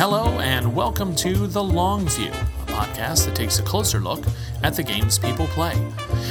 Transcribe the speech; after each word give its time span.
Hello, 0.00 0.38
and 0.38 0.74
welcome 0.74 1.14
to 1.16 1.46
The 1.46 1.62
Long 1.62 2.08
View, 2.08 2.30
a 2.30 2.72
podcast 2.72 3.26
that 3.26 3.36
takes 3.36 3.58
a 3.58 3.62
closer 3.62 4.00
look 4.00 4.24
at 4.62 4.74
the 4.74 4.82
games 4.82 5.18
people 5.18 5.46
play. 5.48 5.74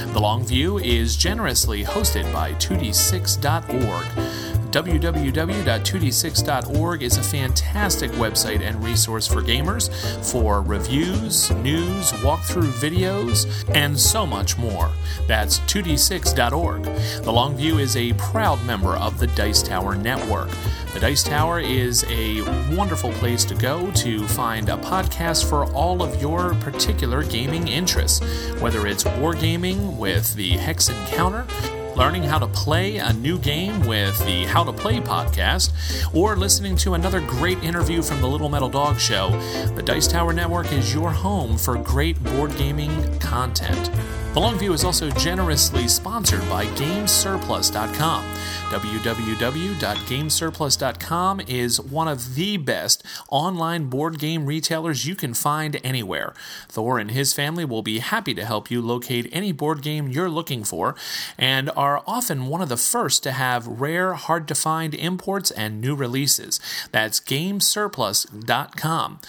The 0.07 0.19
Long 0.19 0.43
View 0.43 0.79
is 0.79 1.15
generously 1.15 1.83
hosted 1.83 2.33
by 2.33 2.53
2d6.org. 2.53 4.28
www.2d6.org 4.71 7.01
is 7.01 7.17
a 7.17 7.23
fantastic 7.23 8.11
website 8.11 8.61
and 8.61 8.83
resource 8.83 9.25
for 9.27 9.41
gamers 9.41 9.89
for 10.31 10.61
reviews, 10.61 11.49
news, 11.51 12.11
walkthrough 12.21 12.71
videos, 12.73 13.47
and 13.73 13.99
so 13.99 14.27
much 14.27 14.57
more. 14.57 14.91
That's 15.27 15.59
2d6.org. 15.61 16.83
The 16.83 17.31
Longview 17.31 17.79
is 17.79 17.97
a 17.97 18.13
proud 18.13 18.63
member 18.65 18.95
of 18.95 19.19
the 19.19 19.27
Dice 19.27 19.61
Tower 19.63 19.95
Network. 19.95 20.49
The 20.93 20.99
Dice 20.99 21.23
Tower 21.23 21.59
is 21.59 22.05
a 22.09 22.41
wonderful 22.75 23.11
place 23.13 23.45
to 23.45 23.55
go 23.55 23.89
to 23.91 24.27
find 24.27 24.69
a 24.69 24.77
podcast 24.77 25.49
for 25.49 25.65
all 25.73 26.03
of 26.03 26.21
your 26.21 26.53
particular 26.55 27.23
gaming 27.23 27.67
interests, 27.67 28.19
whether 28.59 28.85
it's 28.85 29.03
wargaming 29.03 29.97
with 29.97 30.35
the 30.35 30.51
Hex 30.51 30.89
Encounter, 30.89 31.47
learning 31.95 32.23
how 32.23 32.39
to 32.39 32.47
play 32.47 32.97
a 32.97 33.13
new 33.13 33.37
game 33.37 33.85
with 33.87 34.17
the 34.25 34.45
How 34.45 34.63
to 34.63 34.71
Play 34.71 34.99
podcast, 34.99 35.71
or 36.15 36.35
listening 36.35 36.75
to 36.77 36.93
another 36.93 37.19
great 37.21 37.61
interview 37.63 38.01
from 38.01 38.21
the 38.21 38.27
Little 38.27 38.49
Metal 38.49 38.69
Dog 38.69 38.99
Show, 38.99 39.29
the 39.75 39.83
Dice 39.83 40.07
Tower 40.07 40.33
Network 40.33 40.71
is 40.71 40.93
your 40.93 41.11
home 41.11 41.57
for 41.57 41.77
great 41.77 42.21
board 42.23 42.55
gaming 42.57 43.19
content. 43.19 43.91
The 44.33 44.39
Longview 44.39 44.73
is 44.73 44.83
also 44.83 45.09
generously 45.11 45.87
sponsored 45.87 46.47
by 46.49 46.65
GameSurplus.com. 46.65 48.23
www.gamesurplus.com 48.69 51.41
is 51.47 51.81
one 51.81 52.07
of 52.07 52.35
the 52.35 52.57
best 52.57 53.03
online 53.29 53.85
board 53.85 54.19
game 54.19 54.45
retailers 54.45 55.07
you 55.07 55.15
can 55.15 55.33
find 55.33 55.79
anywhere. 55.83 56.35
Thor 56.67 56.99
and 56.99 57.09
his 57.09 57.33
family 57.33 57.65
will 57.65 57.81
be 57.81 57.97
happy 57.97 58.35
to 58.35 58.45
help 58.45 58.69
you 58.69 58.79
locate 58.81 59.27
any 59.31 59.51
board 59.51 59.81
game 59.81 60.07
you're 60.07 60.29
looking 60.29 60.63
for 60.63 60.93
and 61.37 61.71
are 61.75 62.03
often 62.05 62.45
one 62.45 62.61
of 62.61 62.69
the 62.69 62.77
first 62.77 63.23
to 63.23 63.31
have 63.31 63.65
rare, 63.65 64.13
hard 64.13 64.47
to 64.47 64.55
find 64.55 64.93
imports 64.93 65.49
and 65.51 65.81
new 65.81 65.95
releases. 65.95 66.59
That's 66.91 67.19
GameSurplus.com. 67.19 69.19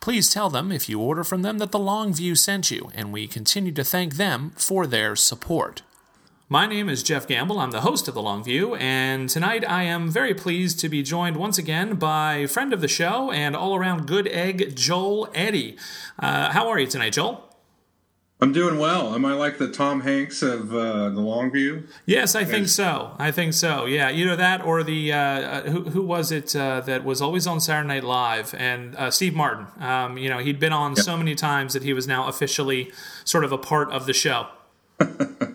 Please 0.00 0.30
tell 0.30 0.50
them 0.50 0.70
if 0.70 0.88
you 0.88 1.00
order 1.00 1.24
from 1.24 1.42
them 1.42 1.58
that 1.58 1.72
the 1.72 1.78
Longview 1.78 2.38
sent 2.38 2.70
you, 2.70 2.92
and 2.94 3.12
we 3.12 3.26
continue 3.26 3.72
to 3.72 3.82
thank 3.82 4.14
them 4.14 4.52
for 4.56 4.86
their 4.86 5.16
support. 5.16 5.82
My 6.48 6.66
name 6.66 6.90
is 6.90 7.02
Geof 7.02 7.26
Gambill. 7.26 7.58
I'm 7.58 7.70
the 7.70 7.80
host 7.80 8.06
of 8.06 8.12
The 8.12 8.20
Long 8.20 8.44
View, 8.44 8.74
and 8.74 9.30
tonight 9.30 9.66
I 9.66 9.84
am 9.84 10.10
very 10.10 10.34
pleased 10.34 10.78
to 10.80 10.90
be 10.90 11.02
joined 11.02 11.38
once 11.38 11.56
again 11.56 11.94
by 11.94 12.46
friend 12.46 12.74
of 12.74 12.82
the 12.82 12.88
show 12.88 13.30
and 13.30 13.56
all 13.56 13.74
around 13.74 14.06
good 14.06 14.28
egg, 14.28 14.76
Joel 14.76 15.30
Eddy. 15.34 15.78
Uh, 16.18 16.52
how 16.52 16.68
are 16.68 16.78
you 16.78 16.86
tonight, 16.86 17.14
Joel? 17.14 17.48
I'm 18.42 18.52
doing 18.52 18.78
well. 18.78 19.14
Am 19.14 19.24
I 19.24 19.32
like 19.32 19.56
the 19.56 19.70
Tom 19.72 20.02
Hanks 20.02 20.42
of 20.42 20.74
uh, 20.74 21.08
The 21.08 21.20
Long 21.20 21.50
View? 21.50 21.84
Yes, 22.04 22.34
I 22.34 22.44
think 22.44 22.68
so. 22.68 23.16
I 23.18 23.30
think 23.30 23.54
so. 23.54 23.86
Yeah, 23.86 24.10
you 24.10 24.26
know 24.26 24.36
that, 24.36 24.62
or 24.66 24.82
the 24.82 25.14
uh, 25.14 25.18
uh, 25.18 25.62
who, 25.62 25.84
who 25.84 26.02
was 26.02 26.30
it 26.30 26.54
uh, 26.54 26.82
that 26.82 27.04
was 27.04 27.22
always 27.22 27.46
on 27.46 27.58
Saturday 27.58 27.88
Night 27.88 28.04
Live 28.04 28.54
and 28.58 28.94
uh, 28.96 29.10
Steve 29.10 29.34
Martin. 29.34 29.68
Um, 29.80 30.18
you 30.18 30.28
know, 30.28 30.40
he'd 30.40 30.60
been 30.60 30.74
on 30.74 30.90
yep. 30.90 31.06
so 31.06 31.16
many 31.16 31.34
times 31.34 31.72
that 31.72 31.84
he 31.84 31.94
was 31.94 32.06
now 32.06 32.28
officially 32.28 32.92
sort 33.24 33.44
of 33.44 33.52
a 33.52 33.58
part 33.58 33.90
of 33.90 34.04
the 34.04 34.12
show. 34.12 34.48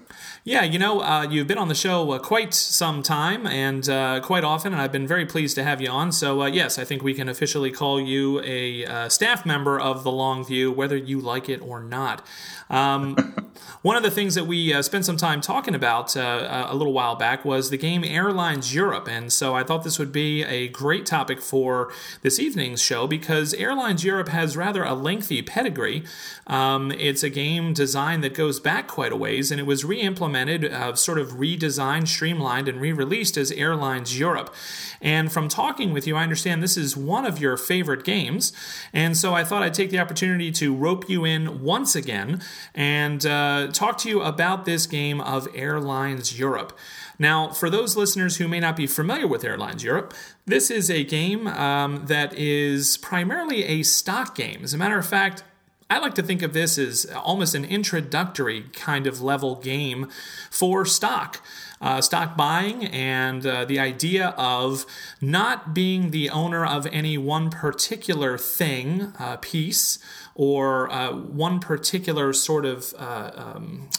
Yeah, 0.49 0.63
you 0.63 0.79
know, 0.79 1.01
uh, 1.01 1.27
you've 1.29 1.45
been 1.45 1.59
on 1.59 1.67
the 1.67 1.75
show 1.75 2.09
uh, 2.09 2.17
quite 2.17 2.55
some 2.55 3.03
time 3.03 3.45
and 3.45 3.87
uh, 3.87 4.19
quite 4.21 4.43
often, 4.43 4.73
and 4.73 4.81
I've 4.81 4.91
been 4.91 5.05
very 5.05 5.27
pleased 5.27 5.53
to 5.57 5.63
have 5.63 5.79
you 5.79 5.91
on. 5.91 6.11
So, 6.11 6.41
uh, 6.41 6.47
yes, 6.47 6.79
I 6.79 6.85
think 6.85 7.03
we 7.03 7.13
can 7.13 7.29
officially 7.29 7.69
call 7.69 8.01
you 8.01 8.41
a 8.43 8.83
uh, 8.83 9.09
staff 9.09 9.45
member 9.45 9.79
of 9.79 10.03
the 10.03 10.11
Long 10.11 10.43
View, 10.43 10.71
whether 10.71 10.97
you 10.97 11.19
like 11.19 11.49
it 11.49 11.61
or 11.61 11.83
not. 11.83 12.25
Um, 12.69 13.15
one 13.81 13.95
of 13.95 14.03
the 14.03 14.11
things 14.11 14.35
that 14.35 14.45
we 14.45 14.73
uh, 14.73 14.81
spent 14.81 15.05
some 15.05 15.17
time 15.17 15.41
talking 15.41 15.75
about 15.75 16.15
uh, 16.15 16.67
a 16.67 16.75
little 16.75 16.93
while 16.93 17.15
back 17.15 17.45
was 17.45 17.69
the 17.69 17.77
game 17.77 18.03
Airlines 18.03 18.73
Europe. 18.73 19.07
And 19.07 19.31
so 19.31 19.55
I 19.55 19.63
thought 19.63 19.83
this 19.83 19.99
would 19.99 20.11
be 20.11 20.43
a 20.43 20.67
great 20.69 21.05
topic 21.05 21.41
for 21.41 21.91
this 22.21 22.39
evening's 22.39 22.81
show 22.81 23.07
because 23.07 23.53
Airlines 23.53 24.03
Europe 24.03 24.29
has 24.29 24.55
rather 24.57 24.83
a 24.83 24.93
lengthy 24.93 25.41
pedigree. 25.41 26.03
Um, 26.47 26.91
it's 26.91 27.23
a 27.23 27.29
game 27.29 27.73
design 27.73 28.21
that 28.21 28.33
goes 28.33 28.59
back 28.59 28.87
quite 28.87 29.11
a 29.11 29.15
ways, 29.15 29.51
and 29.51 29.59
it 29.59 29.65
was 29.65 29.85
re 29.85 29.99
implemented, 29.99 30.38
uh, 30.47 30.95
sort 30.95 31.17
of 31.17 31.31
redesigned, 31.31 32.07
streamlined, 32.07 32.67
and 32.67 32.79
re 32.79 32.93
released 32.93 33.35
as 33.35 33.51
Airlines 33.51 34.19
Europe. 34.19 34.53
And 35.01 35.31
from 35.31 35.47
talking 35.47 35.91
with 35.91 36.05
you, 36.05 36.15
I 36.15 36.23
understand 36.23 36.61
this 36.61 36.77
is 36.77 36.95
one 36.95 37.25
of 37.25 37.39
your 37.39 37.57
favorite 37.57 38.03
games. 38.03 38.53
And 38.93 39.17
so 39.17 39.33
I 39.33 39.43
thought 39.43 39.63
I'd 39.63 39.73
take 39.73 39.89
the 39.89 39.99
opportunity 39.99 40.51
to 40.51 40.75
rope 40.75 41.09
you 41.09 41.25
in 41.25 41.63
once 41.63 41.95
again 41.95 42.41
and 42.75 43.25
uh, 43.25 43.69
talk 43.73 43.97
to 43.99 44.09
you 44.09 44.21
about 44.21 44.65
this 44.65 44.85
game 44.85 45.21
of 45.21 45.47
Airlines 45.55 46.37
Europe. 46.37 46.77
Now, 47.17 47.49
for 47.49 47.69
those 47.69 47.97
listeners 47.97 48.37
who 48.37 48.47
may 48.47 48.61
not 48.61 48.77
be 48.77 48.87
familiar 48.87 49.27
with 49.27 49.43
Airlines 49.43 49.83
Europe, 49.83 50.13
this 50.45 50.71
is 50.71 50.89
a 50.89 51.03
game 51.03 51.47
um, 51.47 52.05
that 52.05 52.33
is 52.33 52.97
primarily 52.97 53.65
a 53.65 53.83
stock 53.83 54.35
game. 54.35 54.61
As 54.63 54.73
a 54.73 54.77
matter 54.77 54.97
of 54.97 55.05
fact, 55.05 55.43
I 55.91 55.97
like 55.97 56.13
to 56.15 56.23
think 56.23 56.43
of 56.43 56.53
this 56.53 56.77
as 56.77 57.05
almost 57.05 57.55
an 57.55 57.65
introductory 57.65 58.65
kind 58.73 59.07
of 59.07 59.21
level 59.21 59.55
game 59.55 60.09
for 60.51 60.85
stock. 60.85 61.41
Uh, 61.81 61.99
stock 62.01 62.35
buying 62.35 62.85
and 62.87 63.45
uh, 63.45 63.63
the 63.65 63.79
idea 63.79 64.35
of 64.37 64.85
not 65.21 65.73
being 65.73 66.11
the 66.11 66.29
owner 66.29 66.65
of 66.65 66.85
any 66.87 67.17
one 67.17 67.49
particular 67.49 68.37
thing, 68.37 69.13
uh, 69.17 69.37
piece, 69.37 69.97
or 70.39 70.89
uh, 70.89 71.11
one 71.11 71.59
particular 71.59 72.31
sort 72.31 72.65
of 72.65 72.93
uh, 72.97 73.29
um, 73.35 73.89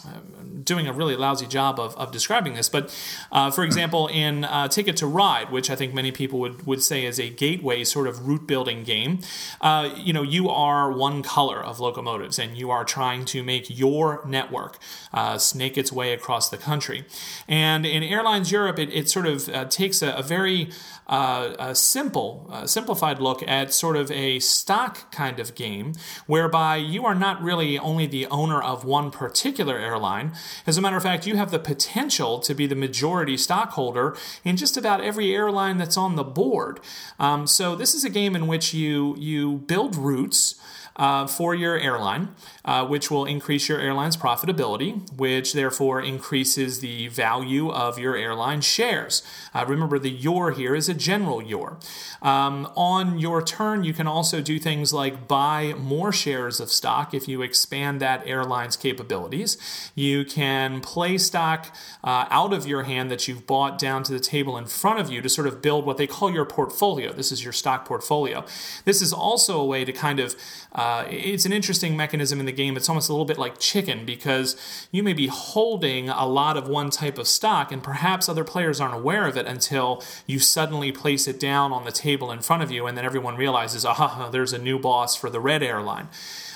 doing 0.64 0.86
a 0.86 0.92
really 0.92 1.14
lousy 1.14 1.46
job 1.46 1.78
of, 1.78 1.94
of 1.98 2.10
describing 2.12 2.54
this. 2.54 2.70
But 2.70 2.96
uh, 3.30 3.50
for 3.50 3.62
example, 3.62 4.06
in 4.06 4.44
uh, 4.44 4.68
Ticket 4.68 4.96
to 4.96 5.06
Ride, 5.06 5.50
which 5.50 5.68
I 5.68 5.76
think 5.76 5.92
many 5.92 6.10
people 6.10 6.38
would, 6.40 6.66
would 6.66 6.82
say 6.82 7.04
is 7.04 7.20
a 7.20 7.28
gateway 7.28 7.84
sort 7.84 8.06
of 8.06 8.26
route 8.26 8.46
building 8.46 8.84
game, 8.84 9.18
uh, 9.60 9.90
you 9.94 10.14
know, 10.14 10.22
you 10.22 10.48
are 10.48 10.90
one 10.90 11.22
color 11.22 11.62
of 11.62 11.78
locomotives 11.78 12.38
and 12.38 12.56
you 12.56 12.70
are 12.70 12.86
trying 12.86 13.26
to 13.26 13.42
make 13.42 13.66
your 13.68 14.26
network 14.26 14.78
uh, 15.12 15.36
snake 15.36 15.76
its 15.76 15.92
way 15.92 16.14
across 16.14 16.48
the 16.48 16.56
country. 16.56 17.04
And 17.48 17.84
in 17.84 18.02
Airlines 18.02 18.50
Europe, 18.50 18.78
it, 18.78 18.90
it 18.94 19.10
sort 19.10 19.26
of 19.26 19.68
takes 19.68 20.00
a, 20.00 20.12
a 20.12 20.22
very 20.22 20.70
a 21.06 21.74
simple, 21.74 22.48
simplified 22.66 23.18
look 23.18 23.42
at 23.48 23.74
sort 23.74 23.96
of 23.96 24.12
a 24.12 24.38
stock 24.38 25.10
kind 25.10 25.40
of 25.40 25.56
game 25.56 25.92
whereby 26.30 26.76
you 26.76 27.04
are 27.04 27.14
not 27.16 27.42
really 27.42 27.76
only 27.76 28.06
the 28.06 28.24
owner 28.26 28.62
of 28.62 28.84
one 28.84 29.10
particular 29.10 29.76
airline. 29.76 30.32
As 30.64 30.78
a 30.78 30.80
matter 30.80 30.96
of 30.96 31.02
fact, 31.02 31.26
you 31.26 31.34
have 31.34 31.50
the 31.50 31.58
potential 31.58 32.38
to 32.38 32.54
be 32.54 32.68
the 32.68 32.76
majority 32.76 33.36
stockholder 33.36 34.16
in 34.44 34.56
just 34.56 34.76
about 34.76 35.00
every 35.00 35.34
airline 35.34 35.76
that's 35.76 35.96
on 35.96 36.14
the 36.14 36.22
board. 36.22 36.78
Um, 37.18 37.48
so 37.48 37.74
this 37.74 37.96
is 37.96 38.04
a 38.04 38.10
game 38.10 38.36
in 38.36 38.46
which 38.46 38.72
you 38.72 39.16
you 39.18 39.58
build 39.66 39.96
routes 39.96 40.54
uh, 41.00 41.26
for 41.26 41.54
your 41.54 41.78
airline, 41.78 42.28
uh, 42.62 42.86
which 42.86 43.10
will 43.10 43.24
increase 43.24 43.70
your 43.70 43.80
airline's 43.80 44.18
profitability, 44.18 45.10
which 45.16 45.54
therefore 45.54 46.02
increases 46.02 46.80
the 46.80 47.08
value 47.08 47.70
of 47.70 47.98
your 47.98 48.14
airline 48.14 48.60
shares. 48.60 49.22
Uh, 49.54 49.64
remember, 49.66 49.98
the 49.98 50.10
your 50.10 50.50
here 50.50 50.74
is 50.74 50.90
a 50.90 50.94
general 50.94 51.42
your. 51.42 51.78
Um, 52.20 52.70
on 52.76 53.18
your 53.18 53.40
turn, 53.40 53.82
you 53.82 53.94
can 53.94 54.06
also 54.06 54.42
do 54.42 54.58
things 54.58 54.92
like 54.92 55.26
buy 55.26 55.72
more 55.78 56.12
shares 56.12 56.60
of 56.60 56.70
stock 56.70 57.14
if 57.14 57.26
you 57.26 57.40
expand 57.40 58.02
that 58.02 58.26
airline's 58.26 58.76
capabilities. 58.76 59.56
You 59.94 60.26
can 60.26 60.82
play 60.82 61.16
stock 61.16 61.74
uh, 62.04 62.26
out 62.28 62.52
of 62.52 62.66
your 62.66 62.82
hand 62.82 63.10
that 63.10 63.26
you've 63.26 63.46
bought 63.46 63.78
down 63.78 64.02
to 64.02 64.12
the 64.12 64.20
table 64.20 64.58
in 64.58 64.66
front 64.66 65.00
of 65.00 65.08
you 65.08 65.22
to 65.22 65.30
sort 65.30 65.46
of 65.46 65.62
build 65.62 65.86
what 65.86 65.96
they 65.96 66.06
call 66.06 66.30
your 66.30 66.44
portfolio. 66.44 67.10
This 67.14 67.32
is 67.32 67.42
your 67.42 67.54
stock 67.54 67.86
portfolio. 67.86 68.44
This 68.84 69.00
is 69.00 69.14
also 69.14 69.58
a 69.58 69.64
way 69.64 69.86
to 69.86 69.92
kind 69.92 70.20
of 70.20 70.36
uh, 70.72 70.89
Uh, 70.90 71.06
it's 71.08 71.46
an 71.46 71.52
interesting 71.52 71.96
mechanism 71.96 72.40
in 72.40 72.46
the 72.46 72.52
game. 72.52 72.76
It's 72.76 72.88
almost 72.88 73.08
a 73.08 73.12
little 73.12 73.24
bit 73.24 73.38
like 73.38 73.60
chicken 73.60 74.04
because 74.04 74.56
you 74.90 75.04
may 75.04 75.12
be 75.12 75.28
holding 75.28 76.08
a 76.08 76.26
lot 76.26 76.56
of 76.56 76.66
one 76.66 76.90
type 76.90 77.16
of 77.16 77.28
stock, 77.28 77.70
and 77.70 77.80
perhaps 77.80 78.28
other 78.28 78.42
players 78.42 78.80
aren't 78.80 78.94
aware 78.94 79.28
of 79.28 79.36
it 79.36 79.46
until 79.46 80.02
you 80.26 80.40
suddenly 80.40 80.90
place 80.90 81.28
it 81.28 81.38
down 81.38 81.72
on 81.72 81.84
the 81.84 81.92
table 81.92 82.32
in 82.32 82.40
front 82.40 82.64
of 82.64 82.72
you, 82.72 82.86
and 82.86 82.98
then 82.98 83.04
everyone 83.04 83.36
realizes, 83.36 83.84
aha, 83.84 84.30
there's 84.30 84.52
a 84.52 84.58
new 84.58 84.80
boss 84.80 85.14
for 85.14 85.30
the 85.30 85.38
red 85.38 85.62
airline. 85.62 86.08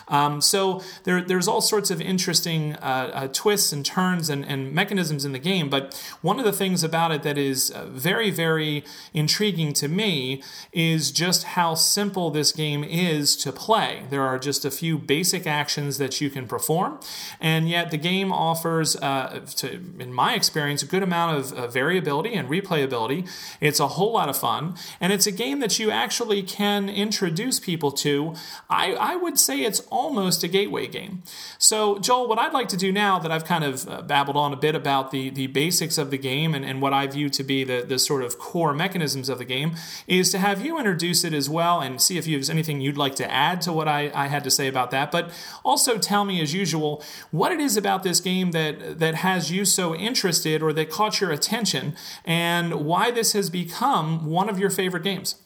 Um, 0.08 0.40
so 0.40 0.82
there, 1.04 1.20
there's 1.22 1.48
all 1.48 1.60
sorts 1.60 1.90
of 1.90 2.00
interesting 2.00 2.74
uh, 2.76 3.10
uh, 3.14 3.28
twists 3.32 3.72
and 3.72 3.84
turns 3.84 4.28
and, 4.28 4.44
and, 4.44 4.72
mechanisms 4.72 5.24
in 5.24 5.32
the 5.32 5.38
game. 5.38 5.68
But 5.68 5.94
one 6.20 6.38
of 6.38 6.44
the 6.44 6.52
things 6.52 6.82
about 6.82 7.12
it 7.12 7.22
that 7.22 7.38
is 7.38 7.70
uh, 7.70 7.86
very, 7.86 8.30
very 8.30 8.84
intriguing 9.12 9.72
to 9.74 9.88
me 9.88 10.42
is 10.72 11.10
just 11.10 11.44
how 11.44 11.74
simple 11.74 12.30
this 12.30 12.50
game 12.52 12.82
is 12.82 13.36
to 13.36 13.52
play. 13.52 14.04
There 14.10 14.22
are 14.22 14.38
just 14.38 14.64
a 14.64 14.70
few 14.70 14.98
basic 14.98 15.46
actions 15.46 15.98
that 15.98 16.20
you 16.20 16.30
can 16.30 16.46
perform, 16.46 16.98
and 17.40 17.68
yet 17.68 17.90
the 17.90 17.98
game 17.98 18.32
offers, 18.32 18.96
uh, 18.96 19.40
to, 19.56 19.80
in 19.98 20.12
my 20.12 20.34
experience, 20.34 20.82
a 20.82 20.86
good 20.86 21.02
amount 21.02 21.38
of 21.38 21.52
uh, 21.52 21.66
variability 21.68 22.34
and 22.34 22.48
replayability. 22.48 23.28
It's 23.60 23.80
a 23.80 23.88
whole 23.88 24.12
lot 24.12 24.28
of 24.28 24.36
fun, 24.36 24.74
and 25.00 25.12
it's 25.12 25.26
a 25.26 25.32
game 25.32 25.60
that 25.60 25.78
you 25.78 25.90
actually 25.90 26.42
can 26.42 26.88
introduce 26.88 27.60
people 27.60 27.92
to. 27.92 28.34
I, 28.68 28.94
I 28.94 29.16
would 29.16 29.38
say 29.38 29.60
it's 29.60 29.80
almost 29.94 30.42
a 30.42 30.48
gateway 30.48 30.88
game. 30.88 31.22
So, 31.56 31.98
Joel, 32.00 32.28
what 32.28 32.38
I'd 32.38 32.52
like 32.52 32.68
to 32.68 32.76
do 32.76 32.90
now 32.90 33.20
that 33.20 33.30
I've 33.30 33.44
kind 33.44 33.62
of 33.62 33.88
uh, 33.88 34.02
babbled 34.02 34.36
on 34.36 34.52
a 34.52 34.56
bit 34.56 34.74
about 34.74 35.12
the, 35.12 35.30
the 35.30 35.46
basics 35.46 35.98
of 35.98 36.10
the 36.10 36.18
game 36.18 36.52
and, 36.52 36.64
and 36.64 36.82
what 36.82 36.92
I 36.92 37.06
view 37.06 37.28
to 37.30 37.44
be 37.44 37.62
the, 37.62 37.84
the 37.86 38.00
sort 38.00 38.24
of 38.24 38.36
core 38.36 38.74
mechanisms 38.74 39.28
of 39.28 39.38
the 39.38 39.44
game 39.44 39.76
is 40.08 40.32
to 40.32 40.38
have 40.38 40.66
you 40.66 40.78
introduce 40.78 41.22
it 41.22 41.32
as 41.32 41.48
well 41.48 41.80
and 41.80 42.02
see 42.02 42.18
if 42.18 42.24
there's 42.26 42.50
anything 42.50 42.80
you'd 42.80 42.96
like 42.96 43.14
to 43.16 43.30
add 43.30 43.60
to 43.62 43.72
what 43.72 43.86
I, 43.86 44.10
I 44.12 44.26
had 44.26 44.42
to 44.44 44.50
say 44.50 44.66
about 44.66 44.90
that. 44.90 45.12
But 45.12 45.30
also 45.64 45.96
tell 45.96 46.24
me, 46.24 46.42
as 46.42 46.52
usual, 46.52 47.02
what 47.30 47.52
it 47.52 47.60
is 47.60 47.76
about 47.76 48.02
this 48.02 48.20
game 48.20 48.50
that, 48.50 48.98
that 48.98 49.14
has 49.16 49.52
you 49.52 49.64
so 49.64 49.94
interested 49.94 50.60
or 50.60 50.72
that 50.72 50.90
caught 50.90 51.20
your 51.20 51.30
attention 51.30 51.94
and 52.24 52.84
why 52.84 53.12
this 53.12 53.32
has 53.32 53.48
become 53.48 54.26
one 54.26 54.48
of 54.48 54.58
your 54.58 54.70
favorite 54.70 55.04
games. 55.04 55.36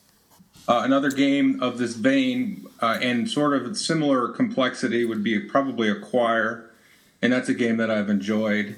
Uh, 0.69 0.83
another 0.83 1.09
game 1.09 1.59
of 1.63 1.79
this 1.79 1.95
vein 1.95 2.63
uh, 2.79 2.99
and 3.01 3.27
sort 3.27 3.59
of 3.59 3.75
similar 3.75 4.27
complexity 4.27 5.03
would 5.03 5.23
be 5.23 5.39
probably 5.39 5.89
Acquire, 5.89 6.69
and 7.23 7.33
that's 7.33 7.49
a 7.49 7.55
game 7.55 7.77
that 7.77 7.89
I've 7.89 8.07
enjoyed. 8.07 8.75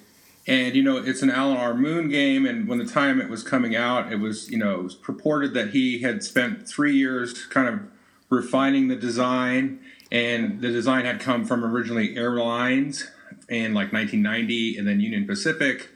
And 0.48 0.74
you 0.74 0.84
know, 0.84 0.96
it's 0.96 1.22
an 1.22 1.30
Alan 1.30 1.58
R. 1.58 1.74
Moon 1.74 2.08
game, 2.08 2.46
and 2.46 2.66
when 2.66 2.78
the 2.78 2.86
time 2.86 3.20
it 3.20 3.30
was 3.30 3.44
coming 3.44 3.76
out, 3.76 4.10
it 4.10 4.22
was 4.22 4.50
you 4.50 4.58
know 4.58 4.80
it 4.80 4.84
was 4.84 4.96
purported 4.96 5.54
that 5.54 5.72
he 5.72 6.00
had 6.00 6.24
spent 6.24 6.66
three 6.66 6.96
years 6.96 7.46
kind 7.48 7.68
of 7.68 7.82
refining 8.30 8.88
the 8.88 8.96
design, 8.96 9.82
and 10.10 10.62
the 10.62 10.70
design 10.70 11.04
had 11.04 11.20
come 11.20 11.44
from 11.44 11.66
originally 11.66 12.16
Airlines 12.16 13.12
in 13.50 13.74
like 13.74 13.92
1990, 13.92 14.78
and 14.78 14.88
then 14.88 15.02
Union 15.02 15.28
Pacific, 15.28 15.90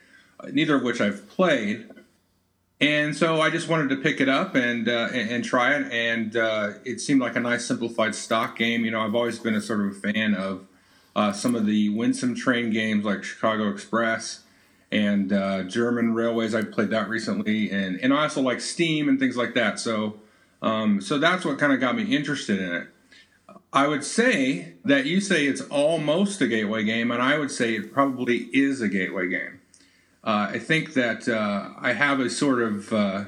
neither 0.51 0.75
of 0.75 0.83
which 0.83 0.99
I've 0.99 1.29
played. 1.29 1.87
And 2.81 3.15
so 3.15 3.39
I 3.39 3.49
just 3.49 3.69
wanted 3.69 3.89
to 3.89 3.95
pick 3.97 4.19
it 4.19 4.27
up 4.27 4.53
and 4.53 4.89
uh, 4.89 5.09
and, 5.13 5.45
try 5.45 5.75
it, 5.75 5.91
and 5.93 6.35
uh, 6.35 6.73
it 6.83 6.99
seemed 6.99 7.21
like 7.21 7.37
a 7.37 7.39
nice 7.39 7.65
simplified 7.65 8.13
stock 8.13 8.57
game. 8.57 8.83
You 8.83 8.91
know, 8.91 8.99
I've 8.99 9.15
always 9.15 9.39
been 9.39 9.55
a 9.55 9.61
sort 9.61 9.79
of 9.79 9.87
a 9.87 9.93
fan 9.93 10.35
of 10.35 10.67
uh, 11.15 11.31
some 11.31 11.55
of 11.55 11.65
the 11.65 11.89
Winsome 11.89 12.35
train 12.35 12.71
games 12.71 13.05
like 13.05 13.23
Chicago 13.23 13.69
Express 13.69 14.41
and 14.91 15.31
uh, 15.31 15.63
German 15.63 16.13
Railways. 16.13 16.53
I 16.53 16.63
played 16.63 16.89
that 16.89 17.07
recently, 17.07 17.71
and 17.71 17.97
and 18.01 18.13
I 18.13 18.23
also 18.23 18.41
like 18.41 18.59
Steam 18.59 19.07
and 19.07 19.17
things 19.19 19.37
like 19.37 19.53
that. 19.53 19.79
So 19.79 20.19
um, 20.61 20.99
so 20.99 21.17
that's 21.17 21.45
what 21.45 21.57
kind 21.57 21.71
of 21.71 21.79
got 21.79 21.95
me 21.95 22.03
interested 22.03 22.59
in 22.59 22.73
it. 22.73 22.87
I 23.71 23.87
would 23.87 24.03
say 24.03 24.73
that 24.83 25.05
you 25.05 25.21
say 25.21 25.45
it's 25.45 25.61
almost 25.61 26.41
a 26.41 26.47
gateway 26.47 26.83
game, 26.83 27.11
and 27.11 27.21
I 27.21 27.37
would 27.37 27.51
say 27.51 27.75
it 27.75 27.93
probably 27.93 28.49
is 28.53 28.81
a 28.81 28.87
gateway 28.87 29.29
game. 29.29 29.61
Uh, 30.25 30.49
I 30.53 30.59
think 30.59 30.95
that 30.95 31.29
uh, 31.29 31.69
I 31.79 31.93
have 31.93 32.19
a 32.19 32.29
sort 32.31 32.61
of 32.63 32.91
uh, 32.91 33.25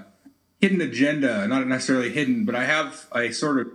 hidden 0.59 0.81
agenda, 0.81 1.47
not 1.47 1.67
necessarily 1.67 2.09
hidden, 2.09 2.44
but 2.44 2.55
I 2.55 2.65
have 2.65 3.05
a 3.13 3.31
sort 3.31 3.59
of 3.59 3.67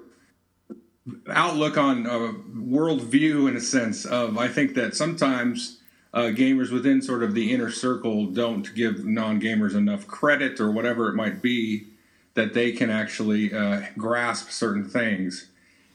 outlook 1.30 1.76
on 1.76 2.06
a 2.06 2.32
worldview 2.58 3.48
in 3.48 3.56
a 3.56 3.60
sense 3.60 4.04
of 4.04 4.38
I 4.38 4.48
think 4.48 4.74
that 4.74 4.96
sometimes 4.96 5.78
uh, 6.12 6.30
gamers 6.34 6.70
within 6.70 7.00
sort 7.00 7.22
of 7.22 7.34
the 7.34 7.52
inner 7.52 7.70
circle 7.70 8.26
don't 8.26 8.74
give 8.74 9.04
non-gamers 9.04 9.74
enough 9.74 10.06
credit 10.06 10.60
or 10.60 10.70
whatever 10.70 11.08
it 11.08 11.14
might 11.14 11.40
be 11.40 11.86
that 12.34 12.54
they 12.54 12.72
can 12.72 12.90
actually 12.90 13.52
uh, 13.54 13.82
grasp 13.96 14.50
certain 14.50 14.84
things. 14.84 15.48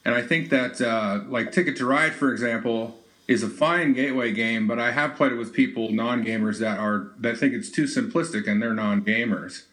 And 0.06 0.15
I 0.15 0.21
think 0.21 0.50
that, 0.50 0.79
uh, 0.79 1.21
like 1.27 1.51
Ticket 1.51 1.75
to 1.77 1.85
Ride, 1.85 2.13
for 2.13 2.31
example, 2.31 2.97
is 3.27 3.44
a 3.44 3.50
fine 3.50 3.94
gateway 3.94 4.31
game, 4.31 4.68
but 4.68 4.79
I 4.79 4.91
have 4.91 5.15
played 5.15 5.33
it 5.33 5.35
with 5.35 5.53
people, 5.53 5.91
non-gamers 5.91 6.59
that 6.59 6.79
are 6.79 7.12
that 7.19 7.38
think 7.38 7.53
it's 7.53 7.69
too 7.69 7.83
simplistic 7.83 8.47
and 8.47 8.62
they're 8.62 8.74
non-gamers. 8.74 9.63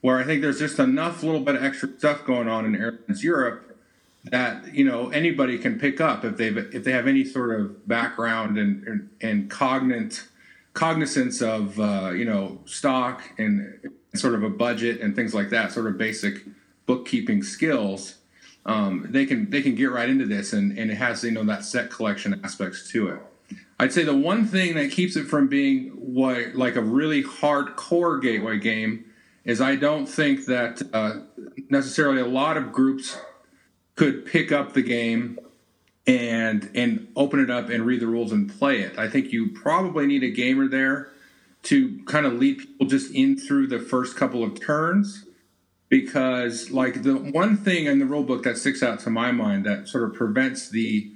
Where 0.00 0.18
I 0.18 0.24
think 0.24 0.42
there's 0.42 0.58
just 0.58 0.78
enough 0.78 1.22
little 1.22 1.40
bit 1.40 1.56
of 1.56 1.64
extra 1.64 1.90
stuff 1.98 2.24
going 2.24 2.48
on 2.48 2.64
in 2.64 2.74
Airlines 2.74 3.22
Europe 3.22 3.78
that 4.24 4.74
you 4.74 4.84
know 4.84 5.10
anybody 5.10 5.58
can 5.58 5.78
pick 5.78 6.00
up 6.00 6.24
if 6.24 6.36
they 6.36 6.48
if 6.48 6.84
they 6.84 6.92
have 6.92 7.06
any 7.06 7.24
sort 7.24 7.58
of 7.58 7.86
background 7.86 8.58
and 8.58 8.86
and, 8.86 9.10
and 9.20 9.50
cognizance 9.50 11.42
of 11.42 11.78
uh, 11.78 12.10
you 12.14 12.24
know 12.24 12.58
stock 12.64 13.22
and 13.38 13.78
sort 14.14 14.34
of 14.34 14.42
a 14.42 14.50
budget 14.50 15.00
and 15.00 15.14
things 15.14 15.34
like 15.34 15.50
that, 15.50 15.72
sort 15.72 15.86
of 15.86 15.98
basic 15.98 16.44
bookkeeping 16.86 17.42
skills 17.42 18.16
um, 18.66 19.06
they 19.08 19.24
can 19.24 19.48
they 19.48 19.62
can 19.62 19.74
get 19.74 19.92
right 19.92 20.08
into 20.08 20.26
this, 20.26 20.52
and 20.52 20.76
and 20.76 20.90
it 20.90 20.96
has 20.96 21.22
you 21.24 21.30
know 21.30 21.44
that 21.44 21.64
set 21.64 21.90
collection 21.90 22.40
aspects 22.44 22.90
to 22.90 23.08
it. 23.08 23.20
I'd 23.78 23.92
say 23.92 24.02
the 24.02 24.16
one 24.16 24.46
thing 24.46 24.74
that 24.74 24.90
keeps 24.90 25.16
it 25.16 25.26
from 25.26 25.46
being 25.48 25.90
what 25.90 26.56
like 26.56 26.74
a 26.76 26.82
really 26.82 27.22
hardcore 27.22 28.20
gateway 28.20 28.58
game 28.58 29.04
is 29.44 29.60
I 29.60 29.76
don't 29.76 30.06
think 30.06 30.46
that 30.46 30.82
uh, 30.92 31.20
necessarily 31.70 32.20
a 32.20 32.26
lot 32.26 32.56
of 32.56 32.72
groups 32.72 33.16
could 33.94 34.26
pick 34.26 34.50
up 34.50 34.72
the 34.72 34.82
game 34.82 35.38
and 36.06 36.68
and 36.74 37.06
open 37.14 37.38
it 37.38 37.50
up 37.50 37.70
and 37.70 37.86
read 37.86 38.00
the 38.00 38.08
rules 38.08 38.32
and 38.32 38.52
play 38.58 38.80
it. 38.80 38.98
I 38.98 39.08
think 39.08 39.32
you 39.32 39.50
probably 39.50 40.06
need 40.06 40.24
a 40.24 40.30
gamer 40.30 40.66
there 40.66 41.12
to 41.64 42.02
kind 42.06 42.26
of 42.26 42.34
lead 42.34 42.58
people 42.58 42.86
just 42.86 43.12
in 43.12 43.38
through 43.38 43.68
the 43.68 43.78
first 43.78 44.16
couple 44.16 44.42
of 44.42 44.60
turns 44.60 45.25
because 45.88 46.70
like 46.70 47.02
the 47.02 47.14
one 47.16 47.56
thing 47.56 47.86
in 47.86 47.98
the 47.98 48.06
rule 48.06 48.22
book 48.22 48.42
that 48.42 48.58
sticks 48.58 48.82
out 48.82 48.98
to 49.00 49.10
my 49.10 49.30
mind 49.30 49.64
that 49.64 49.88
sort 49.88 50.04
of 50.04 50.14
prevents 50.14 50.68
the 50.68 51.10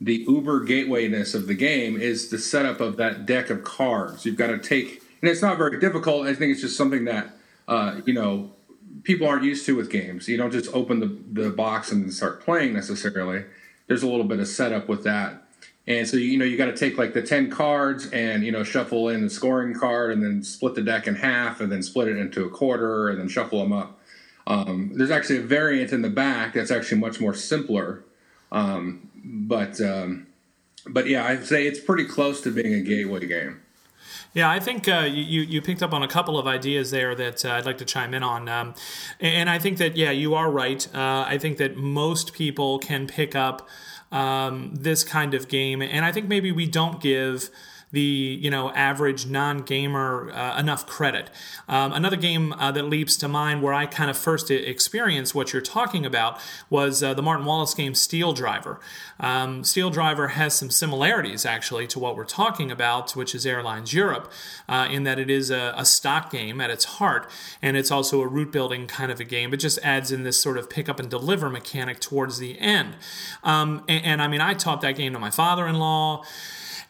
the 0.00 0.24
uber 0.26 0.66
gatewayness 0.66 1.34
of 1.34 1.46
the 1.46 1.54
game 1.54 1.96
is 1.96 2.30
the 2.30 2.38
setup 2.38 2.80
of 2.80 2.96
that 2.96 3.24
deck 3.24 3.50
of 3.50 3.62
cards. 3.62 4.26
You've 4.26 4.36
got 4.36 4.48
to 4.48 4.58
take 4.58 5.02
and 5.20 5.30
it's 5.30 5.42
not 5.42 5.56
very 5.58 5.78
difficult 5.78 6.26
i 6.26 6.34
think 6.34 6.50
it's 6.50 6.60
just 6.60 6.76
something 6.76 7.04
that 7.04 7.30
uh, 7.68 8.00
you 8.04 8.12
know 8.12 8.50
people 9.02 9.26
aren't 9.26 9.44
used 9.44 9.66
to 9.66 9.76
with 9.76 9.90
games. 9.90 10.28
You 10.28 10.36
don't 10.36 10.52
just 10.52 10.72
open 10.74 11.00
the, 11.00 11.42
the 11.42 11.50
box 11.50 11.92
and 11.92 12.12
start 12.12 12.40
playing 12.42 12.72
necessarily. 12.72 13.44
There's 13.86 14.02
a 14.02 14.08
little 14.08 14.24
bit 14.24 14.40
of 14.40 14.48
setup 14.48 14.88
with 14.88 15.04
that 15.04 15.41
and 15.86 16.06
so 16.06 16.16
you 16.16 16.38
know 16.38 16.44
you 16.44 16.56
got 16.56 16.66
to 16.66 16.76
take 16.76 16.98
like 16.98 17.12
the 17.12 17.22
10 17.22 17.50
cards 17.50 18.06
and 18.10 18.44
you 18.44 18.52
know 18.52 18.62
shuffle 18.62 19.08
in 19.08 19.22
the 19.22 19.30
scoring 19.30 19.74
card 19.74 20.12
and 20.12 20.22
then 20.22 20.42
split 20.42 20.74
the 20.74 20.82
deck 20.82 21.06
in 21.06 21.14
half 21.14 21.60
and 21.60 21.72
then 21.72 21.82
split 21.82 22.08
it 22.08 22.16
into 22.16 22.44
a 22.44 22.50
quarter 22.50 23.08
and 23.08 23.18
then 23.18 23.28
shuffle 23.28 23.58
them 23.60 23.72
up 23.72 23.98
um, 24.46 24.92
there's 24.94 25.10
actually 25.10 25.38
a 25.38 25.42
variant 25.42 25.92
in 25.92 26.02
the 26.02 26.10
back 26.10 26.54
that's 26.54 26.70
actually 26.70 27.00
much 27.00 27.20
more 27.20 27.34
simpler, 27.34 28.04
um, 28.50 29.08
but 29.14 29.80
um, 29.80 30.26
but 30.86 31.06
yeah, 31.06 31.26
I'd 31.26 31.46
say 31.46 31.66
it's 31.66 31.80
pretty 31.80 32.04
close 32.04 32.40
to 32.42 32.50
being 32.50 32.74
a 32.74 32.80
gateway 32.80 33.26
game. 33.26 33.60
Yeah, 34.34 34.50
I 34.50 34.58
think 34.58 34.88
uh, 34.88 35.06
you 35.08 35.42
you 35.42 35.62
picked 35.62 35.82
up 35.82 35.92
on 35.92 36.02
a 36.02 36.08
couple 36.08 36.38
of 36.38 36.46
ideas 36.46 36.90
there 36.90 37.14
that 37.14 37.44
uh, 37.44 37.52
I'd 37.52 37.66
like 37.66 37.78
to 37.78 37.84
chime 37.84 38.14
in 38.14 38.22
on, 38.22 38.48
um, 38.48 38.74
and 39.20 39.48
I 39.48 39.58
think 39.58 39.78
that 39.78 39.96
yeah, 39.96 40.10
you 40.10 40.34
are 40.34 40.50
right. 40.50 40.86
Uh, 40.92 41.24
I 41.26 41.38
think 41.38 41.58
that 41.58 41.76
most 41.76 42.32
people 42.32 42.78
can 42.78 43.06
pick 43.06 43.36
up 43.36 43.68
um, 44.12 44.70
this 44.74 45.02
kind 45.02 45.34
of 45.34 45.48
game, 45.48 45.82
and 45.82 46.04
I 46.04 46.12
think 46.12 46.28
maybe 46.28 46.52
we 46.52 46.66
don't 46.66 47.00
give 47.00 47.50
the 47.92 48.38
you 48.40 48.50
know 48.50 48.70
average 48.70 49.26
non-gamer 49.26 50.32
uh, 50.32 50.58
enough 50.58 50.86
credit. 50.86 51.30
Um, 51.68 51.92
another 51.92 52.16
game 52.16 52.52
uh, 52.54 52.72
that 52.72 52.84
leaps 52.84 53.16
to 53.18 53.28
mind 53.28 53.62
where 53.62 53.74
I 53.74 53.86
kind 53.86 54.10
of 54.10 54.16
first 54.16 54.50
experienced 54.50 55.34
what 55.34 55.52
you're 55.52 55.62
talking 55.62 56.04
about 56.04 56.40
was 56.70 57.02
uh, 57.02 57.14
the 57.14 57.22
Martin 57.22 57.46
Wallace 57.46 57.74
game 57.74 57.94
Steel 57.94 58.32
Driver. 58.32 58.80
Um, 59.20 59.62
Steel 59.62 59.90
Driver 59.90 60.28
has 60.28 60.54
some 60.54 60.70
similarities 60.70 61.46
actually 61.46 61.86
to 61.88 61.98
what 61.98 62.16
we're 62.16 62.24
talking 62.24 62.70
about, 62.70 63.14
which 63.14 63.34
is 63.34 63.46
Airlines 63.46 63.92
Europe, 63.92 64.32
uh, 64.68 64.88
in 64.90 65.04
that 65.04 65.18
it 65.18 65.30
is 65.30 65.50
a, 65.50 65.74
a, 65.76 65.84
stock 65.84 66.30
game 66.30 66.60
at 66.60 66.70
its 66.70 66.84
heart, 66.84 67.30
and 67.60 67.76
it's 67.76 67.90
also 67.90 68.20
a 68.22 68.26
route 68.26 68.50
building 68.50 68.86
kind 68.86 69.12
of 69.12 69.20
a 69.20 69.24
game. 69.24 69.52
It 69.52 69.58
just 69.58 69.78
adds 69.82 70.10
in 70.10 70.22
this 70.22 70.40
sort 70.40 70.56
of 70.56 70.70
pick 70.70 70.88
up 70.88 70.98
and 70.98 71.08
deliver 71.08 71.50
mechanic 71.50 72.00
towards 72.00 72.38
the 72.38 72.58
end. 72.58 72.96
Um, 73.44 73.84
and, 73.88 74.04
and 74.04 74.22
I 74.22 74.28
mean, 74.28 74.40
I 74.40 74.54
taught 74.54 74.80
that 74.80 74.96
game 74.96 75.12
to 75.12 75.18
my 75.18 75.30
father-in-law 75.30 76.24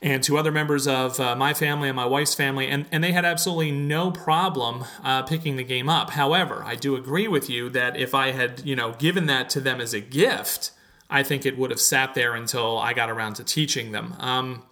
and 0.02 0.23
to 0.25 0.37
other 0.37 0.50
members 0.50 0.88
of 0.88 1.21
uh, 1.21 1.37
my 1.37 1.54
family 1.54 1.88
and 1.88 1.94
my 1.94 2.04
wife's 2.04 2.35
family, 2.35 2.66
and, 2.66 2.87
and 2.90 3.04
they 3.04 3.12
had 3.12 3.25
absolutely 3.25 3.71
no 3.71 4.11
problem 4.11 4.85
uh, 5.04 5.23
picking 5.23 5.56
the 5.56 5.62
game 5.62 5.88
up. 5.88 6.11
However, 6.11 6.62
I 6.66 6.75
do 6.75 6.97
agree 6.97 7.28
with 7.28 7.49
you 7.49 7.71
that 7.71 7.97
if 7.97 8.12
I 8.12 8.32
had, 8.32 8.62
you 8.66 8.75
know, 8.75 8.94
given 8.99 9.26
that 9.26 9.49
to 9.50 9.61
them 9.61 9.80
as 9.80 9.94
a 9.94 10.00
gift, 10.00 10.73
I 11.09 11.23
think 11.23 11.47
it 11.47 11.56
would 11.56 11.71
have 11.71 11.80
sat 11.80 12.14
there 12.14 12.35
until 12.35 12.78
I 12.78 12.94
got 12.94 13.11
around 13.11 13.35
to 13.35 13.44
teaching 13.44 13.92
them. 13.92 14.16
Um, 14.18 14.64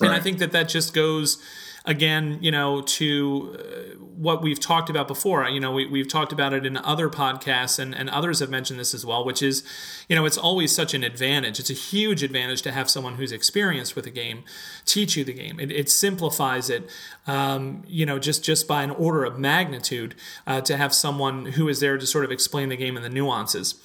right. 0.00 0.08
And 0.08 0.14
I 0.14 0.20
think 0.20 0.38
that 0.38 0.52
that 0.52 0.68
just 0.68 0.92
goes 0.92 1.42
again, 1.84 2.38
you 2.40 2.50
know, 2.50 2.82
to 2.82 3.56
uh, 3.58 3.98
what 4.18 4.42
we've 4.42 4.58
talked 4.58 4.90
about 4.90 5.06
before. 5.06 5.48
You 5.48 5.60
know, 5.60 5.70
we, 5.70 5.86
we've 5.86 6.08
talked 6.08 6.32
about 6.32 6.52
it 6.52 6.66
in 6.66 6.76
other 6.76 7.08
podcasts, 7.08 7.78
and, 7.78 7.94
and 7.94 8.10
others 8.10 8.40
have 8.40 8.50
mentioned 8.50 8.80
this 8.80 8.92
as 8.92 9.06
well, 9.06 9.24
which 9.24 9.42
is, 9.42 9.62
you 10.08 10.16
know, 10.16 10.26
it's 10.26 10.36
always 10.36 10.74
such 10.74 10.92
an 10.92 11.04
advantage. 11.04 11.60
It's 11.60 11.70
a 11.70 11.74
huge 11.74 12.22
advantage 12.22 12.62
to 12.62 12.72
have 12.72 12.90
someone 12.90 13.14
who's 13.14 13.32
experienced 13.32 13.94
with 13.94 14.06
a 14.06 14.10
game 14.10 14.42
teach 14.84 15.16
you 15.16 15.24
the 15.24 15.32
game. 15.32 15.60
It, 15.60 15.70
it 15.70 15.88
simplifies 15.88 16.68
it, 16.68 16.90
um, 17.26 17.84
you 17.86 18.04
know, 18.04 18.18
just, 18.18 18.44
just 18.44 18.66
by 18.66 18.82
an 18.82 18.90
order 18.90 19.24
of 19.24 19.38
magnitude 19.38 20.14
uh, 20.46 20.60
to 20.62 20.76
have 20.76 20.92
someone 20.92 21.46
who 21.46 21.68
is 21.68 21.80
there 21.80 21.96
to 21.96 22.06
sort 22.06 22.24
of 22.24 22.32
explain 22.32 22.70
the 22.70 22.76
game 22.76 22.96
and 22.96 23.04
the 23.04 23.10
nuances. 23.10 23.76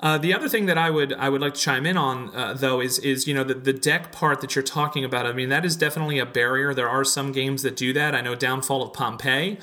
Uh, 0.00 0.16
the 0.16 0.32
other 0.32 0.48
thing 0.48 0.66
that 0.66 0.78
I 0.78 0.90
would 0.90 1.12
I 1.14 1.28
would 1.28 1.40
like 1.40 1.54
to 1.54 1.60
chime 1.60 1.84
in 1.84 1.96
on 1.96 2.34
uh, 2.34 2.54
though 2.54 2.80
is 2.80 2.98
is 3.00 3.26
you 3.26 3.34
know 3.34 3.42
the, 3.42 3.54
the 3.54 3.72
deck 3.72 4.12
part 4.12 4.40
that 4.42 4.54
you're 4.54 4.62
talking 4.62 5.04
about. 5.04 5.26
I 5.26 5.32
mean 5.32 5.48
that 5.48 5.64
is 5.64 5.76
definitely 5.76 6.20
a 6.20 6.26
barrier. 6.26 6.72
There 6.72 6.88
are 6.88 7.04
some 7.04 7.32
games 7.32 7.62
that 7.62 7.74
do 7.76 7.92
that. 7.94 8.14
I 8.14 8.20
know 8.20 8.36
Downfall 8.36 8.82
of 8.82 8.92
Pompeii 8.92 9.58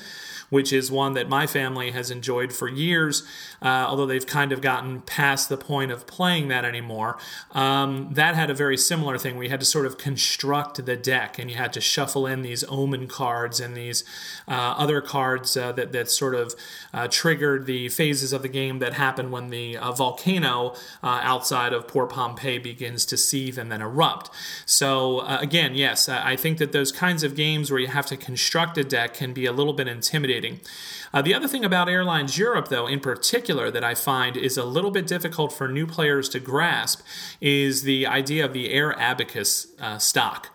which 0.50 0.72
is 0.72 0.90
one 0.90 1.14
that 1.14 1.28
my 1.28 1.46
family 1.46 1.90
has 1.90 2.10
enjoyed 2.10 2.52
for 2.52 2.68
years, 2.68 3.22
uh, 3.62 3.86
although 3.88 4.06
they've 4.06 4.26
kind 4.26 4.52
of 4.52 4.60
gotten 4.60 5.00
past 5.02 5.48
the 5.48 5.56
point 5.56 5.90
of 5.90 6.06
playing 6.06 6.48
that 6.48 6.64
anymore. 6.64 7.18
Um, 7.52 8.10
that 8.12 8.34
had 8.34 8.50
a 8.50 8.54
very 8.54 8.76
similar 8.76 9.18
thing. 9.18 9.36
We 9.36 9.48
had 9.48 9.60
to 9.60 9.66
sort 9.66 9.86
of 9.86 9.98
construct 9.98 10.84
the 10.84 10.96
deck, 10.96 11.38
and 11.38 11.50
you 11.50 11.56
had 11.56 11.72
to 11.74 11.80
shuffle 11.80 12.26
in 12.26 12.42
these 12.42 12.64
omen 12.68 13.08
cards 13.08 13.60
and 13.60 13.76
these 13.76 14.04
uh, 14.46 14.74
other 14.78 15.00
cards 15.00 15.56
uh, 15.56 15.72
that, 15.72 15.92
that 15.92 16.10
sort 16.10 16.34
of 16.34 16.54
uh, 16.92 17.08
triggered 17.08 17.66
the 17.66 17.88
phases 17.88 18.32
of 18.32 18.42
the 18.42 18.48
game 18.48 18.78
that 18.78 18.94
happen 18.94 19.30
when 19.30 19.50
the 19.50 19.76
uh, 19.76 19.92
volcano 19.92 20.74
uh, 21.02 21.20
outside 21.22 21.72
of 21.72 21.88
poor 21.88 22.06
Pompeii 22.06 22.58
begins 22.58 23.04
to 23.06 23.16
seethe 23.16 23.58
and 23.58 23.70
then 23.70 23.82
erupt. 23.82 24.30
So, 24.64 25.20
again, 25.26 25.74
yes, 25.74 26.08
I 26.08 26.36
think 26.36 26.58
that 26.58 26.72
those 26.72 26.92
kinds 26.92 27.22
of 27.22 27.34
games 27.34 27.70
where 27.70 27.80
you 27.80 27.88
have 27.88 28.06
to 28.06 28.16
construct 28.16 28.78
a 28.78 28.84
deck 28.84 29.14
can 29.14 29.32
be 29.32 29.46
a 29.46 29.52
little 29.52 29.72
bit 29.72 29.88
intimidating 29.88 30.35
Uh, 31.12 31.22
the 31.22 31.34
other 31.34 31.48
thing 31.48 31.64
about 31.64 31.88
Airlines 31.88 32.36
Europe, 32.36 32.68
though, 32.68 32.86
in 32.86 33.00
particular, 33.00 33.70
that 33.70 33.84
I 33.84 33.94
find 33.94 34.36
is 34.36 34.56
a 34.56 34.64
little 34.64 34.90
bit 34.90 35.06
difficult 35.06 35.52
for 35.52 35.68
new 35.68 35.86
players 35.86 36.28
to 36.30 36.40
grasp 36.40 37.00
is 37.40 37.82
the 37.82 38.06
idea 38.06 38.44
of 38.44 38.52
the 38.52 38.70
Air 38.70 38.98
Abacus 38.98 39.68
uh, 39.80 39.98
stock. 39.98 40.50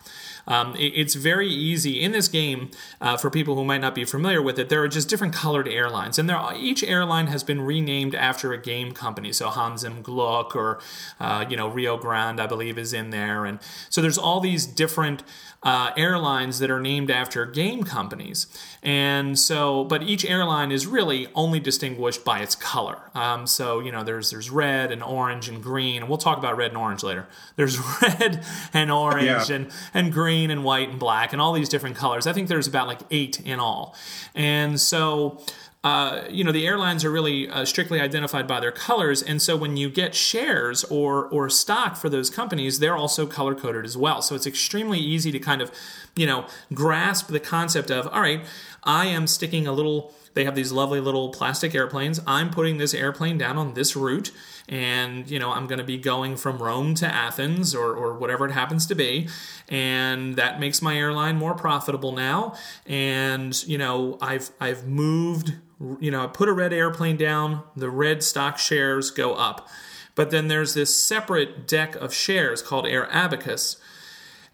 Um, 0.48 0.76
it's 0.78 1.16
very 1.16 1.48
easy 1.48 2.02
in 2.02 2.12
this 2.12 2.28
game 2.28 2.72
uh, 3.00 3.18
for 3.18 3.30
people 3.30 3.56
who 3.56 3.64
might 3.64 3.82
not 3.82 3.96
be 3.96 4.04
familiar 4.04 4.42
with 4.42 4.58
it. 4.60 4.70
There 4.70 4.82
are 4.82 4.88
just 4.88 5.10
different 5.10 5.34
colored 5.34 5.68
airlines, 5.68 6.18
and 6.18 6.30
there 6.30 6.42
each 6.56 6.84
airline 6.84 7.28
has 7.28 7.44
been 7.44 7.62
renamed 7.62 8.16
after 8.16 8.52
a 8.54 8.58
game 8.58 8.92
company. 8.92 9.32
So 9.34 9.50
Hans 9.50 9.84
im 9.84 10.04
Glück 10.04 10.56
or 10.56 10.80
uh, 11.20 11.46
you 11.50 11.56
know 11.56 11.68
Rio 11.68 11.98
Grande, 11.98 12.40
I 12.40 12.48
believe, 12.48 12.78
is 12.78 12.94
in 12.94 13.12
there, 13.12 13.46
and 13.46 13.60
so 13.90 14.02
there's 14.02 14.18
all 14.18 14.40
these 14.40 14.66
different 14.66 15.24
uh, 15.64 15.92
airlines 15.96 16.58
that 16.58 16.72
are 16.72 16.80
named 16.80 17.12
after 17.12 17.46
game 17.46 17.84
companies. 17.84 18.48
And 18.82 19.38
so, 19.38 19.84
but 19.84 20.02
each 20.02 20.26
airline 20.26 20.72
is 20.72 20.88
really 20.88 21.28
only 21.36 21.60
distinguished 21.60 22.26
by 22.26 22.40
its 22.40 22.56
color. 22.56 22.98
Um, 23.14 23.46
so, 23.46 23.80
you 23.80 23.92
know, 23.92 24.04
there's 24.04 24.32
there's 24.32 24.50
red 24.50 24.92
and 24.92 25.04
orange 25.04 25.48
and 25.50 25.62
green, 25.62 26.02
and 26.02 26.10
we'll 26.10 26.18
talk 26.18 26.40
about 26.40 26.58
red 26.58 26.72
and 26.72 26.78
orange 26.78 27.04
later. 27.04 27.28
There's 27.58 27.78
red 28.02 28.44
and 28.74 28.92
orange 28.92 29.50
yeah. 29.50 29.56
and, 29.56 29.72
and 29.94 30.12
green 30.12 30.50
and 30.50 30.64
white 30.64 30.90
and 30.90 31.00
black 31.00 31.32
and 31.32 31.42
all 31.42 31.54
these 31.54 31.70
different 31.70 31.96
colors. 31.96 32.26
I 32.26 32.34
think 32.34 32.48
there's 32.48 32.68
about 32.68 32.88
like 32.88 33.02
eight 33.12 33.40
in 33.42 33.60
all. 33.60 33.96
And 34.34 34.82
so, 34.82 35.42
uh, 35.84 36.26
you 36.30 36.44
know 36.44 36.52
the 36.52 36.68
airlines 36.68 37.04
are 37.04 37.10
really 37.10 37.50
uh, 37.50 37.66
strictly 37.66 38.00
identified 38.00 38.48
by 38.48 38.60
their 38.60 38.72
colors, 38.72 39.24
and 39.24 39.42
so 39.42 39.58
when 39.58 39.78
you 39.78 39.90
get 39.90 40.14
shares 40.14 40.84
or 40.86 41.26
or 41.30 41.50
stock 41.50 41.96
for 41.96 42.08
those 42.08 42.30
companies, 42.30 42.78
they're 42.78 42.96
also 42.96 43.26
color 43.26 43.56
coded 43.56 43.84
as 43.84 43.98
well. 43.98 44.22
So 44.22 44.36
it's 44.36 44.46
extremely 44.46 45.00
easy 45.00 45.32
to 45.32 45.40
kind 45.40 45.60
of, 45.60 45.72
you 46.16 46.28
know, 46.28 46.46
grasp 46.72 47.30
the 47.30 47.40
concept 47.40 47.90
of 47.90 48.08
all 48.10 48.22
right, 48.22 48.46
I 48.84 49.08
am 49.08 49.26
sticking 49.26 49.66
a 49.66 49.72
little. 49.72 50.14
They 50.34 50.46
have 50.46 50.56
these 50.56 50.72
lovely 50.72 51.02
little 51.02 51.30
plastic 51.30 51.74
airplanes. 51.74 52.22
I'm 52.28 52.52
putting 52.52 52.78
this 52.78 52.94
airplane 52.94 53.40
down 53.40 53.58
on 53.58 53.74
this 53.74 53.96
route, 53.96 54.32
and 54.70 55.28
you 55.32 55.40
know 55.40 55.52
I'm 55.52 55.66
going 55.66 55.80
to 55.80 55.84
be 55.84 55.98
going 55.98 56.38
from 56.38 56.60
Rome 56.60 56.94
to 56.96 57.08
Athens 57.08 57.74
or 57.74 57.96
or 57.96 58.14
whatever 58.14 58.46
it 58.46 58.52
happens 58.52 58.86
to 58.86 58.94
be, 58.94 59.28
and 59.68 60.36
that 60.36 60.60
makes 60.60 60.80
my 60.80 60.96
airline 60.96 61.38
more 61.38 61.56
profitable 61.56 62.12
now. 62.12 62.54
And 62.86 63.62
you 63.68 63.80
know 63.80 64.20
I've 64.22 64.52
I've 64.60 64.88
moved 64.88 65.56
you 66.00 66.12
know, 66.12 66.28
put 66.28 66.50
a 66.50 66.54
red 66.54 66.74
airplane 66.74 67.18
down, 67.18 67.64
the 67.76 67.90
red 67.90 68.24
stock 68.24 68.58
shares 68.58 69.12
go 69.12 69.34
up. 69.34 69.68
But 70.16 70.30
then 70.30 70.48
there's 70.48 70.74
this 70.74 70.96
separate 70.96 71.68
deck 71.68 71.96
of 71.96 72.14
shares 72.14 72.62
called 72.62 72.86
Air 72.86 73.08
Abacus, 73.12 73.78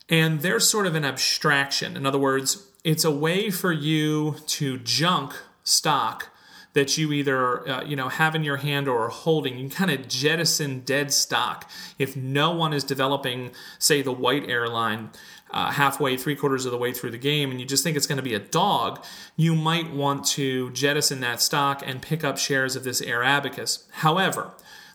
and 0.07 0.41
they're 0.41 0.59
sort 0.59 0.87
of 0.87 0.95
an 0.95 1.03
abstraction. 1.03 1.97
In 1.97 2.05
other 2.05 2.19
words, 2.19 2.67
it's 2.83 3.03
a 3.03 3.11
way 3.11 3.49
for 3.49 3.71
you 3.71 4.35
to 4.47 4.77
junk 4.77 5.33
stock 5.63 6.29
that 6.73 6.95
you 6.95 7.11
either 7.11 7.67
uh, 7.67 7.83
you 7.83 7.95
know 7.95 8.07
have 8.07 8.35
in 8.35 8.43
your 8.43 8.57
hand 8.57 8.87
or 8.87 9.05
are 9.05 9.09
holding. 9.09 9.57
You 9.57 9.67
can 9.67 9.87
kind 9.87 9.99
of 9.99 10.07
jettison 10.07 10.81
dead 10.81 11.11
stock 11.11 11.69
if 11.97 12.15
no 12.15 12.51
one 12.51 12.71
is 12.71 12.83
developing, 12.83 13.51
say, 13.79 14.03
the 14.03 14.11
white 14.11 14.47
airline 14.47 15.09
uh, 15.51 15.71
halfway, 15.71 16.17
three 16.17 16.35
quarters 16.35 16.65
of 16.65 16.71
the 16.71 16.77
way 16.77 16.91
through 16.91 17.11
the 17.11 17.17
game, 17.17 17.51
and 17.51 17.59
you 17.59 17.65
just 17.65 17.83
think 17.83 17.95
it's 17.95 18.07
going 18.07 18.17
to 18.17 18.23
be 18.23 18.33
a 18.33 18.39
dog, 18.39 19.03
you 19.35 19.55
might 19.55 19.91
want 19.91 20.25
to 20.25 20.69
jettison 20.71 21.19
that 21.21 21.41
stock 21.41 21.81
and 21.85 22.01
pick 22.01 22.23
up 22.23 22.37
shares 22.37 22.75
of 22.75 22.83
this 22.83 23.01
Air 23.01 23.23
Abacus. 23.23 23.87
However, 23.91 24.51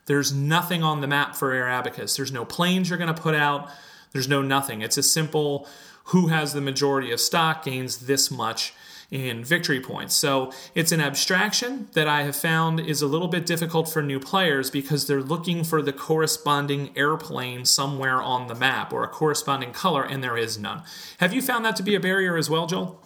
there's 0.06 0.32
nothing 0.32 0.82
on 0.82 1.00
the 1.00 1.06
map 1.06 1.36
for 1.36 1.52
Air 1.52 1.68
Abacus. 1.68 2.16
There's 2.16 2.32
no 2.32 2.44
planes 2.44 2.88
you're 2.90 2.98
going 2.98 3.14
to 3.14 3.22
put 3.22 3.34
out. 3.34 3.70
There's 4.12 4.28
no 4.28 4.42
nothing. 4.42 4.82
It's 4.82 4.98
a 4.98 5.02
simple 5.02 5.66
who 6.06 6.28
has 6.28 6.52
the 6.52 6.60
majority 6.60 7.12
of 7.12 7.20
stock 7.20 7.64
gains 7.64 8.06
this 8.06 8.30
much 8.30 8.74
in 9.12 9.44
victory 9.44 9.78
points. 9.78 10.14
So 10.14 10.50
it's 10.74 10.90
an 10.90 11.00
abstraction 11.00 11.88
that 11.92 12.08
I 12.08 12.22
have 12.22 12.34
found 12.34 12.80
is 12.80 13.02
a 13.02 13.06
little 13.06 13.28
bit 13.28 13.44
difficult 13.44 13.86
for 13.88 14.02
new 14.02 14.18
players 14.18 14.70
because 14.70 15.06
they're 15.06 15.22
looking 15.22 15.64
for 15.64 15.82
the 15.82 15.92
corresponding 15.92 16.96
airplane 16.96 17.66
somewhere 17.66 18.22
on 18.22 18.48
the 18.48 18.54
map 18.54 18.90
or 18.90 19.04
a 19.04 19.08
corresponding 19.08 19.72
color, 19.72 20.02
and 20.02 20.24
there 20.24 20.38
is 20.38 20.58
none. 20.58 20.82
Have 21.18 21.34
you 21.34 21.42
found 21.42 21.62
that 21.66 21.76
to 21.76 21.82
be 21.82 21.94
a 21.94 22.00
barrier 22.00 22.38
as 22.38 22.48
well, 22.48 22.66
Joel? 22.66 23.02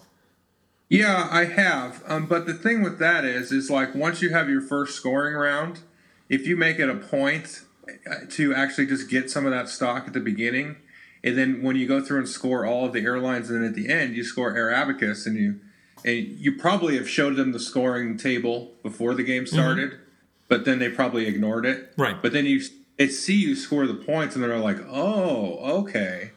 Yeah, 0.88 1.28
I 1.28 1.46
have. 1.46 2.04
Um, 2.06 2.26
but 2.26 2.46
the 2.46 2.54
thing 2.54 2.84
with 2.84 3.00
that 3.00 3.24
is, 3.24 3.50
is 3.50 3.68
like 3.68 3.92
once 3.92 4.22
you 4.22 4.30
have 4.30 4.48
your 4.48 4.60
first 4.60 4.94
scoring 4.94 5.34
round, 5.34 5.80
if 6.28 6.46
you 6.46 6.56
make 6.56 6.78
it 6.78 6.88
a 6.88 6.94
point 6.94 7.62
uh, 8.08 8.26
to 8.30 8.54
actually 8.54 8.86
just 8.86 9.10
get 9.10 9.28
some 9.28 9.44
of 9.44 9.50
that 9.50 9.68
stock 9.68 10.06
at 10.06 10.12
the 10.12 10.20
beginning, 10.20 10.76
and 11.24 11.36
then 11.36 11.62
when 11.62 11.74
you 11.74 11.88
go 11.88 12.00
through 12.00 12.18
and 12.18 12.28
score 12.28 12.64
all 12.64 12.86
of 12.86 12.92
the 12.92 13.00
airlines, 13.00 13.50
and 13.50 13.60
then 13.60 13.68
at 13.68 13.74
the 13.74 13.88
end 13.88 14.14
you 14.14 14.22
score 14.22 14.56
Air 14.56 14.70
Abacus, 14.70 15.26
and 15.26 15.36
you 15.36 15.58
and 16.04 16.26
you 16.38 16.52
probably 16.56 16.96
have 16.96 17.08
showed 17.08 17.36
them 17.36 17.52
the 17.52 17.60
scoring 17.60 18.16
table 18.16 18.72
before 18.82 19.14
the 19.14 19.22
game 19.22 19.44
mm-hmm. 19.44 19.54
started, 19.54 19.90
mm-hmm. 19.92 20.02
but 20.48 20.64
then 20.64 20.78
they 20.78 20.88
probably 20.88 21.26
ignored 21.26 21.66
it. 21.66 21.92
Right. 21.96 22.20
But 22.20 22.32
then 22.32 22.46
you 22.46 22.62
they 22.96 23.08
see 23.08 23.34
you 23.34 23.54
score 23.54 23.86
the 23.86 23.94
points, 23.94 24.34
and 24.34 24.42
they're 24.42 24.58
like, 24.58 24.78
"Oh, 24.88 25.58
okay." 25.80 26.32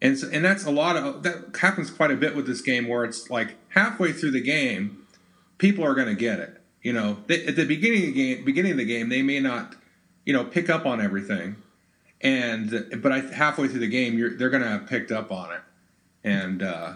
And 0.00 0.16
so, 0.16 0.28
and 0.32 0.44
that's 0.44 0.64
a 0.64 0.70
lot 0.70 0.96
of 0.96 1.22
that 1.24 1.56
happens 1.60 1.90
quite 1.90 2.10
a 2.10 2.16
bit 2.16 2.36
with 2.36 2.46
this 2.46 2.60
game, 2.60 2.86
where 2.88 3.04
it's 3.04 3.30
like 3.30 3.56
halfway 3.70 4.12
through 4.12 4.30
the 4.30 4.40
game, 4.40 5.06
people 5.58 5.84
are 5.84 5.94
going 5.94 6.08
to 6.08 6.14
get 6.14 6.38
it. 6.38 6.60
You 6.82 6.92
know, 6.92 7.18
they, 7.26 7.44
at 7.46 7.56
the 7.56 7.64
beginning 7.64 8.08
of 8.08 8.14
the 8.14 8.34
game, 8.34 8.44
beginning 8.44 8.72
of 8.72 8.78
the 8.78 8.84
game, 8.84 9.08
they 9.08 9.22
may 9.22 9.40
not, 9.40 9.74
you 10.24 10.32
know, 10.32 10.44
pick 10.44 10.70
up 10.70 10.86
on 10.86 11.00
everything, 11.00 11.56
and 12.20 13.00
but 13.02 13.10
I, 13.10 13.18
halfway 13.20 13.66
through 13.66 13.80
the 13.80 13.88
game, 13.88 14.36
they're 14.38 14.50
going 14.50 14.62
to 14.62 14.68
have 14.68 14.86
picked 14.86 15.10
up 15.10 15.32
on 15.32 15.52
it, 15.52 15.62
and 16.22 16.62
uh, 16.62 16.92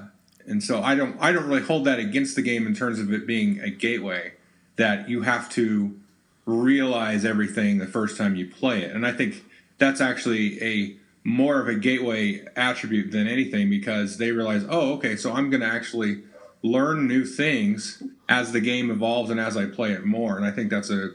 and 0.46 0.62
so 0.62 0.82
I 0.82 0.94
don't 0.94 1.16
I 1.20 1.32
don't 1.32 1.46
really 1.46 1.62
hold 1.62 1.84
that 1.86 1.98
against 1.98 2.36
the 2.36 2.42
game 2.42 2.66
in 2.66 2.74
terms 2.74 2.98
of 2.98 3.12
it 3.12 3.26
being 3.26 3.60
a 3.60 3.70
gateway 3.70 4.32
that 4.76 5.08
you 5.08 5.22
have 5.22 5.48
to 5.50 5.98
realize 6.46 7.24
everything 7.24 7.78
the 7.78 7.86
first 7.86 8.16
time 8.16 8.36
you 8.36 8.48
play 8.48 8.82
it. 8.82 8.94
And 8.94 9.06
I 9.06 9.12
think 9.12 9.44
that's 9.78 10.00
actually 10.00 10.62
a 10.62 10.96
more 11.24 11.60
of 11.60 11.68
a 11.68 11.74
gateway 11.74 12.44
attribute 12.56 13.12
than 13.12 13.28
anything 13.28 13.70
because 13.70 14.18
they 14.18 14.32
realize, 14.32 14.64
oh, 14.68 14.94
okay, 14.94 15.16
so 15.16 15.32
I'm 15.32 15.50
going 15.50 15.60
to 15.60 15.66
actually 15.66 16.22
learn 16.62 17.06
new 17.06 17.24
things 17.24 18.02
as 18.28 18.52
the 18.52 18.60
game 18.60 18.90
evolves 18.90 19.30
and 19.30 19.38
as 19.38 19.56
I 19.56 19.66
play 19.66 19.92
it 19.92 20.04
more. 20.04 20.36
And 20.36 20.44
I 20.44 20.50
think 20.50 20.70
that's 20.70 20.90
a 20.90 21.10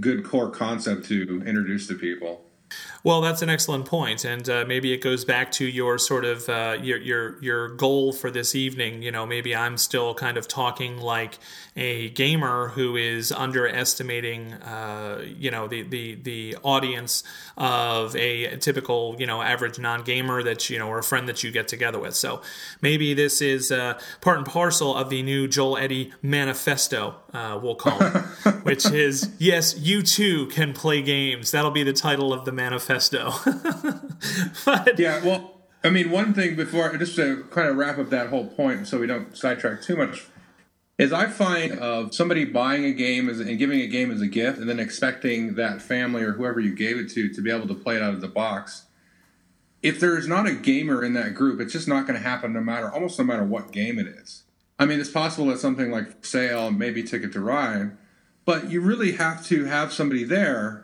good 0.00 0.24
core 0.24 0.50
concept 0.50 1.06
to 1.06 1.42
introduce 1.46 1.86
to 1.88 1.94
people. 1.94 2.43
Well, 3.04 3.20
that's 3.20 3.42
an 3.42 3.50
excellent 3.50 3.84
point, 3.84 4.24
and 4.24 4.48
uh, 4.48 4.64
maybe 4.66 4.94
it 4.94 5.02
goes 5.02 5.26
back 5.26 5.52
to 5.52 5.66
your 5.66 5.98
sort 5.98 6.24
of 6.24 6.48
uh, 6.48 6.78
your 6.80 6.96
your 6.96 7.38
your 7.42 7.68
goal 7.68 8.14
for 8.14 8.30
this 8.30 8.54
evening. 8.54 9.02
You 9.02 9.12
know, 9.12 9.26
maybe 9.26 9.54
I'm 9.54 9.76
still 9.76 10.14
kind 10.14 10.38
of 10.38 10.48
talking 10.48 10.96
like 10.96 11.38
a 11.76 12.08
gamer 12.10 12.68
who 12.68 12.96
is 12.96 13.30
underestimating, 13.30 14.54
uh, 14.54 15.22
you 15.22 15.50
know, 15.50 15.68
the 15.68 15.82
the 15.82 16.14
the 16.14 16.56
audience 16.62 17.24
of 17.58 18.16
a 18.16 18.56
typical 18.56 19.16
you 19.18 19.26
know 19.26 19.42
average 19.42 19.78
non 19.78 20.02
gamer 20.02 20.42
that 20.42 20.70
you 20.70 20.78
know 20.78 20.88
or 20.88 20.98
a 20.98 21.02
friend 21.02 21.28
that 21.28 21.44
you 21.44 21.50
get 21.50 21.68
together 21.68 21.98
with. 21.98 22.14
So 22.14 22.40
maybe 22.80 23.12
this 23.12 23.42
is 23.42 23.70
uh, 23.70 24.00
part 24.22 24.38
and 24.38 24.46
parcel 24.46 24.96
of 24.96 25.10
the 25.10 25.22
new 25.22 25.46
Joel 25.46 25.76
Eddy 25.76 26.14
manifesto. 26.22 27.16
Uh, 27.34 27.58
we'll 27.62 27.74
call 27.74 27.98
it, 28.00 28.14
which 28.62 28.86
is 28.86 29.30
yes, 29.38 29.78
you 29.78 30.00
too 30.00 30.46
can 30.46 30.72
play 30.72 31.02
games. 31.02 31.50
That'll 31.50 31.70
be 31.70 31.82
the 31.82 31.92
title 31.92 32.32
of 32.32 32.46
the 32.46 32.52
manifesto. 32.52 32.93
but, 34.64 34.98
yeah, 34.98 35.24
well, 35.24 35.54
I 35.82 35.90
mean, 35.90 36.10
one 36.10 36.32
thing 36.32 36.56
before, 36.56 36.96
just 36.96 37.16
to 37.16 37.44
kind 37.50 37.68
of 37.68 37.76
wrap 37.76 37.98
up 37.98 38.10
that 38.10 38.28
whole 38.28 38.46
point 38.46 38.88
so 38.88 38.98
we 38.98 39.06
don't 39.06 39.36
sidetrack 39.36 39.82
too 39.82 39.96
much, 39.96 40.24
is 40.96 41.12
I 41.12 41.26
find 41.26 41.78
of 41.78 42.14
somebody 42.14 42.44
buying 42.44 42.84
a 42.84 42.92
game 42.92 43.28
as, 43.28 43.40
and 43.40 43.58
giving 43.58 43.80
a 43.80 43.86
game 43.86 44.10
as 44.10 44.20
a 44.20 44.26
gift 44.26 44.58
and 44.58 44.68
then 44.68 44.80
expecting 44.80 45.56
that 45.56 45.82
family 45.82 46.22
or 46.22 46.32
whoever 46.32 46.60
you 46.60 46.74
gave 46.74 46.96
it 46.96 47.10
to 47.10 47.28
to 47.28 47.40
be 47.42 47.50
able 47.50 47.66
to 47.68 47.74
play 47.74 47.96
it 47.96 48.02
out 48.02 48.14
of 48.14 48.20
the 48.20 48.28
box. 48.28 48.86
If 49.82 50.00
there's 50.00 50.26
not 50.26 50.46
a 50.46 50.54
gamer 50.54 51.04
in 51.04 51.12
that 51.14 51.34
group, 51.34 51.60
it's 51.60 51.72
just 51.72 51.88
not 51.88 52.06
going 52.06 52.18
to 52.18 52.26
happen 52.26 52.54
no 52.54 52.60
matter, 52.60 52.90
almost 52.90 53.18
no 53.18 53.24
matter 53.24 53.44
what 53.44 53.72
game 53.72 53.98
it 53.98 54.06
is. 54.06 54.44
I 54.78 54.86
mean, 54.86 54.98
it's 54.98 55.10
possible 55.10 55.46
that 55.46 55.58
something 55.58 55.90
like 55.90 56.24
sale, 56.24 56.70
maybe 56.70 57.02
Ticket 57.02 57.32
to 57.32 57.40
Ride, 57.40 57.96
but 58.46 58.70
you 58.70 58.80
really 58.80 59.12
have 59.12 59.44
to 59.46 59.64
have 59.64 59.92
somebody 59.92 60.24
there 60.24 60.83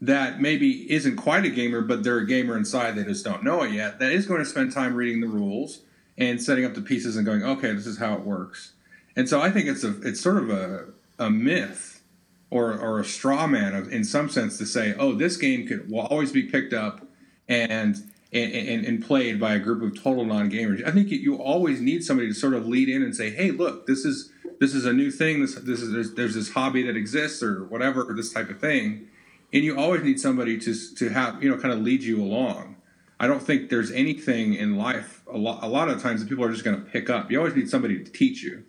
that 0.00 0.40
maybe 0.40 0.90
isn't 0.92 1.16
quite 1.16 1.44
a 1.44 1.50
gamer, 1.50 1.80
but 1.80 2.04
they're 2.04 2.18
a 2.18 2.26
gamer 2.26 2.56
inside. 2.56 2.94
They 2.94 3.04
just 3.04 3.24
don't 3.24 3.42
know 3.42 3.62
it 3.62 3.72
yet. 3.72 3.98
That 3.98 4.12
is 4.12 4.26
going 4.26 4.40
to 4.40 4.46
spend 4.46 4.72
time 4.72 4.94
reading 4.94 5.20
the 5.20 5.26
rules 5.26 5.80
and 6.16 6.40
setting 6.40 6.64
up 6.64 6.74
the 6.74 6.82
pieces 6.82 7.16
and 7.16 7.26
going, 7.26 7.42
okay, 7.42 7.72
this 7.72 7.86
is 7.86 7.98
how 7.98 8.14
it 8.14 8.20
works. 8.20 8.72
And 9.16 9.28
so 9.28 9.40
I 9.40 9.50
think 9.50 9.66
it's 9.66 9.82
a 9.82 10.00
it's 10.02 10.20
sort 10.20 10.36
of 10.36 10.50
a 10.50 10.86
a 11.18 11.30
myth 11.30 12.02
or 12.50 12.78
or 12.78 13.00
a 13.00 13.04
straw 13.04 13.46
man 13.46 13.74
of, 13.74 13.92
in 13.92 14.04
some 14.04 14.28
sense 14.28 14.56
to 14.58 14.66
say, 14.66 14.94
oh, 14.98 15.12
this 15.12 15.36
game 15.36 15.66
could 15.66 15.90
will 15.90 16.06
always 16.06 16.30
be 16.30 16.44
picked 16.44 16.72
up 16.72 17.04
and 17.48 17.96
and, 18.30 18.52
and, 18.52 18.84
and 18.84 19.04
played 19.04 19.40
by 19.40 19.54
a 19.54 19.58
group 19.58 19.82
of 19.82 20.00
total 20.00 20.24
non 20.24 20.50
gamers. 20.50 20.86
I 20.86 20.92
think 20.92 21.10
you 21.10 21.36
always 21.36 21.80
need 21.80 22.04
somebody 22.04 22.28
to 22.28 22.34
sort 22.34 22.54
of 22.54 22.68
lead 22.68 22.88
in 22.88 23.02
and 23.02 23.16
say, 23.16 23.30
hey, 23.30 23.50
look, 23.50 23.86
this 23.86 24.04
is 24.04 24.30
this 24.60 24.74
is 24.74 24.84
a 24.84 24.92
new 24.92 25.10
thing. 25.10 25.40
This 25.40 25.56
this 25.56 25.80
is 25.80 25.92
there's, 25.92 26.14
there's 26.14 26.34
this 26.34 26.52
hobby 26.52 26.84
that 26.84 26.96
exists 26.96 27.42
or 27.42 27.64
whatever, 27.64 28.04
or 28.04 28.14
this 28.14 28.32
type 28.32 28.50
of 28.50 28.60
thing 28.60 29.08
and 29.52 29.64
you 29.64 29.78
always 29.78 30.02
need 30.02 30.20
somebody 30.20 30.58
to 30.58 30.74
to 30.96 31.08
have 31.10 31.42
you 31.42 31.50
know 31.50 31.56
kind 31.56 31.72
of 31.72 31.80
lead 31.80 32.02
you 32.02 32.22
along. 32.22 32.76
I 33.20 33.26
don't 33.26 33.42
think 33.42 33.68
there's 33.68 33.90
anything 33.90 34.54
in 34.54 34.76
life 34.76 35.22
a 35.32 35.38
lot 35.38 35.62
a 35.62 35.68
lot 35.68 35.88
of 35.88 36.02
times 36.02 36.20
that 36.20 36.28
people 36.28 36.44
are 36.44 36.52
just 36.52 36.64
going 36.64 36.76
to 36.76 36.90
pick 36.90 37.10
up. 37.10 37.30
You 37.30 37.38
always 37.38 37.54
need 37.54 37.68
somebody 37.68 38.02
to 38.02 38.10
teach 38.10 38.42
you. 38.42 38.64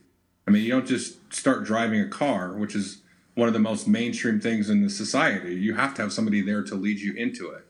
I 0.47 0.51
mean, 0.51 0.63
you 0.63 0.71
don't 0.71 0.87
just 0.87 1.33
start 1.33 1.63
driving 1.63 2.01
a 2.01 2.07
car, 2.07 2.53
which 2.53 2.75
is 2.75 3.01
one 3.35 3.47
of 3.47 3.53
the 3.53 3.59
most 3.59 3.87
mainstream 3.87 4.39
things 4.39 4.69
in 4.69 4.81
the 4.81 4.89
society. 4.89 5.55
You 5.55 5.75
have 5.75 5.93
to 5.95 6.01
have 6.01 6.11
somebody 6.11 6.41
there 6.41 6.63
to 6.63 6.75
lead 6.75 6.99
you 6.99 7.13
into 7.13 7.49
it. 7.51 7.65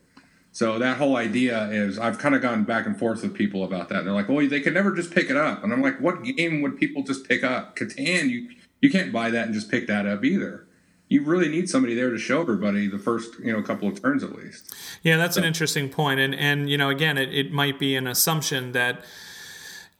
So 0.52 0.80
that 0.80 0.98
whole 0.98 1.16
idea 1.16 1.70
is 1.70 2.00
I've 2.00 2.18
kind 2.18 2.34
of 2.34 2.42
gone 2.42 2.64
back 2.64 2.86
and 2.86 2.98
forth 2.98 3.22
with 3.22 3.34
people 3.36 3.64
about 3.64 3.90
that. 3.90 4.04
They're 4.04 4.14
like, 4.14 4.30
"Well, 4.30 4.48
they 4.48 4.62
could 4.62 4.74
never 4.74 4.96
just 4.96 5.14
pick 5.14 5.30
it 5.30 5.38
up," 5.38 5.64
and 5.64 5.74
I'm 5.74 5.82
like, 5.82 6.00
"What 6.02 6.24
game 6.24 6.62
would 6.62 6.78
people 6.78 7.04
just 7.04 7.28
pick 7.28 7.44
up? 7.44 7.76
Catan, 7.76 8.30
you 8.30 8.50
you 8.82 8.90
can't 8.90 9.12
buy 9.12 9.30
that 9.30 9.46
and 9.46 9.54
just 9.54 9.70
pick 9.70 9.88
that 9.88 10.08
up 10.08 10.24
either." 10.24 10.66
You 11.10 11.24
really 11.24 11.50
need 11.50 11.70
somebody 11.70 11.96
there 11.96 12.12
to 12.12 12.18
show 12.20 12.40
everybody 12.40 12.88
the 12.88 13.00
first 13.00 13.38
you 13.40 13.52
know 13.52 13.62
couple 13.62 13.88
of 13.88 14.02
turns 14.02 14.24
at 14.24 14.36
least. 14.36 14.74
Yeah, 15.04 15.18
that's 15.18 15.36
so. 15.36 15.42
an 15.42 15.48
interesting 15.48 15.90
point, 15.90 16.20
and 16.20 16.34
and 16.34 16.70
you 16.70 16.78
know 16.78 16.90
again, 16.90 17.18
it, 17.18 17.34
it 17.34 17.52
might 17.52 17.80
be 17.80 17.96
an 17.96 18.08
assumption 18.08 18.72
that 18.72 19.04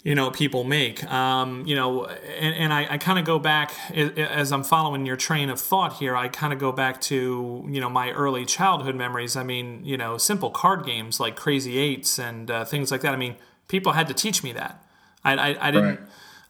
you 0.04 0.16
know 0.16 0.32
people 0.32 0.64
make 0.64 1.04
um, 1.12 1.66
you 1.66 1.76
know 1.76 2.06
and, 2.06 2.56
and 2.56 2.74
i, 2.74 2.94
I 2.94 2.98
kind 2.98 3.20
of 3.20 3.26
go 3.26 3.38
back 3.38 3.74
as 3.92 4.52
i'm 4.52 4.64
following 4.64 5.06
your 5.06 5.18
train 5.18 5.50
of 5.50 5.60
thought 5.60 5.98
here 5.98 6.16
i 6.16 6.30
kind 6.30 6.54
of 6.54 6.60
go 6.60 6.72
back 6.72 7.02
to 7.02 7.66
you 7.70 7.82
know 7.82 7.90
my 7.90 8.12
early 8.12 8.46
childhood 8.46 8.96
memories 8.96 9.36
i 9.36 9.44
mean 9.44 9.84
you 9.84 9.98
know 9.98 10.18
simple 10.18 10.52
card 10.52 10.86
games 10.86 11.20
like 11.20 11.36
crazy 11.36 11.78
eights 11.78 12.18
and 12.18 12.50
uh, 12.50 12.64
things 12.64 12.92
like 12.92 13.02
that 13.02 13.14
i 13.14 13.18
mean 13.18 13.36
people 13.68 13.92
had 13.92 14.08
to 14.08 14.14
teach 14.14 14.42
me 14.42 14.54
that 14.54 14.82
i, 15.26 15.34
I, 15.34 15.68
I 15.68 15.72
didn't 15.72 15.90
right. 15.90 16.00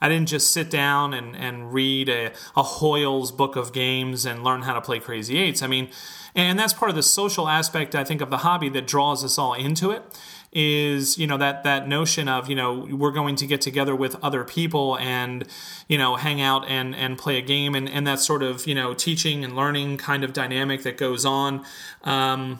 I 0.01 0.09
didn't 0.09 0.29
just 0.29 0.51
sit 0.51 0.69
down 0.69 1.13
and, 1.13 1.35
and 1.35 1.73
read 1.73 2.09
a, 2.09 2.31
a 2.55 2.63
Hoyle's 2.63 3.31
book 3.31 3.55
of 3.55 3.73
games 3.73 4.25
and 4.25 4.43
learn 4.43 4.63
how 4.63 4.73
to 4.73 4.81
play 4.81 4.99
Crazy 4.99 5.37
Eights. 5.37 5.61
I 5.61 5.67
mean, 5.67 5.89
and 6.35 6.57
that's 6.57 6.73
part 6.73 6.89
of 6.89 6.95
the 6.95 7.03
social 7.03 7.47
aspect, 7.47 7.95
I 7.95 8.03
think, 8.03 8.21
of 8.21 8.29
the 8.29 8.37
hobby 8.37 8.69
that 8.69 8.87
draws 8.87 9.23
us 9.23 9.37
all 9.37 9.53
into 9.53 9.91
it 9.91 10.03
is 10.51 11.17
you 11.17 11.27
know 11.27 11.37
that 11.37 11.63
that 11.63 11.87
notion 11.87 12.27
of 12.27 12.49
you 12.49 12.55
know 12.55 12.87
we're 12.91 13.11
going 13.11 13.35
to 13.35 13.45
get 13.45 13.61
together 13.61 13.95
with 13.95 14.15
other 14.23 14.43
people 14.43 14.97
and 14.97 15.47
you 15.87 15.95
know 15.95 16.15
hang 16.15 16.41
out 16.41 16.67
and 16.67 16.95
and 16.95 17.19
play 17.19 17.37
a 17.37 17.41
game 17.41 17.75
and 17.75 17.87
and 17.87 18.07
that 18.07 18.19
sort 18.19 18.41
of 18.41 18.65
you 18.65 18.73
know 18.73 18.93
teaching 18.95 19.43
and 19.43 19.55
learning 19.55 19.95
kind 19.97 20.23
of 20.23 20.33
dynamic 20.33 20.81
that 20.81 20.97
goes 20.97 21.23
on 21.23 21.63
um, 22.03 22.59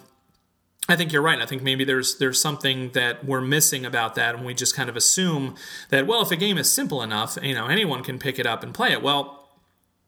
I 0.89 0.96
think 0.96 1.13
you're 1.13 1.22
right. 1.22 1.39
I 1.39 1.46
think 1.46 1.62
maybe 1.62 1.84
there's 1.84 2.17
there's 2.17 2.41
something 2.41 2.89
that 2.93 3.24
we're 3.24 3.41
missing 3.41 3.86
about 3.86 4.15
that, 4.15 4.34
and 4.34 4.43
we 4.43 4.55
just 4.55 4.75
kind 4.75 4.89
of 4.89 4.98
assume 4.98 5.55
that 5.89 6.08
well, 6.08 6.24
if 6.24 6.31
a 6.31 6.36
game 6.36 6.58
is 6.58 6.69
simple 6.69 7.03
enough, 7.03 7.38
you 7.43 7.53
know, 7.53 7.67
anyone 7.67 8.03
can 8.03 8.17
pick 8.17 8.39
it 8.39 8.48
up 8.48 8.63
and 8.63 8.74
play 8.74 8.91
it. 8.91 9.03
Well, 9.03 9.48